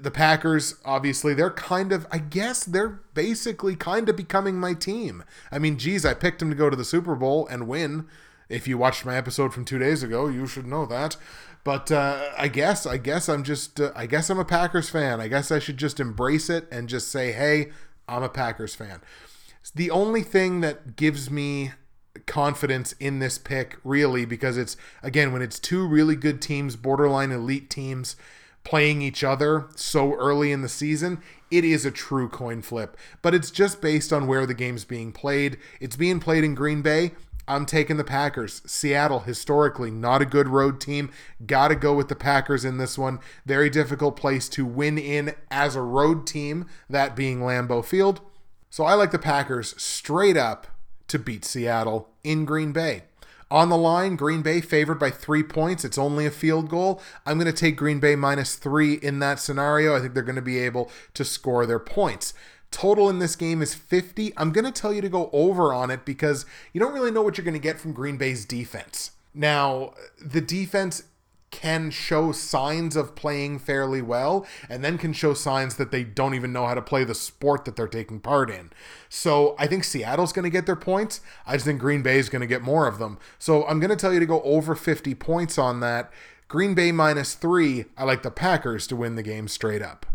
the 0.00 0.10
Packers, 0.10 0.76
obviously, 0.84 1.34
they're 1.34 1.50
kind 1.50 1.92
of, 1.92 2.06
I 2.10 2.18
guess, 2.18 2.64
they're 2.64 3.00
basically 3.14 3.76
kind 3.76 4.08
of 4.08 4.16
becoming 4.16 4.56
my 4.56 4.74
team. 4.74 5.24
I 5.50 5.58
mean, 5.58 5.78
geez, 5.78 6.04
I 6.04 6.14
picked 6.14 6.38
them 6.38 6.50
to 6.50 6.56
go 6.56 6.70
to 6.70 6.76
the 6.76 6.84
Super 6.84 7.14
Bowl 7.14 7.46
and 7.46 7.68
win. 7.68 8.06
If 8.48 8.68
you 8.68 8.76
watched 8.76 9.04
my 9.04 9.16
episode 9.16 9.54
from 9.54 9.64
two 9.64 9.78
days 9.78 10.02
ago, 10.02 10.28
you 10.28 10.46
should 10.46 10.66
know 10.66 10.86
that. 10.86 11.16
But 11.64 11.92
uh, 11.92 12.30
I 12.36 12.48
guess, 12.48 12.86
I 12.86 12.96
guess 12.96 13.28
I'm 13.28 13.44
just, 13.44 13.80
uh, 13.80 13.92
I 13.94 14.06
guess 14.06 14.28
I'm 14.30 14.38
a 14.38 14.44
Packers 14.44 14.90
fan. 14.90 15.20
I 15.20 15.28
guess 15.28 15.50
I 15.50 15.58
should 15.58 15.76
just 15.76 16.00
embrace 16.00 16.50
it 16.50 16.66
and 16.70 16.88
just 16.88 17.08
say, 17.08 17.32
hey, 17.32 17.70
I'm 18.08 18.22
a 18.22 18.28
Packers 18.28 18.74
fan. 18.74 19.00
The 19.74 19.90
only 19.90 20.22
thing 20.22 20.60
that 20.60 20.96
gives 20.96 21.30
me 21.30 21.72
confidence 22.26 22.92
in 22.98 23.20
this 23.20 23.38
pick, 23.38 23.78
really, 23.84 24.24
because 24.24 24.56
it's, 24.56 24.76
again, 25.02 25.32
when 25.32 25.40
it's 25.40 25.58
two 25.58 25.86
really 25.86 26.16
good 26.16 26.42
teams, 26.42 26.76
borderline 26.76 27.30
elite 27.30 27.70
teams, 27.70 28.16
playing 28.64 29.02
each 29.02 29.24
other 29.24 29.66
so 29.74 30.14
early 30.14 30.52
in 30.52 30.62
the 30.62 30.68
season, 30.68 31.20
it 31.50 31.64
is 31.64 31.84
a 31.84 31.90
true 31.90 32.28
coin 32.28 32.62
flip. 32.62 32.96
But 33.20 33.34
it's 33.34 33.50
just 33.50 33.80
based 33.80 34.12
on 34.12 34.26
where 34.26 34.46
the 34.46 34.54
game's 34.54 34.84
being 34.84 35.12
played. 35.12 35.58
It's 35.80 35.96
being 35.96 36.20
played 36.20 36.44
in 36.44 36.54
Green 36.54 36.82
Bay. 36.82 37.12
I'm 37.48 37.66
taking 37.66 37.96
the 37.96 38.04
Packers. 38.04 38.62
Seattle, 38.66 39.20
historically, 39.20 39.90
not 39.90 40.22
a 40.22 40.26
good 40.26 40.48
road 40.48 40.80
team. 40.80 41.10
Got 41.44 41.68
to 41.68 41.74
go 41.74 41.92
with 41.92 42.08
the 42.08 42.14
Packers 42.14 42.64
in 42.64 42.78
this 42.78 42.96
one. 42.96 43.18
Very 43.44 43.68
difficult 43.68 44.16
place 44.16 44.48
to 44.50 44.64
win 44.64 44.96
in 44.96 45.34
as 45.50 45.74
a 45.74 45.82
road 45.82 46.26
team, 46.26 46.66
that 46.88 47.16
being 47.16 47.40
Lambeau 47.40 47.84
Field. 47.84 48.20
So 48.70 48.84
I 48.84 48.94
like 48.94 49.10
the 49.10 49.18
Packers 49.18 49.74
straight 49.76 50.36
up 50.36 50.68
to 51.08 51.18
beat 51.18 51.44
Seattle 51.44 52.08
in 52.22 52.44
Green 52.44 52.72
Bay. 52.72 53.02
On 53.52 53.68
the 53.68 53.76
line, 53.76 54.16
Green 54.16 54.40
Bay 54.40 54.62
favored 54.62 54.98
by 54.98 55.10
three 55.10 55.42
points. 55.42 55.84
It's 55.84 55.98
only 55.98 56.24
a 56.24 56.30
field 56.30 56.70
goal. 56.70 57.02
I'm 57.26 57.36
going 57.36 57.52
to 57.52 57.52
take 57.52 57.76
Green 57.76 58.00
Bay 58.00 58.16
minus 58.16 58.54
three 58.54 58.94
in 58.94 59.18
that 59.18 59.38
scenario. 59.40 59.94
I 59.94 60.00
think 60.00 60.14
they're 60.14 60.22
going 60.22 60.36
to 60.36 60.40
be 60.40 60.58
able 60.58 60.90
to 61.12 61.22
score 61.22 61.66
their 61.66 61.78
points. 61.78 62.32
Total 62.70 63.10
in 63.10 63.18
this 63.18 63.36
game 63.36 63.60
is 63.60 63.74
50. 63.74 64.32
I'm 64.38 64.52
going 64.52 64.64
to 64.64 64.72
tell 64.72 64.90
you 64.90 65.02
to 65.02 65.08
go 65.10 65.28
over 65.34 65.74
on 65.74 65.90
it 65.90 66.06
because 66.06 66.46
you 66.72 66.80
don't 66.80 66.94
really 66.94 67.10
know 67.10 67.20
what 67.20 67.36
you're 67.36 67.44
going 67.44 67.52
to 67.52 67.60
get 67.60 67.78
from 67.78 67.92
Green 67.92 68.16
Bay's 68.16 68.46
defense. 68.46 69.10
Now, 69.34 69.92
the 70.18 70.40
defense 70.40 71.02
can 71.52 71.90
show 71.90 72.32
signs 72.32 72.96
of 72.96 73.14
playing 73.14 73.60
fairly 73.60 74.02
well 74.02 74.44
and 74.68 74.82
then 74.82 74.98
can 74.98 75.12
show 75.12 75.34
signs 75.34 75.76
that 75.76 75.92
they 75.92 76.02
don't 76.02 76.34
even 76.34 76.52
know 76.52 76.66
how 76.66 76.74
to 76.74 76.82
play 76.82 77.04
the 77.04 77.14
sport 77.14 77.64
that 77.64 77.76
they're 77.76 77.86
taking 77.86 78.18
part 78.18 78.50
in. 78.50 78.70
So 79.08 79.54
I 79.58 79.68
think 79.68 79.84
Seattle's 79.84 80.32
going 80.32 80.44
to 80.44 80.50
get 80.50 80.66
their 80.66 80.74
points. 80.74 81.20
I 81.46 81.52
just 81.52 81.66
think 81.66 81.78
Green 81.78 82.02
Bay 82.02 82.18
is 82.18 82.28
going 82.28 82.40
to 82.40 82.46
get 82.46 82.62
more 82.62 82.88
of 82.88 82.98
them. 82.98 83.18
So 83.38 83.64
I'm 83.66 83.78
going 83.78 83.90
to 83.90 83.96
tell 83.96 84.12
you 84.12 84.18
to 84.18 84.26
go 84.26 84.42
over 84.42 84.74
50 84.74 85.14
points 85.14 85.58
on 85.58 85.78
that. 85.80 86.10
Green 86.48 86.74
Bay 86.74 86.90
minus 86.90 87.34
three. 87.34 87.84
I 87.96 88.04
like 88.04 88.22
the 88.22 88.30
Packers 88.30 88.86
to 88.88 88.96
win 88.96 89.14
the 89.14 89.22
game 89.22 89.46
straight 89.46 89.82
up. 89.82 90.06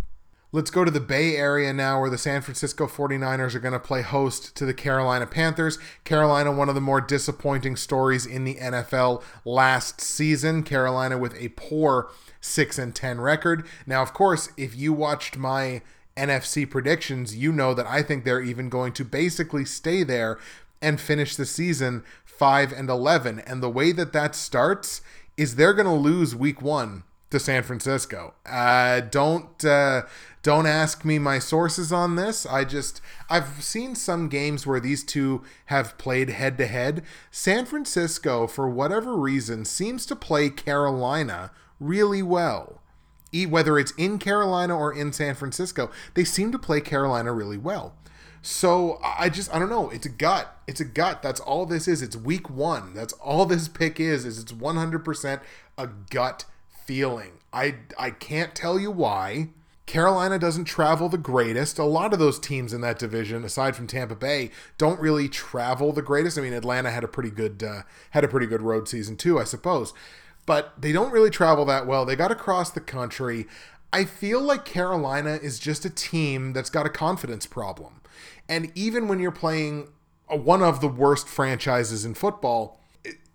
Let's 0.54 0.72
go 0.72 0.86
to 0.86 0.92
the 0.92 1.02
Bay 1.02 1.36
Area 1.36 1.74
now, 1.74 2.00
where 2.00 2.10
the 2.10 2.18
San 2.18 2.42
Francisco 2.42 2.88
49ers 2.88 3.54
are 3.54 3.60
going 3.60 3.74
to 3.74 3.80
play 3.80 4.02
host 4.02 4.56
to 4.56 4.66
the 4.66 4.74
Carolina 4.74 5.28
Panthers. 5.28 5.78
Carolina, 6.06 6.54
one 6.54 6.70
of 6.70 6.76
the 6.76 6.80
more 6.80 7.02
disappointing 7.02 7.76
stories 7.76 8.26
in 8.26 8.46
the 8.46 8.56
NFL 8.56 9.22
last 9.44 10.00
season. 10.00 10.64
Carolina 10.64 11.18
with 11.18 11.36
a 11.36 11.50
poor 11.50 12.10
6 12.40 12.80
and 12.80 12.96
10 12.96 13.20
record. 13.20 13.68
Now, 13.86 14.02
of 14.02 14.14
course, 14.14 14.50
if 14.56 14.74
you 14.74 14.94
watched 14.94 15.36
my 15.36 15.82
NFC 16.16 16.68
predictions, 16.70 17.36
you 17.36 17.52
know 17.52 17.74
that 17.74 17.86
I 17.86 18.02
think 18.02 18.24
they're 18.24 18.42
even 18.42 18.70
going 18.70 18.94
to 18.94 19.04
basically 19.04 19.66
stay 19.66 20.04
there 20.04 20.40
and 20.82 21.02
finish 21.02 21.36
the 21.36 21.46
season 21.46 22.06
5 22.24 22.72
and 22.72 22.90
11. 22.90 23.40
And 23.42 23.62
the 23.62 23.70
way 23.70 23.92
that 23.92 24.14
that 24.14 24.34
starts 24.34 25.02
is 25.36 25.58
they're 25.58 25.74
going 25.74 25.88
to 25.88 25.92
lose 25.92 26.34
week 26.34 26.62
1 26.62 27.04
to 27.30 27.40
San 27.40 27.64
Francisco. 27.64 28.34
Uh, 28.46 29.02
don't 29.02 29.64
uh, 29.66 30.04
don't 30.48 30.66
ask 30.66 31.04
me 31.04 31.20
my 31.20 31.40
sources 31.40 31.92
on 31.92 32.16
this. 32.16 32.46
I 32.46 32.64
just 32.64 33.02
I've 33.30 33.62
seen 33.62 33.96
some 33.96 34.30
games 34.30 34.66
where 34.66 34.80
these 34.80 35.04
two 35.04 35.44
have 35.66 35.98
played 35.98 36.30
head 36.30 36.58
to 36.60 36.68
head. 36.68 37.04
San 37.30 37.66
Francisco, 37.66 38.48
for 38.48 38.70
whatever 38.70 39.18
reason, 39.18 39.66
seems 39.66 40.06
to 40.06 40.16
play 40.16 40.50
Carolina 40.50 41.52
really 41.82 42.24
well. 42.24 42.82
Whether 43.50 43.78
it's 43.78 43.92
in 43.98 44.20
Carolina 44.20 44.74
or 44.74 44.94
in 44.94 45.12
San 45.12 45.36
Francisco, 45.36 45.92
they 46.14 46.24
seem 46.24 46.54
to 46.54 46.58
play 46.58 46.80
Carolina 46.80 47.34
really 47.34 47.58
well. 47.58 47.98
So 48.42 49.02
I 49.04 49.28
just 49.28 49.54
I 49.54 49.60
don't 49.60 49.70
know. 49.70 49.90
It's 49.90 50.06
a 50.06 50.10
gut. 50.10 50.62
It's 50.66 50.80
a 50.80 50.86
gut. 50.86 51.22
That's 51.22 51.42
all 51.42 51.66
this 51.66 51.90
is. 51.90 52.02
It's 52.02 52.16
week 52.16 52.50
one. 52.50 52.94
That's 52.94 53.12
all 53.16 53.46
this 53.46 53.68
pick 53.68 54.00
is. 54.00 54.24
Is 54.24 54.40
it's 54.40 54.54
100% 54.54 55.42
a 55.78 55.88
gut 56.10 56.46
feeling. 56.86 57.34
I 57.52 57.80
I 58.00 58.12
can't 58.12 58.56
tell 58.56 58.80
you 58.80 58.92
why. 58.92 59.50
Carolina 59.88 60.38
doesn't 60.38 60.66
travel 60.66 61.08
the 61.08 61.18
greatest. 61.18 61.80
A 61.80 61.86
lot 61.86 62.12
of 62.12 62.20
those 62.20 62.38
teams 62.38 62.74
in 62.74 62.82
that 62.82 63.00
division, 63.00 63.46
aside 63.46 63.74
from 63.74 63.88
Tampa 63.88 64.16
Bay, 64.16 64.52
don't 64.78 65.00
really 65.00 65.30
travel 65.30 65.94
the 65.94 66.02
greatest. 66.02 66.38
I 66.38 66.42
mean, 66.42 66.52
Atlanta 66.52 66.92
had 66.92 67.06
a 67.06 67.08
pretty 67.08 67.32
good 67.32 67.64
uh, 67.64 67.84
had 68.12 68.26
a 68.26 68.28
pretty 68.28 68.48
good 68.48 68.62
road 68.62 68.90
season 68.90 69.16
too, 69.16 69.40
I 69.40 69.46
suppose, 69.46 69.94
but 70.46 70.74
they 70.78 70.92
don't 70.92 71.14
really 71.14 71.30
travel 71.30 71.64
that 71.66 71.88
well. 71.88 72.06
They 72.06 72.18
got 72.18 72.32
across 72.32 72.70
the 72.70 72.82
country. 72.82 73.48
I 73.94 74.04
feel 74.04 74.42
like 74.42 74.66
Carolina 74.66 75.40
is 75.42 75.58
just 75.58 75.86
a 75.86 75.90
team 75.90 76.52
that's 76.52 76.70
got 76.70 76.86
a 76.86 76.90
confidence 76.90 77.46
problem, 77.46 78.02
and 78.50 78.74
even 78.76 79.08
when 79.08 79.20
you're 79.20 79.32
playing 79.32 79.88
one 80.28 80.62
of 80.62 80.82
the 80.82 80.90
worst 80.90 81.30
franchises 81.30 82.04
in 82.04 82.14
football, 82.14 82.82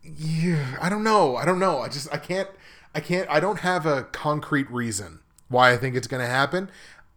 yeah, 0.04 0.76
I 0.82 0.90
don't 0.90 1.02
know. 1.02 1.34
I 1.34 1.46
don't 1.46 1.58
know. 1.58 1.78
I 1.78 1.88
just 1.88 2.12
I 2.12 2.18
can't 2.18 2.50
I 2.94 3.00
can't 3.00 3.26
I 3.30 3.40
don't 3.40 3.60
have 3.60 3.86
a 3.86 4.02
concrete 4.02 4.70
reason 4.70 5.20
why 5.52 5.72
I 5.72 5.76
think 5.76 5.94
it's 5.94 6.06
going 6.08 6.22
to 6.22 6.28
happen. 6.28 6.70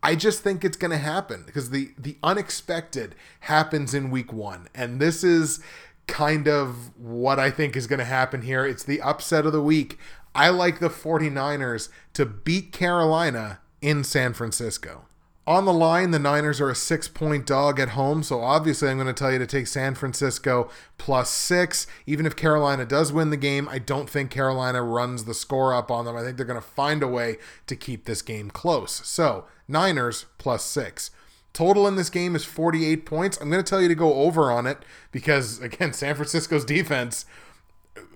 I 0.03 0.15
just 0.15 0.41
think 0.41 0.63
it's 0.63 0.77
going 0.77 0.91
to 0.91 0.97
happen 0.97 1.43
because 1.45 1.71
the 1.71 1.91
the 1.97 2.17
unexpected 2.21 3.15
happens 3.41 3.93
in 3.93 4.11
week 4.11 4.31
1 4.31 4.67
and 4.75 4.99
this 4.99 5.23
is 5.23 5.61
kind 6.07 6.47
of 6.47 6.95
what 6.97 7.39
I 7.39 7.49
think 7.49 7.75
is 7.75 7.88
going 7.88 7.99
to 7.99 8.05
happen 8.05 8.43
here. 8.43 8.65
It's 8.65 8.83
the 8.83 9.01
upset 9.01 9.45
of 9.45 9.51
the 9.51 9.61
week. 9.61 9.97
I 10.36 10.49
like 10.49 10.79
the 10.79 10.89
49ers 10.89 11.89
to 12.13 12.25
beat 12.25 12.71
Carolina 12.71 13.59
in 13.81 14.03
San 14.03 14.33
Francisco. 14.33 15.05
On 15.48 15.66
the 15.66 15.74
line, 15.74 16.10
the 16.10 16.18
Niners 16.18 16.60
are 16.60 16.72
a 16.72 16.76
six 16.76 17.08
point 17.08 17.46
dog 17.46 17.80
at 17.80 17.89
home, 17.89 18.24
so 18.24 18.41
obviously 18.41 18.89
I'm 18.89 18.98
going 18.98 19.06
to 19.06 19.14
tell 19.14 19.32
you 19.32 19.38
to 19.38 19.46
take 19.46 19.68
San 19.68 19.93
Francisco 19.93 20.72
plus 20.98 21.30
six. 21.30 21.86
Even 22.08 22.26
if 22.26 22.36
Carolina 22.36 22.84
does 22.84 23.14
win 23.14 23.30
the 23.30 23.38
game, 23.38 23.70
I 23.70 23.78
don't 23.78 24.10
think 24.10 24.32
Carolina 24.32 24.82
runs 24.82 25.26
the 25.26 25.36
score 25.36 25.72
up 25.72 25.91
on 25.91 26.06
them. 26.06 26.16
I 26.16 26.24
think 26.24 26.38
they're 26.38 26.48
going 26.48 26.60
to 26.60 26.68
find 26.68 27.04
a 27.04 27.08
way 27.08 27.38
to 27.68 27.76
keep 27.76 28.06
this 28.06 28.24
game 28.24 28.50
close. 28.50 29.06
So, 29.08 29.46
Niners 29.68 30.26
plus 30.39 30.66
six. 30.66 31.12
Total 31.54 31.88
in 31.88 31.96
this 31.96 32.10
game 32.10 32.36
is 32.36 32.43
48 32.43 33.06
points. 33.06 33.38
I'm 33.38 33.50
going 33.52 33.64
to 33.64 33.70
tell 33.70 33.82
you 33.82 33.88
to 33.88 33.96
go 33.96 34.16
over 34.16 34.52
on 34.52 34.66
it 34.66 34.80
because, 35.12 35.62
again, 35.62 35.93
San 35.93 36.16
Francisco's 36.16 36.66
defense 36.66 37.26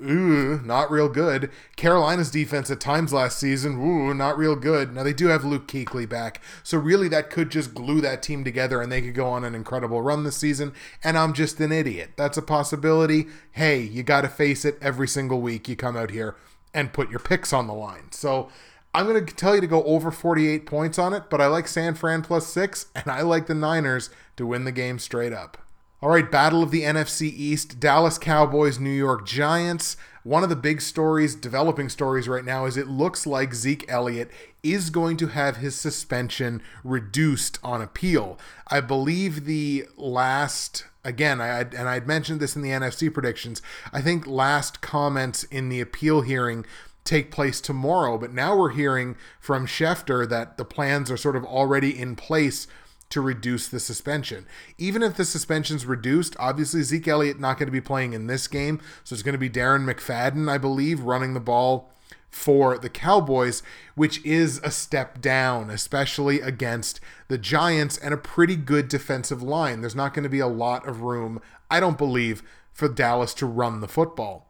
ooh, 0.02 0.60
not 0.64 0.92
real 0.92 1.10
good. 1.10 1.52
Carolina's 1.76 2.32
defense 2.32 2.70
at 2.70 2.80
times 2.80 3.14
last 3.14 3.40
season, 3.40 3.80
ooh, 3.80 4.14
not 4.14 4.38
real 4.38 4.56
good. 4.56 4.94
Now 4.94 5.04
they 5.04 5.14
do 5.14 5.28
have 5.28 5.44
Luke 5.44 5.68
Kuechly 5.68 6.08
back, 6.08 6.42
so 6.64 6.78
really 6.78 7.08
that 7.10 7.30
could 7.30 7.50
just 7.50 7.74
glue 7.74 8.02
that 8.02 8.24
team 8.24 8.44
together 8.44 8.82
and 8.82 8.92
they 8.92 9.02
could 9.02 9.14
go 9.14 9.28
on 9.28 9.44
an 9.44 9.56
incredible 9.56 10.02
run 10.02 10.24
this 10.24 10.38
season. 10.38 10.74
And 11.04 11.18
I'm 11.18 11.34
just 11.34 11.60
an 11.60 11.72
idiot. 11.72 12.12
That's 12.16 12.38
a 12.38 12.42
possibility. 12.42 13.28
Hey, 13.52 13.82
you 13.82 14.04
got 14.04 14.22
to 14.22 14.30
face 14.30 14.66
it 14.66 14.78
every 14.82 15.08
single 15.08 15.42
week. 15.42 15.68
You 15.68 15.76
come 15.76 15.98
out 15.98 16.12
here 16.12 16.36
and 16.74 16.94
put 16.94 17.10
your 17.10 17.20
picks 17.20 17.54
on 17.54 17.68
the 17.68 17.74
line. 17.74 18.12
So 18.12 18.50
I'm 18.94 19.06
going 19.06 19.24
to 19.24 19.36
tell 19.36 19.56
you 19.56 19.62
to 19.62 19.68
go 19.68 19.84
over 19.84 20.12
48 20.12 20.66
points 20.66 20.98
on 20.98 21.14
it, 21.14 21.24
but 21.30 21.40
I 21.40 21.48
like 21.48 21.68
San 21.68 21.94
Fran 21.94 22.24
plus 22.24 22.48
six, 22.48 22.88
and 22.96 23.08
I 23.08 23.22
like 23.22 23.48
the 23.48 23.54
Niners 23.54 24.10
to 24.38 24.46
win 24.46 24.64
the 24.64 24.72
game 24.72 25.00
straight 25.00 25.34
up. 25.34 25.58
All 26.02 26.12
right, 26.12 26.32
Battle 26.32 26.64
of 26.64 26.72
the 26.72 26.84
NFC 26.84 27.24
East, 27.24 27.82
Dallas 27.82 28.18
Cowboys, 28.18 28.80
New 28.80 28.90
York 28.90 29.28
Giants. 29.28 29.98
One 30.24 30.44
of 30.44 30.50
the 30.50 30.56
big 30.56 30.80
stories, 30.80 31.36
developing 31.36 31.90
stories 31.90 32.26
right 32.26 32.46
now, 32.46 32.64
is 32.64 32.78
it 32.78 32.88
looks 32.88 33.28
like 33.28 33.54
Zeke 33.54 33.84
Elliott 33.90 34.32
is 34.64 34.92
going 34.92 35.18
to 35.18 35.28
have 35.28 35.58
his 35.58 35.76
suspension 35.76 36.62
reduced 36.86 37.60
on 37.66 37.82
appeal. 37.82 38.40
I 38.70 38.80
believe 38.80 39.44
the 39.44 39.88
last 39.98 40.86
again, 41.04 41.42
I 41.42 41.60
and 41.64 41.90
I'd 41.90 42.08
mentioned 42.08 42.40
this 42.40 42.56
in 42.56 42.62
the 42.62 42.70
NFC 42.70 43.14
predictions. 43.14 43.62
I 43.92 44.00
think 44.00 44.26
last 44.26 44.80
comments 44.80 45.44
in 45.44 45.68
the 45.68 45.82
appeal 45.82 46.22
hearing 46.22 46.66
take 47.04 47.30
place 47.30 47.60
tomorrow, 47.60 48.18
but 48.18 48.32
now 48.32 48.56
we're 48.56 48.70
hearing 48.70 49.18
from 49.38 49.68
Schefter 49.68 50.30
that 50.30 50.58
the 50.58 50.64
plans 50.64 51.12
are 51.12 51.18
sort 51.18 51.36
of 51.36 51.44
already 51.44 52.00
in 52.00 52.16
place 52.16 52.68
to 53.10 53.22
reduce 53.22 53.68
the 53.68 53.80
suspension. 53.80 54.46
Even 54.78 55.02
if 55.02 55.16
the 55.16 55.26
suspension's 55.26 55.86
reduced, 55.86 56.36
obviously 56.40 56.84
Zeke 56.84 57.08
Elliott 57.08 57.40
not 57.40 57.58
going 57.58 57.68
to 57.68 57.72
be 57.72 57.82
playing 57.82 58.14
in 58.14 58.28
this 58.28 58.48
game, 58.48 58.80
so 59.04 59.14
it's 59.14 59.24
going 59.24 59.34
to 59.34 59.40
be 59.40 59.50
Darren 59.50 59.86
McFadden, 59.86 60.50
I 60.50 60.58
believe, 60.58 61.02
running 61.02 61.34
the 61.34 61.40
ball 61.40 61.92
for 62.30 62.78
the 62.78 62.90
Cowboys, 62.90 63.64
which 63.96 64.24
is 64.24 64.60
a 64.64 64.72
step 64.72 65.20
down, 65.20 65.70
especially 65.70 66.42
against 66.42 67.00
the 67.28 67.38
Giants 67.38 67.98
and 67.98 68.14
a 68.14 68.18
pretty 68.18 68.56
good 68.56 68.88
defensive 68.88 69.42
line. 69.42 69.82
There's 69.82 69.96
not 69.96 70.14
going 70.14 70.24
to 70.24 70.30
be 70.30 70.40
a 70.40 70.48
lot 70.48 70.88
of 70.88 71.02
room, 71.02 71.42
I 71.72 71.80
don't 71.80 71.98
believe, 71.98 72.44
for 72.72 72.88
Dallas 72.88 73.34
to 73.36 73.46
run 73.46 73.82
the 73.82 73.88
football. 73.88 74.49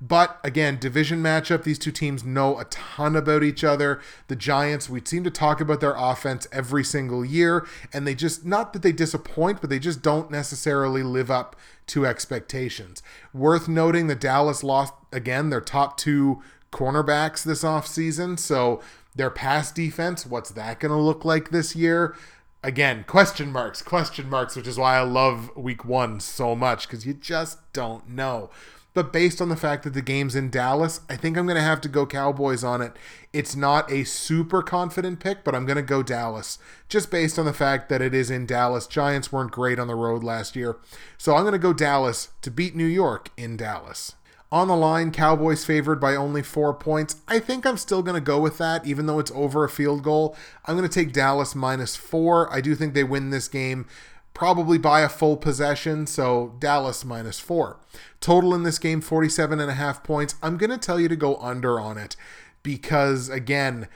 But 0.00 0.38
again, 0.44 0.78
division 0.78 1.20
matchup, 1.20 1.64
these 1.64 1.78
two 1.78 1.90
teams 1.90 2.22
know 2.24 2.58
a 2.58 2.64
ton 2.66 3.16
about 3.16 3.42
each 3.42 3.64
other. 3.64 4.00
The 4.28 4.36
Giants, 4.36 4.88
we 4.88 5.00
seem 5.04 5.24
to 5.24 5.30
talk 5.30 5.60
about 5.60 5.80
their 5.80 5.96
offense 5.96 6.46
every 6.52 6.84
single 6.84 7.24
year, 7.24 7.66
and 7.92 8.06
they 8.06 8.14
just, 8.14 8.44
not 8.44 8.72
that 8.72 8.82
they 8.82 8.92
disappoint, 8.92 9.60
but 9.60 9.70
they 9.70 9.80
just 9.80 10.00
don't 10.00 10.30
necessarily 10.30 11.02
live 11.02 11.32
up 11.32 11.56
to 11.88 12.06
expectations. 12.06 13.02
Worth 13.34 13.66
noting 13.66 14.06
that 14.06 14.20
Dallas 14.20 14.62
lost, 14.62 14.94
again, 15.12 15.50
their 15.50 15.60
top 15.60 15.96
two 15.96 16.42
cornerbacks 16.70 17.42
this 17.42 17.64
offseason. 17.64 18.38
So 18.38 18.80
their 19.16 19.30
pass 19.30 19.72
defense, 19.72 20.24
what's 20.24 20.50
that 20.50 20.80
going 20.80 20.92
to 20.92 20.98
look 20.98 21.24
like 21.24 21.50
this 21.50 21.74
year? 21.74 22.14
Again, 22.62 23.04
question 23.06 23.52
marks, 23.52 23.82
question 23.82 24.28
marks, 24.28 24.54
which 24.56 24.66
is 24.66 24.78
why 24.78 24.96
I 24.96 25.02
love 25.02 25.50
week 25.56 25.84
one 25.84 26.20
so 26.20 26.54
much 26.54 26.86
because 26.86 27.06
you 27.06 27.14
just 27.14 27.72
don't 27.72 28.08
know. 28.08 28.50
But 28.98 29.12
based 29.12 29.40
on 29.40 29.48
the 29.48 29.54
fact 29.54 29.84
that 29.84 29.94
the 29.94 30.02
game's 30.02 30.34
in 30.34 30.50
Dallas, 30.50 31.02
I 31.08 31.14
think 31.14 31.38
I'm 31.38 31.46
going 31.46 31.54
to 31.54 31.62
have 31.62 31.80
to 31.82 31.88
go 31.88 32.04
Cowboys 32.04 32.64
on 32.64 32.82
it. 32.82 32.96
It's 33.32 33.54
not 33.54 33.88
a 33.92 34.02
super 34.02 34.60
confident 34.60 35.20
pick, 35.20 35.44
but 35.44 35.54
I'm 35.54 35.66
going 35.66 35.76
to 35.76 35.82
go 35.82 36.02
Dallas 36.02 36.58
just 36.88 37.08
based 37.08 37.38
on 37.38 37.44
the 37.46 37.52
fact 37.52 37.88
that 37.90 38.02
it 38.02 38.12
is 38.12 38.28
in 38.28 38.44
Dallas. 38.44 38.88
Giants 38.88 39.30
weren't 39.30 39.52
great 39.52 39.78
on 39.78 39.86
the 39.86 39.94
road 39.94 40.24
last 40.24 40.56
year. 40.56 40.78
So 41.16 41.36
I'm 41.36 41.44
going 41.44 41.52
to 41.52 41.60
go 41.60 41.72
Dallas 41.72 42.30
to 42.42 42.50
beat 42.50 42.74
New 42.74 42.86
York 42.86 43.30
in 43.36 43.56
Dallas. 43.56 44.16
On 44.50 44.66
the 44.66 44.74
line, 44.74 45.12
Cowboys 45.12 45.64
favored 45.64 46.00
by 46.00 46.16
only 46.16 46.42
four 46.42 46.74
points. 46.74 47.20
I 47.28 47.38
think 47.38 47.64
I'm 47.64 47.76
still 47.76 48.02
going 48.02 48.16
to 48.16 48.20
go 48.20 48.40
with 48.40 48.58
that, 48.58 48.84
even 48.84 49.06
though 49.06 49.20
it's 49.20 49.30
over 49.30 49.62
a 49.62 49.68
field 49.68 50.02
goal. 50.02 50.36
I'm 50.64 50.76
going 50.76 50.88
to 50.88 50.92
take 50.92 51.12
Dallas 51.12 51.54
minus 51.54 51.94
four. 51.94 52.52
I 52.52 52.60
do 52.60 52.74
think 52.74 52.94
they 52.94 53.04
win 53.04 53.30
this 53.30 53.46
game 53.46 53.86
probably 54.34 54.78
by 54.78 55.00
a 55.00 55.08
full 55.08 55.36
possession, 55.36 56.06
so 56.06 56.54
Dallas 56.58 57.04
minus 57.04 57.40
four. 57.40 57.80
Total 58.20 58.54
in 58.54 58.62
this 58.62 58.78
game, 58.78 59.00
47 59.00 59.60
and 59.60 59.70
a 59.70 59.74
half 59.74 60.02
points. 60.02 60.36
I'm 60.42 60.56
going 60.56 60.70
to 60.70 60.78
tell 60.78 61.00
you 61.00 61.08
to 61.08 61.16
go 61.16 61.36
under 61.36 61.80
on 61.80 61.98
it 61.98 62.16
because, 62.62 63.28
again, 63.28 63.88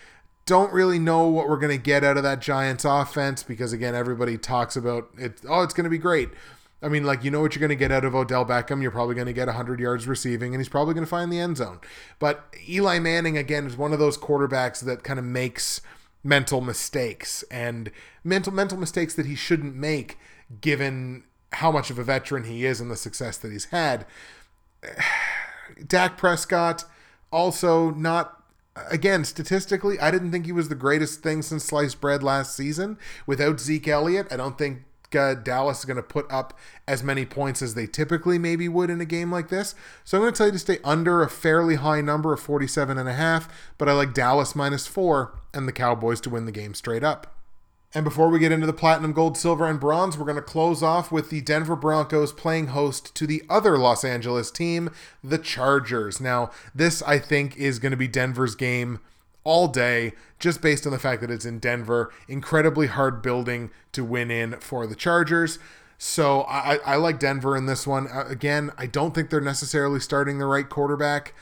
don't 0.47 0.73
really 0.73 0.99
know 0.99 1.29
what 1.29 1.49
we're 1.49 1.59
going 1.59 1.77
to 1.77 1.83
get 1.83 2.03
out 2.03 2.17
of 2.17 2.23
that 2.25 2.41
Giants 2.41 2.85
offense 2.85 3.43
because, 3.43 3.73
again, 3.73 3.95
everybody 3.95 4.37
talks 4.37 4.77
about 4.77 5.09
it. 5.17 5.41
Oh, 5.49 5.63
it's 5.63 5.75
going 5.75 5.85
to 5.85 5.91
be 5.91 5.99
great. 5.99 6.31
I 6.83 6.89
mean, 6.89 7.05
like, 7.05 7.23
you 7.23 7.31
know 7.31 7.41
what 7.41 7.55
you're 7.55 7.61
going 7.61 7.69
to 7.69 7.77
get 7.77 7.93
out 7.93 8.05
of 8.05 8.15
Odell 8.15 8.45
Beckham. 8.45 8.83
You're 8.83 8.91
probably 8.91 9.15
going 9.15 9.29
to 9.29 9.33
get 9.33 9.47
100 9.47 9.79
yards 9.79 10.09
receiving, 10.09 10.53
and 10.53 10.61
he's 10.61 10.69
probably 10.69 10.95
going 10.95 11.07
to 11.07 11.11
find 11.11 11.33
the 11.33 11.39
end 11.39 11.57
zone. 11.59 11.79
But 12.19 12.45
Eli 12.69 12.99
Manning, 12.99 13.39
again, 13.39 13.67
is 13.67 13.77
one 13.77 13.93
of 13.93 14.01
those 14.01 14.19
quarterbacks 14.19 14.81
that 14.85 15.05
kind 15.05 15.21
of 15.21 15.25
makes 15.25 15.81
mental 16.25 16.61
mistakes 16.61 17.43
and 17.51 17.91
mental 18.23 18.53
mental 18.53 18.79
mistakes 18.79 19.15
that 19.15 19.27
he 19.27 19.35
shouldn't 19.35 19.75
make 19.75 20.19
given 20.61 21.25
how 21.55 21.71
much 21.71 21.91
of 21.91 21.99
a 21.99 22.05
veteran 22.05 22.45
he 22.45 22.65
is 22.65 22.81
and 22.81 22.91
the 22.91 22.97
success 22.97 23.37
that 23.39 23.53
he's 23.53 23.67
had. 23.67 24.07
Dak 25.87 26.17
Prescott 26.17 26.85
also 27.31 27.91
not 27.91 28.43
again 28.91 29.25
statistically 29.25 29.99
I 30.01 30.11
didn't 30.11 30.33
think 30.33 30.47
he 30.47 30.53
was 30.53 30.69
the 30.69 30.75
greatest 30.75 31.23
thing 31.23 31.43
since 31.43 31.65
sliced 31.65 32.01
bread 32.01 32.23
last 32.23 32.57
season. 32.57 32.99
Without 33.27 33.61
Zeke 33.61 33.89
Elliott, 33.89 34.29
I 34.31 34.37
don't 34.37 34.59
think 34.59 34.85
Dallas 35.13 35.81
is 35.81 35.85
going 35.85 35.97
to 35.97 36.03
put 36.03 36.31
up 36.31 36.59
as 36.89 37.03
many 37.03 37.25
points 37.25 37.63
as 37.63 37.75
they 37.75 37.87
typically 37.87 38.39
maybe 38.39 38.69
would 38.69 38.91
in 38.91 39.01
a 39.01 39.07
game 39.07 39.31
like 39.31 39.49
this. 39.49 39.75
So 40.05 40.19
I'm 40.19 40.23
going 40.23 40.33
to 40.33 40.39
tell 40.39 40.47
you 40.47 40.53
to 40.53 40.59
stay 40.59 40.79
under 40.85 41.23
a 41.23 41.31
fairly 41.31 41.77
high 41.77 42.01
number 42.01 42.33
of 42.33 42.41
47 42.41 42.99
and 42.99 43.09
a 43.09 43.15
half, 43.15 43.49
but 43.79 43.89
I 43.89 43.93
like 43.93 44.15
Dallas 44.15 44.57
minus 44.57 44.87
4 44.87 45.39
and 45.55 45.69
the 45.69 45.73
Cowboys 45.73 46.21
to 46.23 46.31
win 46.31 46.47
the 46.47 46.53
game 46.53 46.75
straight 46.75 47.05
up. 47.05 47.37
And 47.95 48.05
before 48.05 48.29
we 48.29 48.39
get 48.39 48.53
into 48.53 48.67
the 48.67 48.73
platinum, 48.73 49.13
gold, 49.13 49.37
silver, 49.37 49.67
and 49.67 49.79
bronze, 49.79 50.17
we're 50.17 50.25
going 50.25 50.37
to 50.37 50.43
close 50.43 50.83
off 50.83 51.13
with 51.13 51.29
the 51.29 51.43
Denver 51.43 51.77
Broncos 51.77 52.33
playing 52.33 52.69
host 52.69 53.15
to 53.17 53.27
the 53.27 53.43
other 53.51 53.77
Los 53.77 54.03
Angeles 54.03 54.51
team, 54.51 54.91
the 55.23 55.37
Chargers. 55.37 56.19
Now, 56.19 56.51
this, 56.75 57.03
I 57.03 57.19
think, 57.19 57.57
is 57.59 57.79
going 57.79 57.91
to 57.91 57.97
be 57.99 58.09
Denver's 58.09 58.55
game 58.55 59.01
all 59.45 59.69
day, 59.69 60.13
just 60.39 60.61
based 60.61 60.87
on 60.87 60.93
the 60.93 60.99
fact 60.99 61.21
that 61.21 61.31
it's 61.31 61.45
in 61.45 61.59
Denver. 61.59 62.13
Incredibly 62.29 62.87
hard 62.87 63.23
building 63.23 63.71
to 63.93 64.05
win 64.05 64.31
in 64.31 64.59
for 64.61 64.87
the 64.87 64.95
Chargers. 64.95 65.59
So 65.99 66.43
I, 66.43 66.79
I 66.85 66.97
like 66.97 67.19
Denver 67.21 67.57
in 67.57 67.67
this 67.67 67.87
one. 67.87 68.09
Uh, 68.09 68.25
again, 68.27 68.73
I 68.77 68.87
don't 68.87 69.15
think 69.15 69.31
they're 69.31 69.41
necessarily 69.41 70.01
starting 70.01 70.39
the 70.39 70.47
right 70.47 70.69
quarterback, 70.69 71.35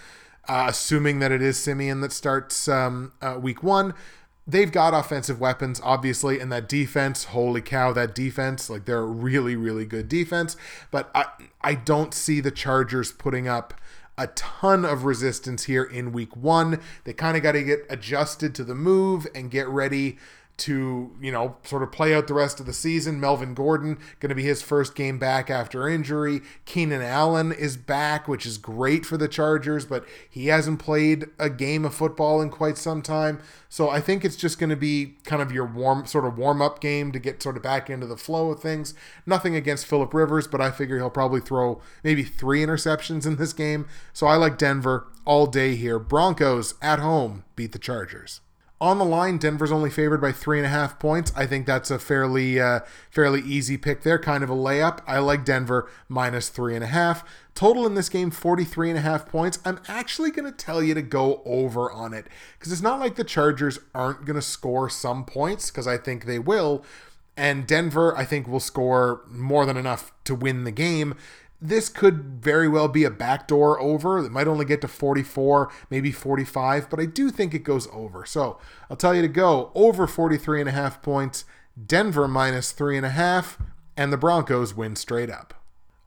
uh, 0.48 0.66
assuming 0.68 1.18
that 1.20 1.32
it 1.32 1.40
is 1.40 1.58
Siemian 1.58 2.02
that 2.02 2.12
starts 2.12 2.68
um, 2.68 3.12
uh, 3.22 3.38
week 3.40 3.62
one 3.62 3.94
they've 4.50 4.72
got 4.72 4.94
offensive 4.94 5.40
weapons, 5.40 5.80
obviously, 5.82 6.40
and 6.40 6.50
that 6.52 6.68
defense, 6.68 7.24
holy 7.24 7.60
cow, 7.60 7.92
that 7.92 8.14
defense, 8.14 8.68
like 8.68 8.84
they're 8.84 8.98
a 8.98 9.06
really, 9.06 9.56
really 9.56 9.84
good 9.84 10.08
defense. 10.08 10.56
But 10.90 11.10
I, 11.14 11.26
I 11.60 11.74
don't 11.74 12.12
see 12.12 12.40
the 12.40 12.50
Chargers 12.50 13.12
putting 13.12 13.48
up 13.48 13.74
a 14.18 14.26
ton 14.28 14.84
of 14.84 15.04
resistance 15.04 15.64
here 15.64 15.84
in 15.84 16.12
week 16.12 16.36
one. 16.36 16.80
They 17.04 17.12
kind 17.12 17.36
of 17.36 17.42
got 17.42 17.52
to 17.52 17.62
get 17.62 17.86
adjusted 17.88 18.54
to 18.56 18.64
the 18.64 18.74
move 18.74 19.26
and 19.34 19.50
get 19.50 19.68
ready 19.68 20.18
to, 20.60 21.10
you 21.20 21.32
know, 21.32 21.56
sort 21.64 21.82
of 21.82 21.90
play 21.92 22.14
out 22.14 22.26
the 22.26 22.34
rest 22.34 22.60
of 22.60 22.66
the 22.66 22.72
season. 22.72 23.20
Melvin 23.20 23.54
Gordon 23.54 23.98
going 24.20 24.30
to 24.30 24.34
be 24.34 24.44
his 24.44 24.62
first 24.62 24.94
game 24.94 25.18
back 25.18 25.50
after 25.50 25.88
injury. 25.88 26.40
Keenan 26.64 27.02
Allen 27.02 27.52
is 27.52 27.76
back, 27.76 28.28
which 28.28 28.46
is 28.46 28.58
great 28.58 29.04
for 29.04 29.16
the 29.16 29.28
Chargers, 29.28 29.84
but 29.84 30.06
he 30.28 30.46
hasn't 30.46 30.78
played 30.78 31.26
a 31.38 31.50
game 31.50 31.84
of 31.84 31.94
football 31.94 32.40
in 32.40 32.50
quite 32.50 32.78
some 32.78 33.02
time. 33.02 33.40
So 33.68 33.88
I 33.88 34.00
think 34.00 34.24
it's 34.24 34.36
just 34.36 34.58
going 34.58 34.70
to 34.70 34.76
be 34.76 35.16
kind 35.24 35.40
of 35.40 35.52
your 35.52 35.66
warm 35.66 36.06
sort 36.06 36.24
of 36.24 36.36
warm 36.36 36.60
up 36.60 36.80
game 36.80 37.12
to 37.12 37.18
get 37.18 37.42
sort 37.42 37.56
of 37.56 37.62
back 37.62 37.88
into 37.88 38.06
the 38.06 38.16
flow 38.16 38.50
of 38.50 38.60
things. 38.60 38.94
Nothing 39.26 39.54
against 39.54 39.86
Philip 39.86 40.12
Rivers, 40.12 40.46
but 40.46 40.60
I 40.60 40.70
figure 40.70 40.98
he'll 40.98 41.10
probably 41.10 41.40
throw 41.40 41.80
maybe 42.02 42.22
3 42.22 42.60
interceptions 42.60 43.26
in 43.26 43.36
this 43.36 43.52
game. 43.52 43.86
So 44.12 44.26
I 44.26 44.36
like 44.36 44.58
Denver 44.58 45.06
all 45.24 45.46
day 45.46 45.76
here. 45.76 45.98
Broncos 45.98 46.74
at 46.82 46.98
home 46.98 47.44
beat 47.56 47.72
the 47.72 47.78
Chargers. 47.78 48.40
On 48.82 48.96
the 48.96 49.04
line, 49.04 49.36
Denver's 49.36 49.70
only 49.70 49.90
favored 49.90 50.22
by 50.22 50.32
three 50.32 50.56
and 50.56 50.64
a 50.64 50.70
half 50.70 50.98
points. 50.98 51.30
I 51.36 51.46
think 51.46 51.66
that's 51.66 51.90
a 51.90 51.98
fairly 51.98 52.58
uh, 52.58 52.80
fairly 53.10 53.42
easy 53.42 53.76
pick 53.76 54.04
there, 54.04 54.18
kind 54.18 54.42
of 54.42 54.48
a 54.48 54.54
layup. 54.54 55.00
I 55.06 55.18
like 55.18 55.44
Denver 55.44 55.90
minus 56.08 56.48
three 56.48 56.74
and 56.74 56.82
a 56.82 56.86
half. 56.86 57.22
Total 57.54 57.84
in 57.86 57.94
this 57.94 58.08
game, 58.08 58.30
43 58.30 58.88
and 58.90 58.98
a 58.98 59.02
half 59.02 59.26
points. 59.26 59.58
I'm 59.66 59.80
actually 59.86 60.30
going 60.30 60.50
to 60.50 60.56
tell 60.56 60.82
you 60.82 60.94
to 60.94 61.02
go 61.02 61.42
over 61.44 61.92
on 61.92 62.14
it 62.14 62.26
because 62.58 62.72
it's 62.72 62.80
not 62.80 63.00
like 63.00 63.16
the 63.16 63.24
Chargers 63.24 63.78
aren't 63.94 64.24
going 64.24 64.36
to 64.36 64.42
score 64.42 64.88
some 64.88 65.26
points 65.26 65.70
because 65.70 65.86
I 65.86 65.98
think 65.98 66.24
they 66.24 66.38
will. 66.38 66.82
And 67.36 67.66
Denver, 67.66 68.16
I 68.16 68.24
think, 68.24 68.48
will 68.48 68.60
score 68.60 69.22
more 69.28 69.66
than 69.66 69.76
enough 69.76 70.10
to 70.24 70.34
win 70.34 70.64
the 70.64 70.70
game 70.70 71.16
this 71.60 71.88
could 71.88 72.42
very 72.42 72.68
well 72.68 72.88
be 72.88 73.04
a 73.04 73.10
backdoor 73.10 73.80
over. 73.80 74.18
It 74.18 74.32
might 74.32 74.48
only 74.48 74.64
get 74.64 74.80
to 74.80 74.88
44, 74.88 75.70
maybe 75.90 76.10
45, 76.10 76.88
but 76.88 77.00
I 77.00 77.06
do 77.06 77.30
think 77.30 77.54
it 77.54 77.64
goes 77.64 77.86
over. 77.92 78.24
So 78.24 78.58
I'll 78.88 78.96
tell 78.96 79.14
you 79.14 79.22
to 79.22 79.28
go 79.28 79.70
over 79.74 80.06
43 80.06 80.60
and 80.60 80.68
a 80.68 80.72
half 80.72 81.02
points, 81.02 81.44
Denver 81.86 82.26
minus 82.26 82.72
three 82.72 82.96
and 82.96 83.06
a 83.06 83.10
half, 83.10 83.58
and 83.96 84.12
the 84.12 84.16
Broncos 84.16 84.74
win 84.74 84.96
straight 84.96 85.30
up. 85.30 85.54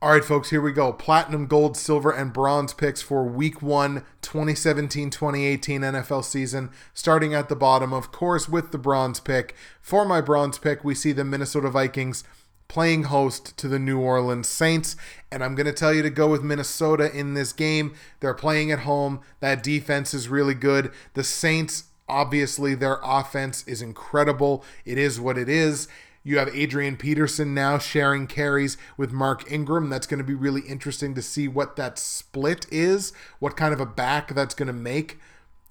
All 0.04 0.12
right, 0.12 0.26
folks, 0.26 0.50
here 0.50 0.60
we 0.60 0.74
go. 0.74 0.92
Platinum, 0.92 1.48
gold, 1.48 1.78
silver, 1.78 2.12
and 2.12 2.34
bronze 2.34 2.74
picks 2.74 3.02
for 3.02 3.24
week 3.24 3.62
one, 3.62 4.04
2017 4.22 5.10
2018 5.10 5.80
NFL 5.80 6.26
season. 6.26 6.72
Starting 6.94 7.34
at 7.34 7.48
the 7.48 7.56
bottom, 7.56 7.94
of 7.94 8.12
course, 8.12 8.50
with 8.50 8.72
the 8.72 8.78
bronze 8.78 9.22
pick. 9.22 9.56
For 9.80 10.04
my 10.04 10.20
bronze 10.20 10.58
pick, 10.58 10.84
we 10.84 10.94
see 10.94 11.14
the 11.14 11.24
Minnesota 11.24 11.70
Vikings 11.70 12.26
playing 12.74 13.04
host 13.04 13.56
to 13.56 13.68
the 13.68 13.78
New 13.78 14.00
Orleans 14.00 14.48
Saints. 14.48 14.96
And 15.32 15.44
I'm 15.44 15.54
going 15.54 15.68
to 15.68 15.74
tell 15.74 15.94
you 15.94 16.02
to 16.02 16.10
go 16.10 16.28
with 16.28 16.42
Minnesota 16.42 17.16
in 17.16 17.36
this 17.36 17.54
game. 17.54 17.94
They're 18.20 18.34
playing 18.34 18.72
at 18.72 18.80
home. 18.80 19.22
That 19.42 19.62
defense 19.62 20.12
is 20.12 20.28
really 20.28 20.56
good. 20.56 20.92
The 21.14 21.24
Saints, 21.24 21.84
obviously, 22.10 22.74
their 22.74 22.98
offense 23.04 23.64
is 23.68 23.84
incredible. 23.84 24.66
It 24.86 24.98
is 24.98 25.20
what 25.20 25.38
it 25.38 25.48
is. 25.48 25.88
You 26.24 26.40
have 26.40 26.50
Adrian 26.56 26.98
Peterson 26.98 27.54
now 27.54 27.78
sharing 27.78 28.26
carries 28.26 28.76
with 28.98 29.12
Mark 29.12 29.52
Ingram. 29.52 29.92
That's 29.92 30.08
going 30.08 30.18
to 30.18 30.24
be 30.24 30.34
really 30.34 30.62
interesting 30.62 31.14
to 31.14 31.22
see 31.22 31.48
what 31.48 31.76
that 31.76 32.00
split 32.00 32.66
is, 32.72 33.14
what 33.38 33.56
kind 33.56 33.76
of 33.76 33.82
a 33.82 33.86
back 33.86 34.34
that's 34.34 34.56
going 34.56 34.68
to 34.68 34.74
make 34.74 35.20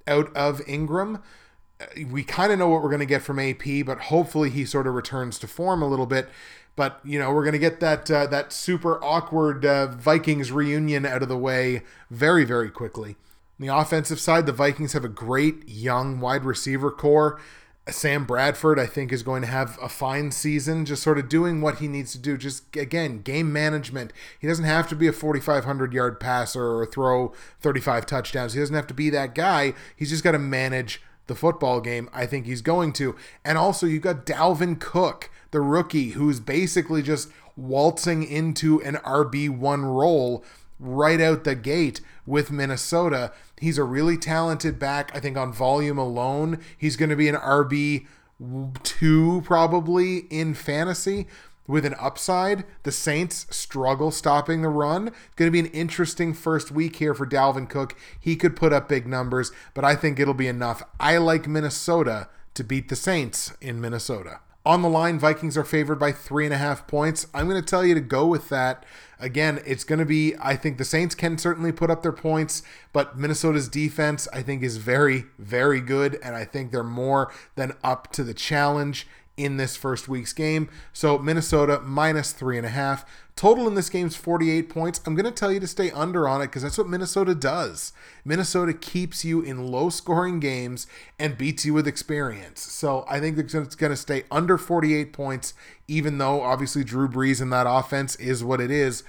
out 0.07 0.35
of 0.37 0.61
Ingram 0.69 1.21
we 2.11 2.23
kind 2.23 2.53
of 2.53 2.59
know 2.59 2.69
what 2.69 2.83
we're 2.83 2.91
going 2.91 3.01
to 3.01 3.07
get 3.07 3.23
from 3.23 3.39
AP, 3.39 3.85
but 3.85 3.99
hopefully 3.99 4.51
he 4.51 4.65
sort 4.65 4.87
of 4.87 4.95
returns 4.95 5.39
to 5.41 5.47
form 5.47 5.83
a 5.83 5.89
little 5.89 6.07
bit. 6.07 6.29
But 6.75 7.01
you 7.05 7.19
know, 7.19 7.33
we're 7.33 7.45
going 7.45 7.53
to 7.53 7.59
get 7.59 7.81
that 7.81 8.11
uh, 8.11 8.27
that 8.29 8.53
super 8.53 9.03
awkward 9.05 9.65
uh, 9.65 9.89
Vikings 9.89 10.51
reunion 10.51 11.05
out 11.05 11.23
of 11.23 11.29
the 11.29 11.37
way 11.37 11.83
very 12.11 12.45
very 12.45 12.71
quickly. 12.71 13.17
On 13.61 13.67
the 13.67 13.77
offensive 13.77 14.19
side, 14.19 14.47
the 14.47 14.53
Vikings 14.53 14.93
have 14.93 15.05
a 15.05 15.09
great 15.09 15.69
young 15.69 16.21
wide 16.21 16.45
receiver 16.45 16.91
corps. 16.91 17.41
Sam 17.89 18.25
Bradford, 18.25 18.79
I 18.79 18.87
think, 18.87 19.13
is 19.13 19.25
going 19.25 19.43
to 19.43 19.49
have 19.49 19.77
a 19.83 19.89
fine 19.89 20.31
season, 20.31 20.85
just 20.85 21.03
sort 21.03 21.19
of 21.19 21.29
doing 21.29 21.61
what 21.61 21.79
he 21.79 21.89
needs 21.89 22.13
to 22.13 22.19
do. 22.19 22.39
Just 22.39 22.77
again, 22.77 23.23
game 23.23 23.53
management. 23.53 24.13
He 24.39 24.47
doesn't 24.47 24.65
have 24.65 24.89
to 24.89 24.97
be 24.97 25.09
a 25.09 25.13
4,500 25.13 25.93
yard 25.93 26.21
passer 26.21 26.65
or 26.65 26.87
throw 26.87 27.33
35 27.61 28.07
touchdowns. 28.07 28.53
He 28.53 28.61
doesn't 28.61 28.75
have 28.75 28.87
to 28.87 28.95
be 28.95 29.11
that 29.11 29.35
guy. 29.35 29.75
He's 29.97 30.11
just 30.11 30.23
got 30.23 30.33
to 30.33 30.39
manage 30.39 31.03
the 31.33 31.39
football 31.39 31.81
game. 31.81 32.11
I 32.13 32.27
think 32.27 32.45
he's 32.45 32.61
going 32.61 32.93
to. 32.95 33.17
And 33.45 33.57
also, 33.57 33.87
you've 33.87 34.03
got 34.03 34.27
Dalvin 34.27 34.79
Cook 34.79 35.31
the 35.53 35.61
rookie 35.61 36.11
who's 36.11 36.41
basically 36.41 37.03
just 37.03 37.29
waltzing 37.57 38.25
into 38.25 38.83
an 38.83 38.97
RB1 38.97 39.85
role 39.85 40.45
right 40.81 41.21
out 41.21 41.45
the 41.45 41.55
gate 41.55 42.01
with 42.27 42.51
Minnesota. 42.51 43.33
He's 43.61 43.79
a 43.79 43.85
really 43.85 44.17
talented 44.17 44.79
back. 44.79 45.15
I 45.15 45.21
think 45.21 45.37
on 45.37 45.53
volume 45.53 45.99
alone, 45.99 46.59
he's 46.77 46.97
going 46.97 47.11
to 47.11 47.17
be 47.17 47.29
an 47.29 47.37
RB2 47.37 49.45
probably 49.45 50.19
in 50.31 50.55
fantasy 50.55 51.29
with 51.67 51.85
an 51.85 51.95
upside. 51.99 52.65
The 52.83 52.93
Saints 52.93 53.47
struggle 53.51 54.11
stopping 54.11 54.63
the 54.63 54.69
run. 54.69 55.09
It's 55.09 55.35
going 55.37 55.49
to 55.49 55.53
be 55.53 55.61
an 55.61 55.75
interesting 55.75 56.35
first 56.35 56.71
week 56.71 56.97
here 56.97 57.15
for 57.15 57.27
Dalvin 57.27 57.69
Cook. 57.69 57.97
He 58.21 58.37
could 58.37 58.57
put 58.57 58.73
up 58.73 58.89
big 58.89 59.07
numbers, 59.07 59.53
but 59.75 59.85
I 59.85 59.95
think 59.95 60.19
it'll 60.19 60.35
be 60.35 60.49
enough. 60.49 60.83
I 60.99 61.19
like 61.19 61.47
Minnesota 61.47 62.29
to 62.55 62.65
beat 62.65 62.89
the 62.89 62.97
Saints 62.97 63.53
in 63.61 63.81
Minnesota. 63.81 64.41
On 64.65 64.81
the 64.81 64.89
line, 64.89 65.19
Vikings 65.19 65.57
are 65.57 65.65
favored 65.65 65.99
by 65.99 66.13
three 66.13 66.45
and 66.45 66.55
a 66.55 66.59
half 66.59 66.87
points. 66.87 67.27
I'm 67.35 67.49
going 67.49 67.61
to 67.61 67.67
tell 67.67 67.85
you 67.85 67.95
to 67.95 68.01
go 68.01 68.27
with 68.27 68.49
that. 68.51 68.85
Again, 69.19 69.61
it's 69.67 69.83
going 69.83 69.99
to 69.99 70.05
be, 70.05 70.35
I 70.41 70.55
think 70.55 70.79
the 70.79 70.85
Saints 70.85 71.17
can 71.17 71.37
certainly 71.37 71.73
put 71.73 71.91
up 71.91 72.03
their 72.03 72.13
points, 72.13 72.63
but 72.93 73.19
Minnesota's 73.19 73.69
defense, 73.69 74.29
I 74.33 74.43
think, 74.43 74.63
is 74.63 74.77
very, 74.77 75.25
very 75.37 75.81
good. 75.81 76.17
And 76.23 76.37
I 76.37 76.45
think 76.45 76.71
they're 76.71 76.85
more 76.85 77.33
than 77.57 77.73
up 77.83 78.13
to 78.13 78.23
the 78.23 78.35
challenge 78.35 79.09
in 79.43 79.57
this 79.57 79.77
first 79.77 80.09
week's 80.09 80.33
game. 80.33 80.69
So 80.93 81.19
Minnesota 81.19 81.81
minus 81.81 82.33
three 82.33 82.57
and 82.57 82.67
a 82.67 82.71
half. 82.71 83.05
Total 83.35 83.67
in 83.67 83.75
this 83.75 83.89
game 83.89 84.07
is 84.07 84.15
48 84.15 84.69
points. 84.69 85.01
I'm 85.07 85.15
going 85.15 85.25
to 85.25 85.33
tell 85.33 85.51
you 85.51 85.59
to 85.61 85.67
stay 85.67 85.91
under 85.91 86.29
on 86.29 86.43
it 86.43 86.47
because 86.47 86.63
that's 86.63 86.79
what 86.79 86.89
Minnesota 86.89 87.35
does. 87.35 87.93
Minnesota 88.25 88.75
keeps 88.75 89.25
you 89.25 89.41
in 89.41 89.69
low 89.69 89.89
scoring 89.89 90.39
games 90.39 90.87
and 91.19 91.39
beats 91.39 91.65
you 91.65 91.75
with 91.75 91.89
experience. 91.89 92.61
So 92.61 93.05
I 93.09 93.21
think 93.21 93.39
it's 93.39 93.55
going 93.75 93.91
to 93.91 93.97
stay 93.97 94.25
under 94.31 94.59
48 94.59 95.13
points, 95.13 95.55
even 95.89 96.19
though 96.19 96.43
obviously 96.43 96.85
Drew 96.85 97.09
Brees 97.09 97.41
in 97.41 97.51
that 97.51 97.67
offense 97.69 98.17
is 98.17 98.45
what 98.45 98.61
it 98.61 98.71
is. 98.71 99.03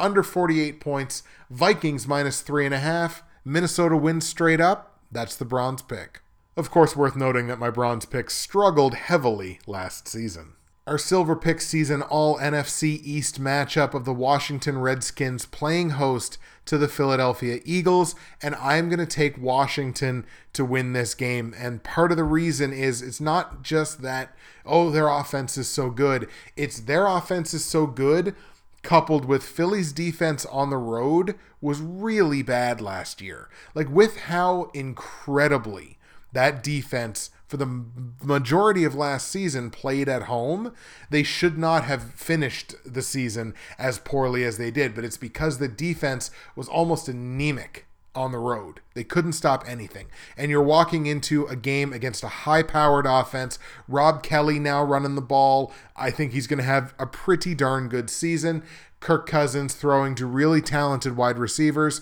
Under 0.00 0.22
48 0.22 0.80
points. 0.80 1.22
Vikings 1.48 2.06
minus 2.06 2.40
three 2.40 2.66
and 2.66 2.74
a 2.74 2.80
half. 2.80 3.22
Minnesota 3.44 3.96
wins 3.96 4.26
straight 4.26 4.60
up. 4.60 4.98
That's 5.10 5.36
the 5.36 5.44
bronze 5.44 5.82
pick. 5.82 6.20
Of 6.58 6.72
course, 6.72 6.96
worth 6.96 7.14
noting 7.14 7.46
that 7.46 7.60
my 7.60 7.70
bronze 7.70 8.04
picks 8.04 8.34
struggled 8.34 8.94
heavily 8.94 9.60
last 9.68 10.08
season. 10.08 10.54
Our 10.88 10.98
silver 10.98 11.36
pick 11.36 11.60
season 11.60 12.02
all 12.02 12.36
NFC 12.36 12.98
East 13.04 13.40
matchup 13.40 13.94
of 13.94 14.04
the 14.04 14.12
Washington 14.12 14.78
Redskins 14.78 15.46
playing 15.46 15.90
host 15.90 16.36
to 16.64 16.76
the 16.76 16.88
Philadelphia 16.88 17.60
Eagles, 17.64 18.16
and 18.42 18.56
I'm 18.56 18.88
going 18.88 18.98
to 18.98 19.06
take 19.06 19.38
Washington 19.38 20.26
to 20.52 20.64
win 20.64 20.94
this 20.94 21.14
game. 21.14 21.54
And 21.56 21.84
part 21.84 22.10
of 22.10 22.16
the 22.16 22.24
reason 22.24 22.72
is 22.72 23.02
it's 23.02 23.20
not 23.20 23.62
just 23.62 24.02
that, 24.02 24.34
oh, 24.66 24.90
their 24.90 25.06
offense 25.06 25.56
is 25.56 25.68
so 25.68 25.90
good, 25.90 26.28
it's 26.56 26.80
their 26.80 27.06
offense 27.06 27.54
is 27.54 27.64
so 27.64 27.86
good 27.86 28.34
coupled 28.82 29.26
with 29.26 29.44
Philly's 29.44 29.92
defense 29.92 30.44
on 30.46 30.70
the 30.70 30.76
road 30.76 31.36
was 31.60 31.80
really 31.80 32.42
bad 32.42 32.80
last 32.80 33.20
year. 33.20 33.48
Like, 33.76 33.88
with 33.88 34.16
how 34.22 34.70
incredibly 34.74 35.97
that 36.32 36.62
defense 36.62 37.30
for 37.48 37.56
the 37.56 37.84
majority 38.22 38.84
of 38.84 38.94
last 38.94 39.28
season 39.28 39.70
played 39.70 40.08
at 40.08 40.24
home, 40.24 40.74
they 41.08 41.22
should 41.22 41.56
not 41.56 41.84
have 41.84 42.12
finished 42.12 42.74
the 42.84 43.00
season 43.00 43.54
as 43.78 43.98
poorly 43.98 44.44
as 44.44 44.58
they 44.58 44.70
did. 44.70 44.94
But 44.94 45.04
it's 45.04 45.16
because 45.16 45.56
the 45.56 45.68
defense 45.68 46.30
was 46.54 46.68
almost 46.68 47.08
anemic 47.08 47.86
on 48.14 48.32
the 48.32 48.38
road. 48.38 48.80
They 48.94 49.04
couldn't 49.04 49.32
stop 49.32 49.64
anything. 49.66 50.08
And 50.36 50.50
you're 50.50 50.62
walking 50.62 51.06
into 51.06 51.46
a 51.46 51.56
game 51.56 51.92
against 51.92 52.22
a 52.22 52.28
high 52.28 52.62
powered 52.62 53.06
offense. 53.06 53.58
Rob 53.86 54.22
Kelley 54.22 54.58
now 54.58 54.82
running 54.82 55.14
the 55.14 55.22
ball. 55.22 55.72
I 55.96 56.10
think 56.10 56.32
he's 56.32 56.46
going 56.46 56.58
to 56.58 56.64
have 56.64 56.94
a 56.98 57.06
pretty 57.06 57.54
darn 57.54 57.88
good 57.88 58.10
season. 58.10 58.62
Kirk 59.00 59.26
Cousins 59.26 59.74
throwing 59.74 60.14
to 60.16 60.26
really 60.26 60.60
talented 60.60 61.16
wide 61.16 61.38
receivers. 61.38 62.00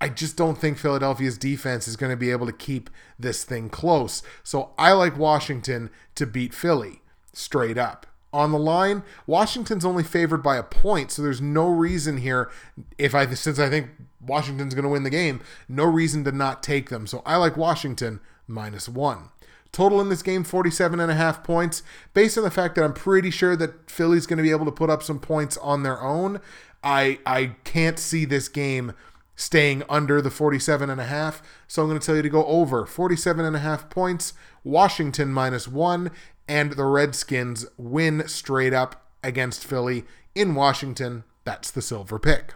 I 0.00 0.08
just 0.08 0.36
don't 0.36 0.56
think 0.58 0.78
Philadelphia's 0.78 1.38
defense 1.38 1.88
is 1.88 1.96
going 1.96 2.10
to 2.10 2.16
be 2.16 2.30
able 2.30 2.46
to 2.46 2.52
keep 2.52 2.88
this 3.18 3.44
thing 3.44 3.68
close. 3.68 4.22
So 4.42 4.70
I 4.78 4.92
like 4.92 5.18
Washington 5.18 5.90
to 6.14 6.26
beat 6.26 6.54
Philly 6.54 7.02
straight 7.32 7.78
up. 7.78 8.06
On 8.32 8.52
the 8.52 8.58
line, 8.58 9.02
Washington's 9.26 9.86
only 9.86 10.04
favored 10.04 10.42
by 10.42 10.56
a 10.56 10.62
point, 10.62 11.10
so 11.10 11.22
there's 11.22 11.40
no 11.40 11.66
reason 11.66 12.18
here 12.18 12.50
if 12.98 13.14
I 13.14 13.26
since 13.26 13.58
I 13.58 13.70
think 13.70 13.88
Washington's 14.20 14.74
going 14.74 14.84
to 14.84 14.90
win 14.90 15.02
the 15.02 15.10
game, 15.10 15.40
no 15.66 15.84
reason 15.84 16.24
to 16.24 16.32
not 16.32 16.62
take 16.62 16.90
them. 16.90 17.06
So 17.06 17.22
I 17.24 17.36
like 17.36 17.56
Washington 17.56 18.20
minus 18.46 18.86
1. 18.86 19.30
Total 19.72 20.00
in 20.00 20.10
this 20.10 20.22
game 20.22 20.44
47 20.44 21.00
and 21.00 21.10
a 21.10 21.14
half 21.14 21.42
points 21.42 21.82
based 22.12 22.36
on 22.36 22.44
the 22.44 22.50
fact 22.50 22.74
that 22.74 22.84
I'm 22.84 22.92
pretty 22.92 23.30
sure 23.30 23.56
that 23.56 23.90
Philly's 23.90 24.26
going 24.26 24.38
to 24.38 24.42
be 24.42 24.50
able 24.50 24.66
to 24.66 24.72
put 24.72 24.90
up 24.90 25.02
some 25.02 25.20
points 25.20 25.56
on 25.58 25.82
their 25.82 26.00
own. 26.00 26.40
I 26.82 27.18
I 27.26 27.56
can't 27.64 27.98
see 27.98 28.24
this 28.24 28.48
game 28.48 28.92
staying 29.38 29.84
under 29.88 30.20
the 30.20 30.30
47 30.30 30.90
and 30.90 31.00
a 31.00 31.04
half. 31.04 31.40
So 31.68 31.80
I'm 31.80 31.88
going 31.88 32.00
to 32.00 32.04
tell 32.04 32.16
you 32.16 32.22
to 32.22 32.28
go 32.28 32.44
over 32.44 32.84
47 32.84 33.44
and 33.44 33.54
a 33.54 33.60
half 33.60 33.88
points, 33.88 34.34
Washington 34.64 35.32
minus 35.32 35.68
1 35.68 36.10
and 36.48 36.72
the 36.72 36.84
Redskins 36.84 37.64
win 37.76 38.26
straight 38.26 38.74
up 38.74 39.06
against 39.22 39.64
Philly 39.64 40.04
in 40.34 40.56
Washington. 40.56 41.22
That's 41.44 41.70
the 41.70 41.82
silver 41.82 42.18
pick. 42.18 42.54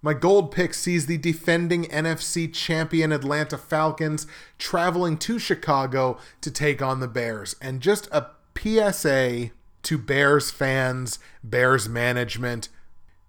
My 0.00 0.14
gold 0.14 0.50
pick 0.52 0.72
sees 0.72 1.04
the 1.04 1.18
defending 1.18 1.84
NFC 1.84 2.50
champion 2.50 3.12
Atlanta 3.12 3.58
Falcons 3.58 4.26
traveling 4.58 5.18
to 5.18 5.38
Chicago 5.38 6.16
to 6.40 6.50
take 6.50 6.80
on 6.80 7.00
the 7.00 7.08
Bears. 7.08 7.56
And 7.60 7.82
just 7.82 8.08
a 8.10 8.28
PSA 8.56 9.50
to 9.82 9.98
Bears 9.98 10.50
fans, 10.50 11.18
Bears 11.44 11.88
management 11.88 12.70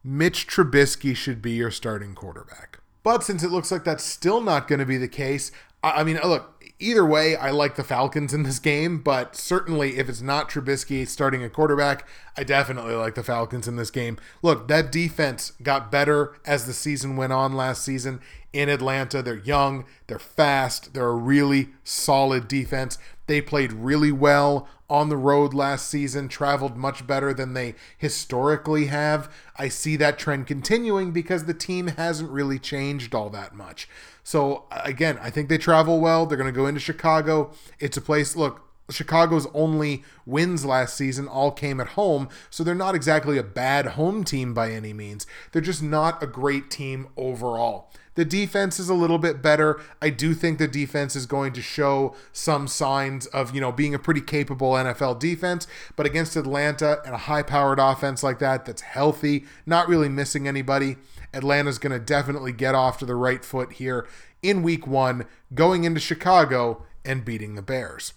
Mitch 0.04 0.48
Trubisky 0.48 1.16
should 1.16 1.42
be 1.42 1.52
your 1.52 1.72
starting 1.72 2.16
quarterback. 2.16 2.80
But 3.04 3.24
since 3.24 3.44
it 3.44 3.52
looks 3.52 3.72
like 3.72 3.84
that's 3.84 4.04
still 4.04 4.42
not 4.42 4.68
going 4.68 4.80
to 4.80 4.86
be 4.86 4.98
the 4.98 5.08
case, 5.08 5.52
I 5.84 6.04
mean, 6.04 6.20
uh, 6.22 6.28
look, 6.28 6.62
Either 6.82 7.06
way, 7.06 7.36
I 7.36 7.52
like 7.52 7.76
the 7.76 7.84
Falcons 7.84 8.34
in 8.34 8.42
this 8.42 8.58
game, 8.58 9.04
but 9.04 9.36
certainly 9.36 10.00
if 10.00 10.10
it's 10.10 10.24
not 10.24 10.50
Trubisky 10.50 11.08
starting 11.08 11.44
a 11.44 11.50
quarterback, 11.50 12.08
I 12.36 12.44
definitely 12.44 12.96
like 12.96 13.14
the 13.14 13.24
Falcons 13.24 13.68
in 13.68 13.76
this 13.76 13.92
game. 13.92 14.18
Look, 14.42 14.68
that 14.68 14.92
defense 14.92 15.52
got 15.62 15.92
better 15.92 16.36
as 16.44 16.66
the 16.66 16.74
season 16.74 17.18
went 17.18 17.34
on 17.34 17.54
last 17.54 17.84
season 17.84 18.20
in 18.52 18.68
Atlanta. 18.68 19.22
They're 19.22 19.38
young, 19.38 19.86
they're 20.08 20.18
fast, 20.18 20.96
they're 20.96 21.10
a 21.10 21.14
really 21.14 21.70
solid 21.84 22.48
defense. 22.48 22.98
They 23.28 23.42
played 23.42 23.74
really 23.74 24.12
well 24.12 24.68
on 24.92 25.08
the 25.08 25.16
road 25.16 25.54
last 25.54 25.90
season, 25.90 26.28
traveled 26.28 26.76
much 26.76 27.08
better 27.08 27.34
than 27.34 27.54
they 27.54 27.76
historically 27.98 28.88
have. 28.88 29.34
I 29.56 29.70
see 29.70 29.96
that 29.96 30.20
trend 30.20 30.48
continuing 30.48 31.14
because 31.14 31.46
the 31.46 31.54
team 31.54 31.88
hasn't 31.88 32.30
really 32.30 32.60
changed 32.60 33.16
all 33.16 33.30
that 33.30 33.56
much. 33.56 33.88
So 34.22 34.66
again, 34.70 35.18
I 35.22 35.30
think 35.30 35.48
they 35.48 35.58
travel 35.58 36.02
well. 36.02 36.26
They're 36.26 36.38
going 36.38 36.54
to 36.54 36.58
go 36.58 36.68
into 36.68 36.82
Chicago. 36.82 37.54
It's 37.80 37.96
a 37.96 38.02
place. 38.02 38.36
Look, 38.36 38.68
Chicago's 38.90 39.48
only 39.54 40.04
wins 40.26 40.66
last 40.66 40.98
season 40.98 41.26
all 41.26 41.52
came 41.52 41.80
at 41.80 41.90
home, 41.90 42.28
so 42.50 42.62
they're 42.62 42.76
not 42.76 42.94
exactly 42.94 43.38
a 43.38 43.44
bad 43.44 43.86
home 43.86 44.26
team 44.26 44.54
by 44.54 44.72
any 44.72 44.92
means. 44.92 45.26
They're 45.54 45.62
just 45.62 45.82
not 45.82 46.22
a 46.22 46.28
great 46.28 46.70
team 46.70 47.08
overall. 47.16 47.90
The 48.16 48.26
defense 48.26 48.80
is 48.80 48.90
a 48.90 48.94
little 48.94 49.18
bit 49.18 49.42
better. 49.42 49.80
I 50.02 50.10
do 50.10 50.34
think 50.34 50.58
the 50.58 50.68
defense 50.68 51.16
is 51.16 51.26
going 51.26 51.54
to 51.54 51.62
show 51.62 52.14
some 52.34 52.68
signs 52.68 53.26
of, 53.28 53.56
you 53.56 53.62
know, 53.62 53.72
being 53.72 53.96
a 53.96 54.00
pretty 54.00 54.22
capable 54.22 54.74
NFL 54.74 55.20
defense, 55.20 55.66
but 55.96 56.06
against 56.06 56.36
Atlanta 56.36 57.02
and 57.06 57.16
a 57.16 57.20
high-powered 57.20 57.80
offense 57.80 58.22
like 58.22 58.40
that 58.40 58.66
that's 58.66 58.82
healthy, 58.82 59.46
not 59.66 59.88
really 59.88 60.10
missing 60.10 60.48
anybody, 60.48 60.98
Atlanta's 61.34 61.80
going 61.80 61.98
to 61.98 62.00
definitely 62.00 62.52
get 62.52 62.76
off 62.76 62.98
to 62.98 63.06
the 63.06 63.16
right 63.16 63.46
foot 63.46 63.74
here 63.74 64.06
in 64.44 64.62
week 64.62 64.86
1 64.86 65.26
going 65.54 65.86
into 65.86 66.02
Chicago 66.02 66.84
and 67.06 67.24
beating 67.24 67.56
the 67.56 67.62
Bears. 67.62 68.14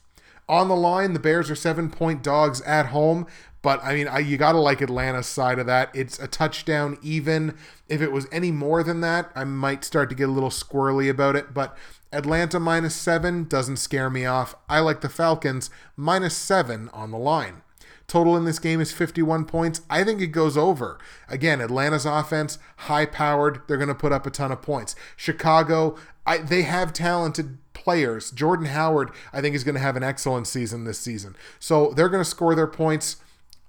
On 0.49 0.69
the 0.69 0.77
line, 0.77 1.13
the 1.13 1.21
Bears 1.21 1.51
are 1.51 1.55
7-point 1.55 2.23
dogs 2.23 2.61
at 2.63 2.87
home, 2.87 3.27
but 3.65 3.83
I 3.83 3.95
mean, 3.95 4.07
I, 4.07 4.19
you 4.19 4.37
got 4.37 4.53
to 4.53 4.59
like 4.59 4.83
Atlanta's 4.83 5.27
side 5.27 5.59
of 5.59 5.65
that. 5.65 5.91
It's 5.95 6.19
a 6.19 6.29
touchdown 6.29 6.99
even. 7.03 7.57
If 7.89 8.03
it 8.03 8.13
was 8.13 8.27
any 8.31 8.53
more 8.53 8.83
than 8.83 9.01
that, 9.01 9.33
I 9.35 9.45
might 9.45 9.85
start 9.85 10.11
to 10.11 10.15
get 10.15 10.29
a 10.29 10.33
little 10.33 10.51
squirrely 10.51 11.09
about 11.09 11.35
it. 11.35 11.55
But 11.55 11.75
Atlanta 12.13 12.61
minus 12.61 12.95
seven 12.95 13.45
doesn't 13.45 13.79
scare 13.79 14.11
me 14.11 14.27
off. 14.27 14.55
I 14.69 14.81
like 14.81 15.01
the 15.01 15.09
Falcons 15.09 15.71
minus 15.97 16.37
seven 16.37 16.91
on 16.93 17.11
the 17.11 17.17
line. 17.17 17.63
Total 18.07 18.37
in 18.37 18.45
this 18.45 18.59
game 18.59 18.83
is 18.83 18.93
51 18.93 19.47
points. 19.47 19.81
I 19.89 20.05
think 20.05 20.21
it 20.21 20.27
goes 20.27 20.59
over. 20.59 20.99
Again, 21.27 21.63
Atlanta's 21.63 22.05
offense, 22.05 22.59
high 22.77 23.07
powered. 23.07 23.63
They're 23.67 23.79
going 23.79 23.89
to 23.89 23.95
put 23.95 24.13
up 24.13 24.27
a 24.27 24.31
ton 24.31 24.53
of 24.53 24.61
points. 24.61 24.95
Chicago, 25.17 25.97
I, 26.27 26.37
they 26.37 26.63
have 26.63 26.93
talented 26.93 27.57
players. 27.73 28.31
Jordan 28.31 28.67
Howard, 28.67 29.11
I 29.33 29.41
think, 29.41 29.57
is 29.57 29.65
going 29.65 29.75
to 29.75 29.81
have 29.81 29.97
an 29.97 30.03
excellent 30.03 30.49
season 30.49 30.85
this 30.85 30.99
season. 30.99 31.35
So 31.59 31.95
they're 31.97 32.11
going 32.11 32.23
to 32.23 32.29
score 32.29 32.55
their 32.55 32.67
points. 32.67 33.17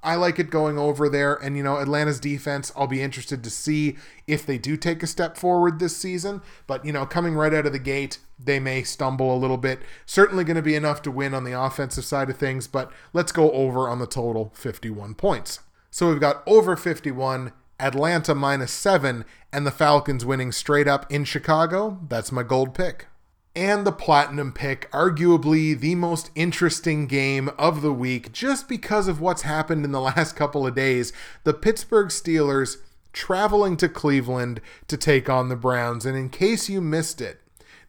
I 0.05 0.15
like 0.15 0.39
it 0.39 0.49
going 0.49 0.77
over 0.77 1.09
there. 1.09 1.33
And, 1.33 1.57
you 1.57 1.63
know, 1.63 1.77
Atlanta's 1.77 2.19
defense, 2.19 2.71
I'll 2.75 2.87
be 2.87 3.01
interested 3.01 3.43
to 3.43 3.49
see 3.49 3.97
if 4.27 4.45
they 4.45 4.57
do 4.57 4.77
take 4.77 5.01
a 5.01 5.07
step 5.07 5.35
forward 5.35 5.79
this 5.79 5.97
season. 5.97 6.41
But, 6.67 6.85
you 6.85 6.93
know, 6.93 7.05
coming 7.05 7.33
right 7.33 7.53
out 7.53 7.65
of 7.65 7.73
the 7.73 7.79
gate, 7.79 8.19
they 8.39 8.59
may 8.59 8.83
stumble 8.83 9.35
a 9.35 9.37
little 9.37 9.57
bit. 9.57 9.79
Certainly 10.05 10.43
going 10.43 10.55
to 10.55 10.61
be 10.61 10.75
enough 10.75 11.01
to 11.01 11.11
win 11.11 11.33
on 11.33 11.43
the 11.43 11.59
offensive 11.59 12.05
side 12.05 12.29
of 12.29 12.37
things. 12.37 12.67
But 12.67 12.91
let's 13.11 13.31
go 13.31 13.51
over 13.51 13.89
on 13.89 13.99
the 13.99 14.07
total 14.07 14.51
51 14.55 15.15
points. 15.15 15.59
So 15.89 16.09
we've 16.09 16.19
got 16.19 16.43
over 16.45 16.75
51. 16.75 17.51
Atlanta 17.77 18.33
minus 18.33 18.71
seven, 18.71 19.25
and 19.51 19.67
the 19.67 19.71
Falcons 19.71 20.23
winning 20.23 20.53
straight 20.53 20.87
up 20.87 21.11
in 21.11 21.25
Chicago. 21.25 21.99
That's 22.07 22.31
my 22.31 22.41
gold 22.41 22.73
pick 22.73 23.07
and 23.55 23.85
the 23.85 23.91
Platinum 23.91 24.51
pick, 24.51 24.91
arguably 24.91 25.79
the 25.79 25.95
most 25.95 26.29
interesting 26.35 27.07
game 27.07 27.49
of 27.57 27.81
the 27.81 27.93
week 27.93 28.31
just 28.31 28.67
because 28.67 29.07
of 29.07 29.21
what's 29.21 29.43
happened 29.43 29.85
in 29.85 29.91
the 29.91 30.01
last 30.15 30.35
couple 30.35 30.67
of 30.67 30.75
days. 30.75 31.13
The 31.43 31.53
Pittsburgh 31.53 32.09
Steelers 32.09 32.77
traveling 33.13 33.77
to 33.77 33.87
Cleveland 33.87 34.59
to 34.87 34.97
take 34.97 35.29
on 35.29 35.49
the 35.49 35.55
Browns. 35.55 36.05
And 36.05 36.17
in 36.17 36.29
case 36.29 36.69
you 36.69 36.81
missed 36.81 37.21
it, 37.21 37.39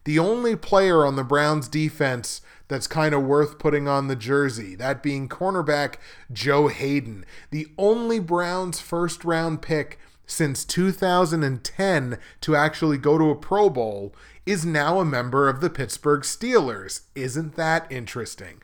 the 0.05 0.17
only 0.17 0.55
player 0.55 1.05
on 1.05 1.17
the 1.17 1.23
Browns 1.23 1.67
defense 1.67 2.41
that's 2.69 2.87
kind 2.87 3.13
of 3.13 3.23
worth 3.23 3.59
putting 3.59 3.87
on 3.87 4.07
the 4.07 4.15
jersey, 4.15 4.73
that 4.75 5.03
being 5.03 5.27
cornerback 5.27 5.95
Joe 6.31 6.69
Haden, 6.69 7.25
the 7.51 7.67
only 7.77 8.19
Browns 8.19 8.79
first 8.79 9.25
round 9.25 9.61
pick 9.61 9.99
since 10.27 10.63
2010 10.65 12.19
to 12.41 12.55
actually 12.55 12.97
go 12.99 13.17
to 13.17 13.31
a 13.31 13.35
Pro 13.35 13.69
Bowl 13.69 14.13
is 14.45 14.65
now 14.65 14.99
a 14.99 15.05
member 15.05 15.49
of 15.49 15.61
the 15.61 15.69
Pittsburgh 15.69 16.21
Steelers. 16.21 17.01
Isn't 17.15 17.55
that 17.55 17.91
interesting? 17.91 18.61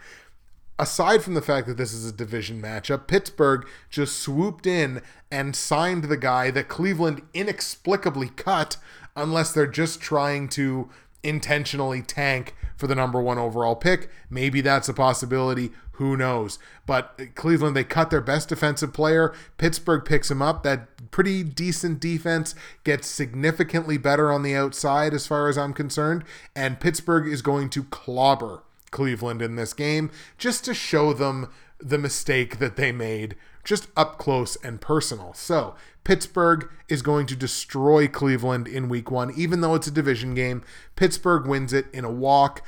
Aside 0.78 1.24
from 1.24 1.34
the 1.34 1.41
fact 1.41 1.68
that 1.68 1.78
this 1.78 1.93
is 1.93 2.07
a 2.07 2.11
division 2.11 2.61
matchup, 2.61 3.07
Pittsburgh 3.07 3.66
just 3.89 4.20
swooped 4.20 4.68
in 4.68 5.01
and 5.32 5.55
signed 5.55 6.05
the 6.05 6.18
guy 6.18 6.51
that 6.51 6.68
Cleveland 6.68 7.22
inexplicably 7.34 8.30
cut, 8.30 8.78
unless 9.16 9.53
they're 9.53 9.68
just 9.68 10.01
trying 10.01 10.49
to 10.49 10.89
intentionally 11.24 12.01
tank 12.01 12.55
for 12.76 12.88
the 12.88 12.95
number 12.95 13.22
one 13.22 13.38
overall 13.38 13.76
pick. 13.76 14.09
Maybe 14.30 14.61
that's 14.61 14.89
a 14.89 14.93
possibility. 14.93 15.72
Who 15.93 16.18
knows? 16.18 16.59
But 16.86 17.36
Cleveland, 17.36 17.76
they 17.76 17.84
cut 17.84 18.09
their 18.09 18.20
best 18.20 18.49
defensive 18.49 18.93
player. 18.93 19.34
Pittsburgh 19.57 20.03
picks 20.03 20.32
him 20.32 20.41
up. 20.41 20.64
That 20.64 20.88
pretty 21.14 21.43
decent 21.43 22.01
defense 22.01 22.55
gets 22.84 23.07
significantly 23.07 23.97
better 23.97 24.32
on 24.32 24.43
the 24.43 24.55
outside, 24.55 25.14
as 25.14 25.26
far 25.26 25.47
as 25.47 25.57
I'm 25.57 25.74
concerned. 25.74 26.26
And 26.53 26.82
Pittsburgh 26.82 27.28
is 27.32 27.41
going 27.41 27.70
to 27.70 27.84
clobber 27.86 28.64
Cleveland 28.91 29.41
in 29.41 29.55
this 29.55 29.74
game 29.74 30.11
just 30.38 30.66
to 30.66 30.74
show 30.74 31.14
them 31.14 31.49
the 31.80 31.97
mistake 31.97 32.59
that 32.59 32.76
they 32.76 32.91
made 32.91 33.36
just 33.64 33.88
up 33.95 34.18
close 34.18 34.57
and 34.57 34.82
personal. 34.82 35.34
So, 35.34 35.76
Pittsburgh 36.03 36.70
is 36.89 37.01
going 37.01 37.28
to 37.28 37.36
destroy 37.36 38.07
Cleveland 38.07 38.68
in 38.68 38.89
week 38.89 39.09
one, 39.09 39.32
even 39.38 39.61
though 39.61 39.76
it's 39.76 39.88
a 39.88 39.91
division 39.91 40.34
game. 40.34 40.64
Pittsburgh 40.97 41.47
wins 41.47 41.72
it 41.72 41.86
in 41.93 42.03
a 42.03 42.11
walk. 42.11 42.61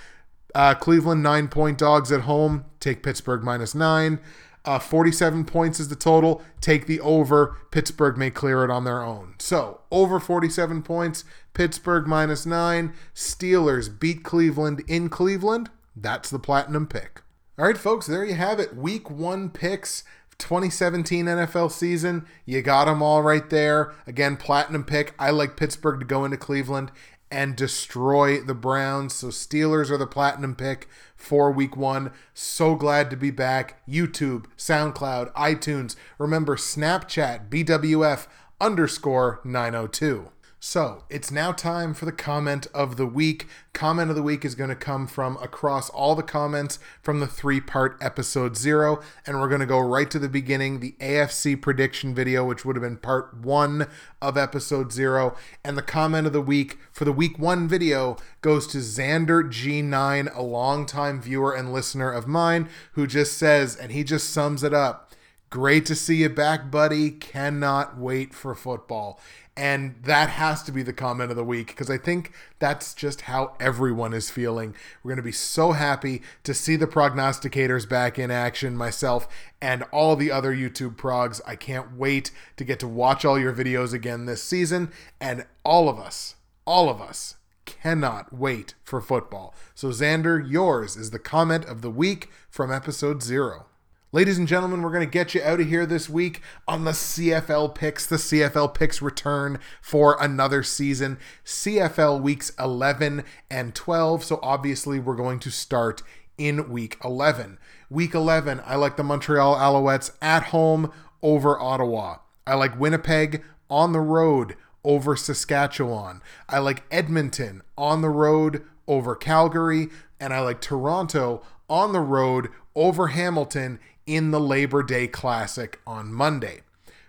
Uh, 0.54 0.74
Cleveland, 0.74 1.22
nine 1.22 1.50
point 1.50 1.78
dogs 1.78 2.12
at 2.12 2.22
home. 2.22 2.66
Take 2.80 3.04
Pittsburgh 3.04 3.44
minus 3.44 3.76
nine. 3.76 4.20
Uh, 4.66 4.80
47 4.80 5.46
points 5.46 5.80
is 5.80 5.90
the 5.90 5.96
total. 5.96 6.42
Take 6.60 6.88
the 6.88 7.00
over. 7.00 7.58
Pittsburgh 7.72 8.18
may 8.18 8.32
clear 8.32 8.64
it 8.64 8.72
on 8.72 8.84
their 8.84 9.04
own. 9.04 9.36
So, 9.40 9.82
over 9.92 10.20
47 10.20 10.82
points. 10.82 11.24
Pittsburgh 11.54 12.08
minus 12.08 12.46
nine. 12.46 12.94
Steelers 13.14 14.00
beat 14.00 14.24
Cleveland 14.24 14.84
in 14.88 15.10
Cleveland. 15.10 15.70
That's 15.96 16.30
the 16.30 16.40
platinum 16.40 16.88
pick. 16.88 17.22
All 17.58 17.66
right, 17.66 17.78
folks, 17.78 18.08
there 18.08 18.26
you 18.26 18.34
have 18.34 18.60
it. 18.60 18.76
Week 18.76 19.10
one 19.10 19.50
picks. 19.50 20.04
2017 20.38 21.26
NFL 21.26 21.72
season. 21.72 22.26
You 22.46 22.62
got 22.62 22.86
them 22.86 23.02
all 23.02 23.22
right 23.22 23.50
there. 23.50 23.94
Again, 24.06 24.36
platinum 24.36 24.84
pick. 24.84 25.14
I 25.18 25.30
like 25.30 25.56
Pittsburgh 25.56 26.00
to 26.00 26.06
go 26.06 26.26
into 26.26 26.38
Cleveland 26.38 26.92
and 27.32 27.56
destroy 27.56 28.40
the 28.40 28.54
Browns. 28.54 29.16
So 29.16 29.28
Steelers 29.28 29.90
are 29.90 29.98
the 29.98 30.08
platinum 30.08 30.56
pick 30.56 30.88
for 31.16 31.52
week 31.52 31.76
one. 31.76 32.12
So 32.34 32.76
glad 32.76 33.10
to 33.10 33.18
be 33.18 33.32
back. 33.32 33.82
YouTube, 33.88 34.46
SoundCloud, 34.58 35.34
iTunes. 35.34 35.96
Remember 36.18 36.56
Snapchat, 36.56 37.50
BWF 37.50 38.28
underscore 38.62 39.42
902. 39.44 40.30
So 40.60 41.04
it's 41.10 41.32
now 41.32 41.52
time 41.52 41.94
for 41.94 42.06
the 42.06 42.12
comment 42.12 42.68
of 42.74 42.98
the 42.98 43.06
week. 43.06 43.48
Comment 43.74 44.10
of 44.10 44.16
the 44.16 44.24
week 44.24 44.44
is 44.44 44.56
going 44.56 44.70
to 44.70 44.76
come 44.76 45.06
from 45.06 45.38
across 45.38 45.90
all 45.90 46.16
the 46.16 46.24
comments 46.24 46.80
from 47.02 47.20
the 47.20 47.28
three 47.28 47.62
part 47.62 47.98
episode 48.02 48.58
zero. 48.58 49.02
And 49.28 49.40
we're 49.40 49.50
going 49.50 49.60
to 49.60 49.68
go 49.68 49.80
right 49.80 50.10
to 50.10 50.18
the 50.18 50.30
beginning, 50.30 50.80
the 50.80 50.96
AFC 51.00 51.62
prediction 51.62 52.16
video, 52.16 52.44
which 52.46 52.66
would 52.66 52.76
have 52.76 52.84
been 52.84 52.98
part 52.98 53.36
one 53.38 53.88
of 54.22 54.38
episode 54.38 54.92
zero. 54.92 55.36
And 55.64 55.78
the 55.78 55.84
comment 55.84 56.26
of 56.26 56.34
the 56.34 56.42
week 56.42 56.80
for 56.92 57.06
the 57.06 57.12
week 57.12 57.38
one 57.38 57.68
video 57.68 58.18
goes 58.42 58.66
to 58.68 58.80
Xander 58.80 59.44
G9, 59.44 60.36
a 60.36 60.42
longtime 60.42 61.22
viewer 61.22 61.54
and 61.54 61.72
listener 61.72 62.12
of 62.12 62.28
mine, 62.28 62.70
who 62.94 63.06
just 63.06 63.38
says, 63.38 63.76
and 63.76 63.92
he 63.92 64.04
just 64.04 64.32
sums 64.32 64.64
it 64.64 64.74
up. 64.74 65.12
Great 65.52 65.86
to 65.86 65.96
see 65.96 66.18
you 66.18 66.28
back, 66.28 66.70
buddy. 66.70 67.12
Cannot 67.12 67.98
wait 67.98 68.34
for 68.34 68.56
football. 68.56 69.22
And 69.58 69.96
that 70.04 70.30
has 70.32 70.64
to 70.64 70.72
be 70.74 70.84
the 70.84 70.92
comment 70.92 71.32
of 71.32 71.38
the 71.38 71.44
week 71.44 71.68
because 71.68 71.90
I 71.90 71.98
think 71.98 72.34
that's 72.60 72.94
just 72.94 73.22
how 73.22 73.56
everyone 73.58 74.14
is 74.14 74.30
feeling. 74.30 74.76
We're 75.02 75.10
going 75.12 75.18
to 75.18 75.24
be 75.24 75.32
so 75.32 75.72
happy 75.72 76.22
to 76.44 76.54
see 76.54 76.76
the 76.76 76.88
prognosticators 76.88 77.88
back 77.88 78.20
in 78.20 78.32
action, 78.32 78.76
myself 78.76 79.30
and 79.62 79.84
all 79.92 80.18
the 80.18 80.30
other 80.30 80.54
YouTube 80.54 80.98
progs. 80.98 81.40
I 81.48 81.56
can't 81.56 81.96
wait 81.96 82.32
to 82.58 82.66
get 82.66 82.80
to 82.82 82.88
watch 82.88 83.24
all 83.24 83.40
your 83.40 83.54
videos 83.54 83.94
again 83.94 84.26
this 84.26 84.44
season. 84.44 84.92
And 85.22 85.46
all 85.64 85.88
of 85.88 86.00
us, 86.00 86.36
all 86.66 86.90
of 86.90 87.00
us 87.00 87.36
cannot 87.66 88.34
wait 88.34 88.76
for 88.84 89.02
football. 89.02 89.56
So, 89.74 89.90
Xander, 89.90 90.44
yours 90.48 90.96
is 90.96 91.12
the 91.12 91.20
comment 91.20 91.66
of 91.66 91.82
the 91.82 91.90
week 91.90 92.30
from 92.50 92.72
episode 92.72 93.24
zero. 93.24 93.68
Ladies 94.16 94.38
and 94.38 94.48
gentlemen, 94.48 94.82
we're 94.82 94.94
going 94.94 95.06
to 95.06 95.12
get 95.12 95.36
you 95.36 95.42
out 95.44 95.60
of 95.60 95.68
here 95.68 95.86
this 95.86 96.10
week 96.10 96.40
on 96.70 96.86
the 96.86 96.92
CFL 96.92 97.76
picks. 97.76 98.06
The 98.06 98.16
CFL 98.16 98.74
picks 98.74 99.02
return 99.02 99.60
for 99.82 100.16
another 100.22 100.64
season, 100.64 101.20
CFL 101.44 102.22
weeks 102.22 102.54
11 102.58 103.26
and 103.52 103.76
12. 103.76 104.24
So 104.24 104.40
obviously, 104.42 105.02
we're 105.02 105.18
going 105.18 105.40
to 105.40 105.52
start 105.52 106.02
in 106.38 106.70
week 106.70 106.98
11. 107.04 107.58
Week 107.90 108.14
11, 108.14 108.62
I 108.66 108.78
like 108.78 108.96
the 108.96 109.04
Montreal 109.04 109.58
Alouettes 109.58 110.12
at 110.22 110.44
home 110.44 110.94
over 111.22 111.60
Ottawa. 111.60 112.20
I 112.48 112.54
like 112.54 112.80
Winnipeg 112.80 113.44
on 113.70 113.92
the 113.92 114.00
road 114.00 114.56
over 114.86 115.18
Saskatchewan. 115.18 116.22
I 116.48 116.60
like 116.60 116.84
Edmonton 116.90 117.64
on 117.78 118.02
the 118.02 118.08
road 118.08 118.64
over 118.88 119.14
Calgary. 119.14 119.90
And 120.22 120.34
I 120.34 120.40
like 120.40 120.62
Toronto 120.62 121.42
on 121.70 121.92
the 121.92 122.00
road 122.00 122.48
over 122.76 123.08
Hamilton 123.08 123.80
in 124.06 124.32
the 124.32 124.40
Labor 124.40 124.84
Day 124.84 125.08
Classic 125.08 125.80
on 125.86 126.14
Monday. 126.14 126.62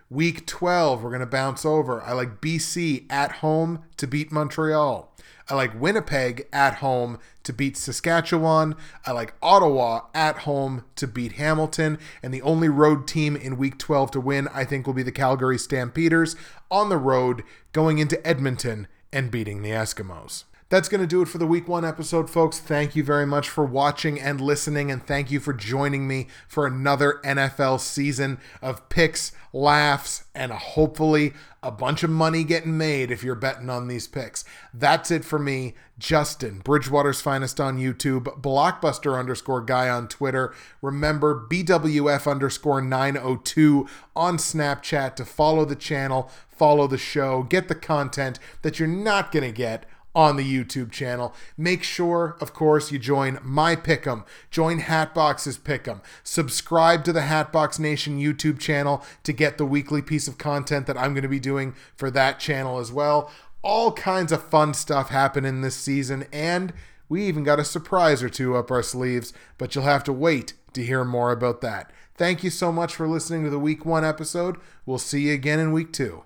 Week 0.08 0.46
12, 0.46 1.02
we're 1.02 1.10
going 1.10 1.20
to 1.20 1.26
bounce 1.26 1.64
over. 1.64 2.00
I 2.02 2.12
like 2.12 2.40
BC 2.40 3.10
at 3.10 3.32
home 3.32 3.82
to 3.96 4.06
beat 4.06 4.30
Montreal. 4.30 5.12
I 5.48 5.54
like 5.54 5.80
Winnipeg 5.80 6.46
at 6.52 6.74
home 6.74 7.18
to 7.44 7.52
beat 7.52 7.76
Saskatchewan. 7.76 8.74
I 9.04 9.12
like 9.12 9.34
Ottawa 9.42 10.02
at 10.14 10.38
home 10.38 10.84
to 10.96 11.06
beat 11.06 11.32
Hamilton. 11.32 11.98
And 12.22 12.32
the 12.32 12.42
only 12.42 12.68
road 12.68 13.06
team 13.06 13.36
in 13.36 13.56
week 13.56 13.78
12 13.78 14.12
to 14.12 14.20
win, 14.20 14.48
I 14.52 14.64
think, 14.64 14.86
will 14.86 14.94
be 14.94 15.02
the 15.02 15.12
Calgary 15.12 15.58
Stampeders 15.58 16.36
on 16.70 16.88
the 16.88 16.96
road 16.96 17.42
going 17.72 17.98
into 17.98 18.24
Edmonton 18.26 18.88
and 19.12 19.30
beating 19.30 19.62
the 19.62 19.70
Eskimos. 19.70 20.44
That's 20.68 20.88
going 20.88 21.00
to 21.00 21.06
do 21.06 21.22
it 21.22 21.28
for 21.28 21.38
the 21.38 21.46
week 21.46 21.68
one 21.68 21.84
episode, 21.84 22.28
folks. 22.28 22.58
Thank 22.58 22.96
you 22.96 23.04
very 23.04 23.24
much 23.24 23.48
for 23.48 23.64
watching 23.64 24.20
and 24.20 24.40
listening, 24.40 24.90
and 24.90 25.06
thank 25.06 25.30
you 25.30 25.38
for 25.38 25.52
joining 25.52 26.08
me 26.08 26.26
for 26.48 26.66
another 26.66 27.20
NFL 27.24 27.78
season 27.78 28.40
of 28.60 28.88
picks, 28.88 29.30
laughs, 29.52 30.24
and 30.34 30.50
hopefully 30.50 31.34
a 31.62 31.70
bunch 31.70 32.02
of 32.02 32.10
money 32.10 32.42
getting 32.42 32.76
made 32.76 33.12
if 33.12 33.22
you're 33.22 33.36
betting 33.36 33.70
on 33.70 33.86
these 33.86 34.08
picks. 34.08 34.44
That's 34.74 35.12
it 35.12 35.24
for 35.24 35.38
me, 35.38 35.74
Justin, 36.00 36.58
Bridgewater's 36.58 37.20
Finest 37.20 37.60
on 37.60 37.78
YouTube, 37.78 38.24
Blockbuster 38.40 39.16
underscore 39.16 39.62
guy 39.62 39.88
on 39.88 40.08
Twitter. 40.08 40.52
Remember, 40.82 41.46
BWF 41.48 42.28
underscore 42.28 42.82
902 42.82 43.88
on 44.16 44.36
Snapchat 44.36 45.14
to 45.14 45.24
follow 45.24 45.64
the 45.64 45.76
channel, 45.76 46.28
follow 46.48 46.88
the 46.88 46.98
show, 46.98 47.44
get 47.44 47.68
the 47.68 47.76
content 47.76 48.40
that 48.62 48.80
you're 48.80 48.88
not 48.88 49.30
going 49.30 49.44
to 49.44 49.52
get 49.52 49.86
on 50.16 50.36
the 50.36 50.42
YouTube 50.42 50.90
channel. 50.90 51.34
Make 51.58 51.82
sure, 51.82 52.38
of 52.40 52.54
course, 52.54 52.90
you 52.90 52.98
join 52.98 53.38
my 53.42 53.76
Pick'em, 53.76 54.24
join 54.50 54.78
Hatbox's 54.78 55.58
Pick'em, 55.58 56.00
subscribe 56.24 57.04
to 57.04 57.12
the 57.12 57.20
Hatbox 57.20 57.78
Nation 57.78 58.18
YouTube 58.18 58.58
channel 58.58 59.04
to 59.24 59.34
get 59.34 59.58
the 59.58 59.66
weekly 59.66 60.00
piece 60.00 60.26
of 60.26 60.38
content 60.38 60.86
that 60.86 60.96
I'm 60.96 61.12
going 61.12 61.22
to 61.22 61.28
be 61.28 61.38
doing 61.38 61.74
for 61.94 62.10
that 62.12 62.40
channel 62.40 62.78
as 62.78 62.90
well. 62.90 63.30
All 63.60 63.92
kinds 63.92 64.32
of 64.32 64.42
fun 64.42 64.72
stuff 64.72 65.10
happening 65.10 65.60
this 65.60 65.76
season, 65.76 66.24
and 66.32 66.72
we 67.10 67.26
even 67.26 67.44
got 67.44 67.60
a 67.60 67.64
surprise 67.64 68.22
or 68.22 68.30
two 68.30 68.56
up 68.56 68.70
our 68.70 68.82
sleeves, 68.82 69.34
but 69.58 69.74
you'll 69.74 69.84
have 69.84 70.04
to 70.04 70.14
wait 70.14 70.54
to 70.72 70.82
hear 70.82 71.04
more 71.04 71.30
about 71.30 71.60
that. 71.60 71.92
Thank 72.14 72.42
you 72.42 72.48
so 72.48 72.72
much 72.72 72.94
for 72.94 73.06
listening 73.06 73.44
to 73.44 73.50
the 73.50 73.58
week 73.58 73.84
one 73.84 74.04
episode. 74.04 74.56
We'll 74.86 74.96
see 74.96 75.28
you 75.28 75.34
again 75.34 75.60
in 75.60 75.72
week 75.72 75.92
two. 75.92 76.24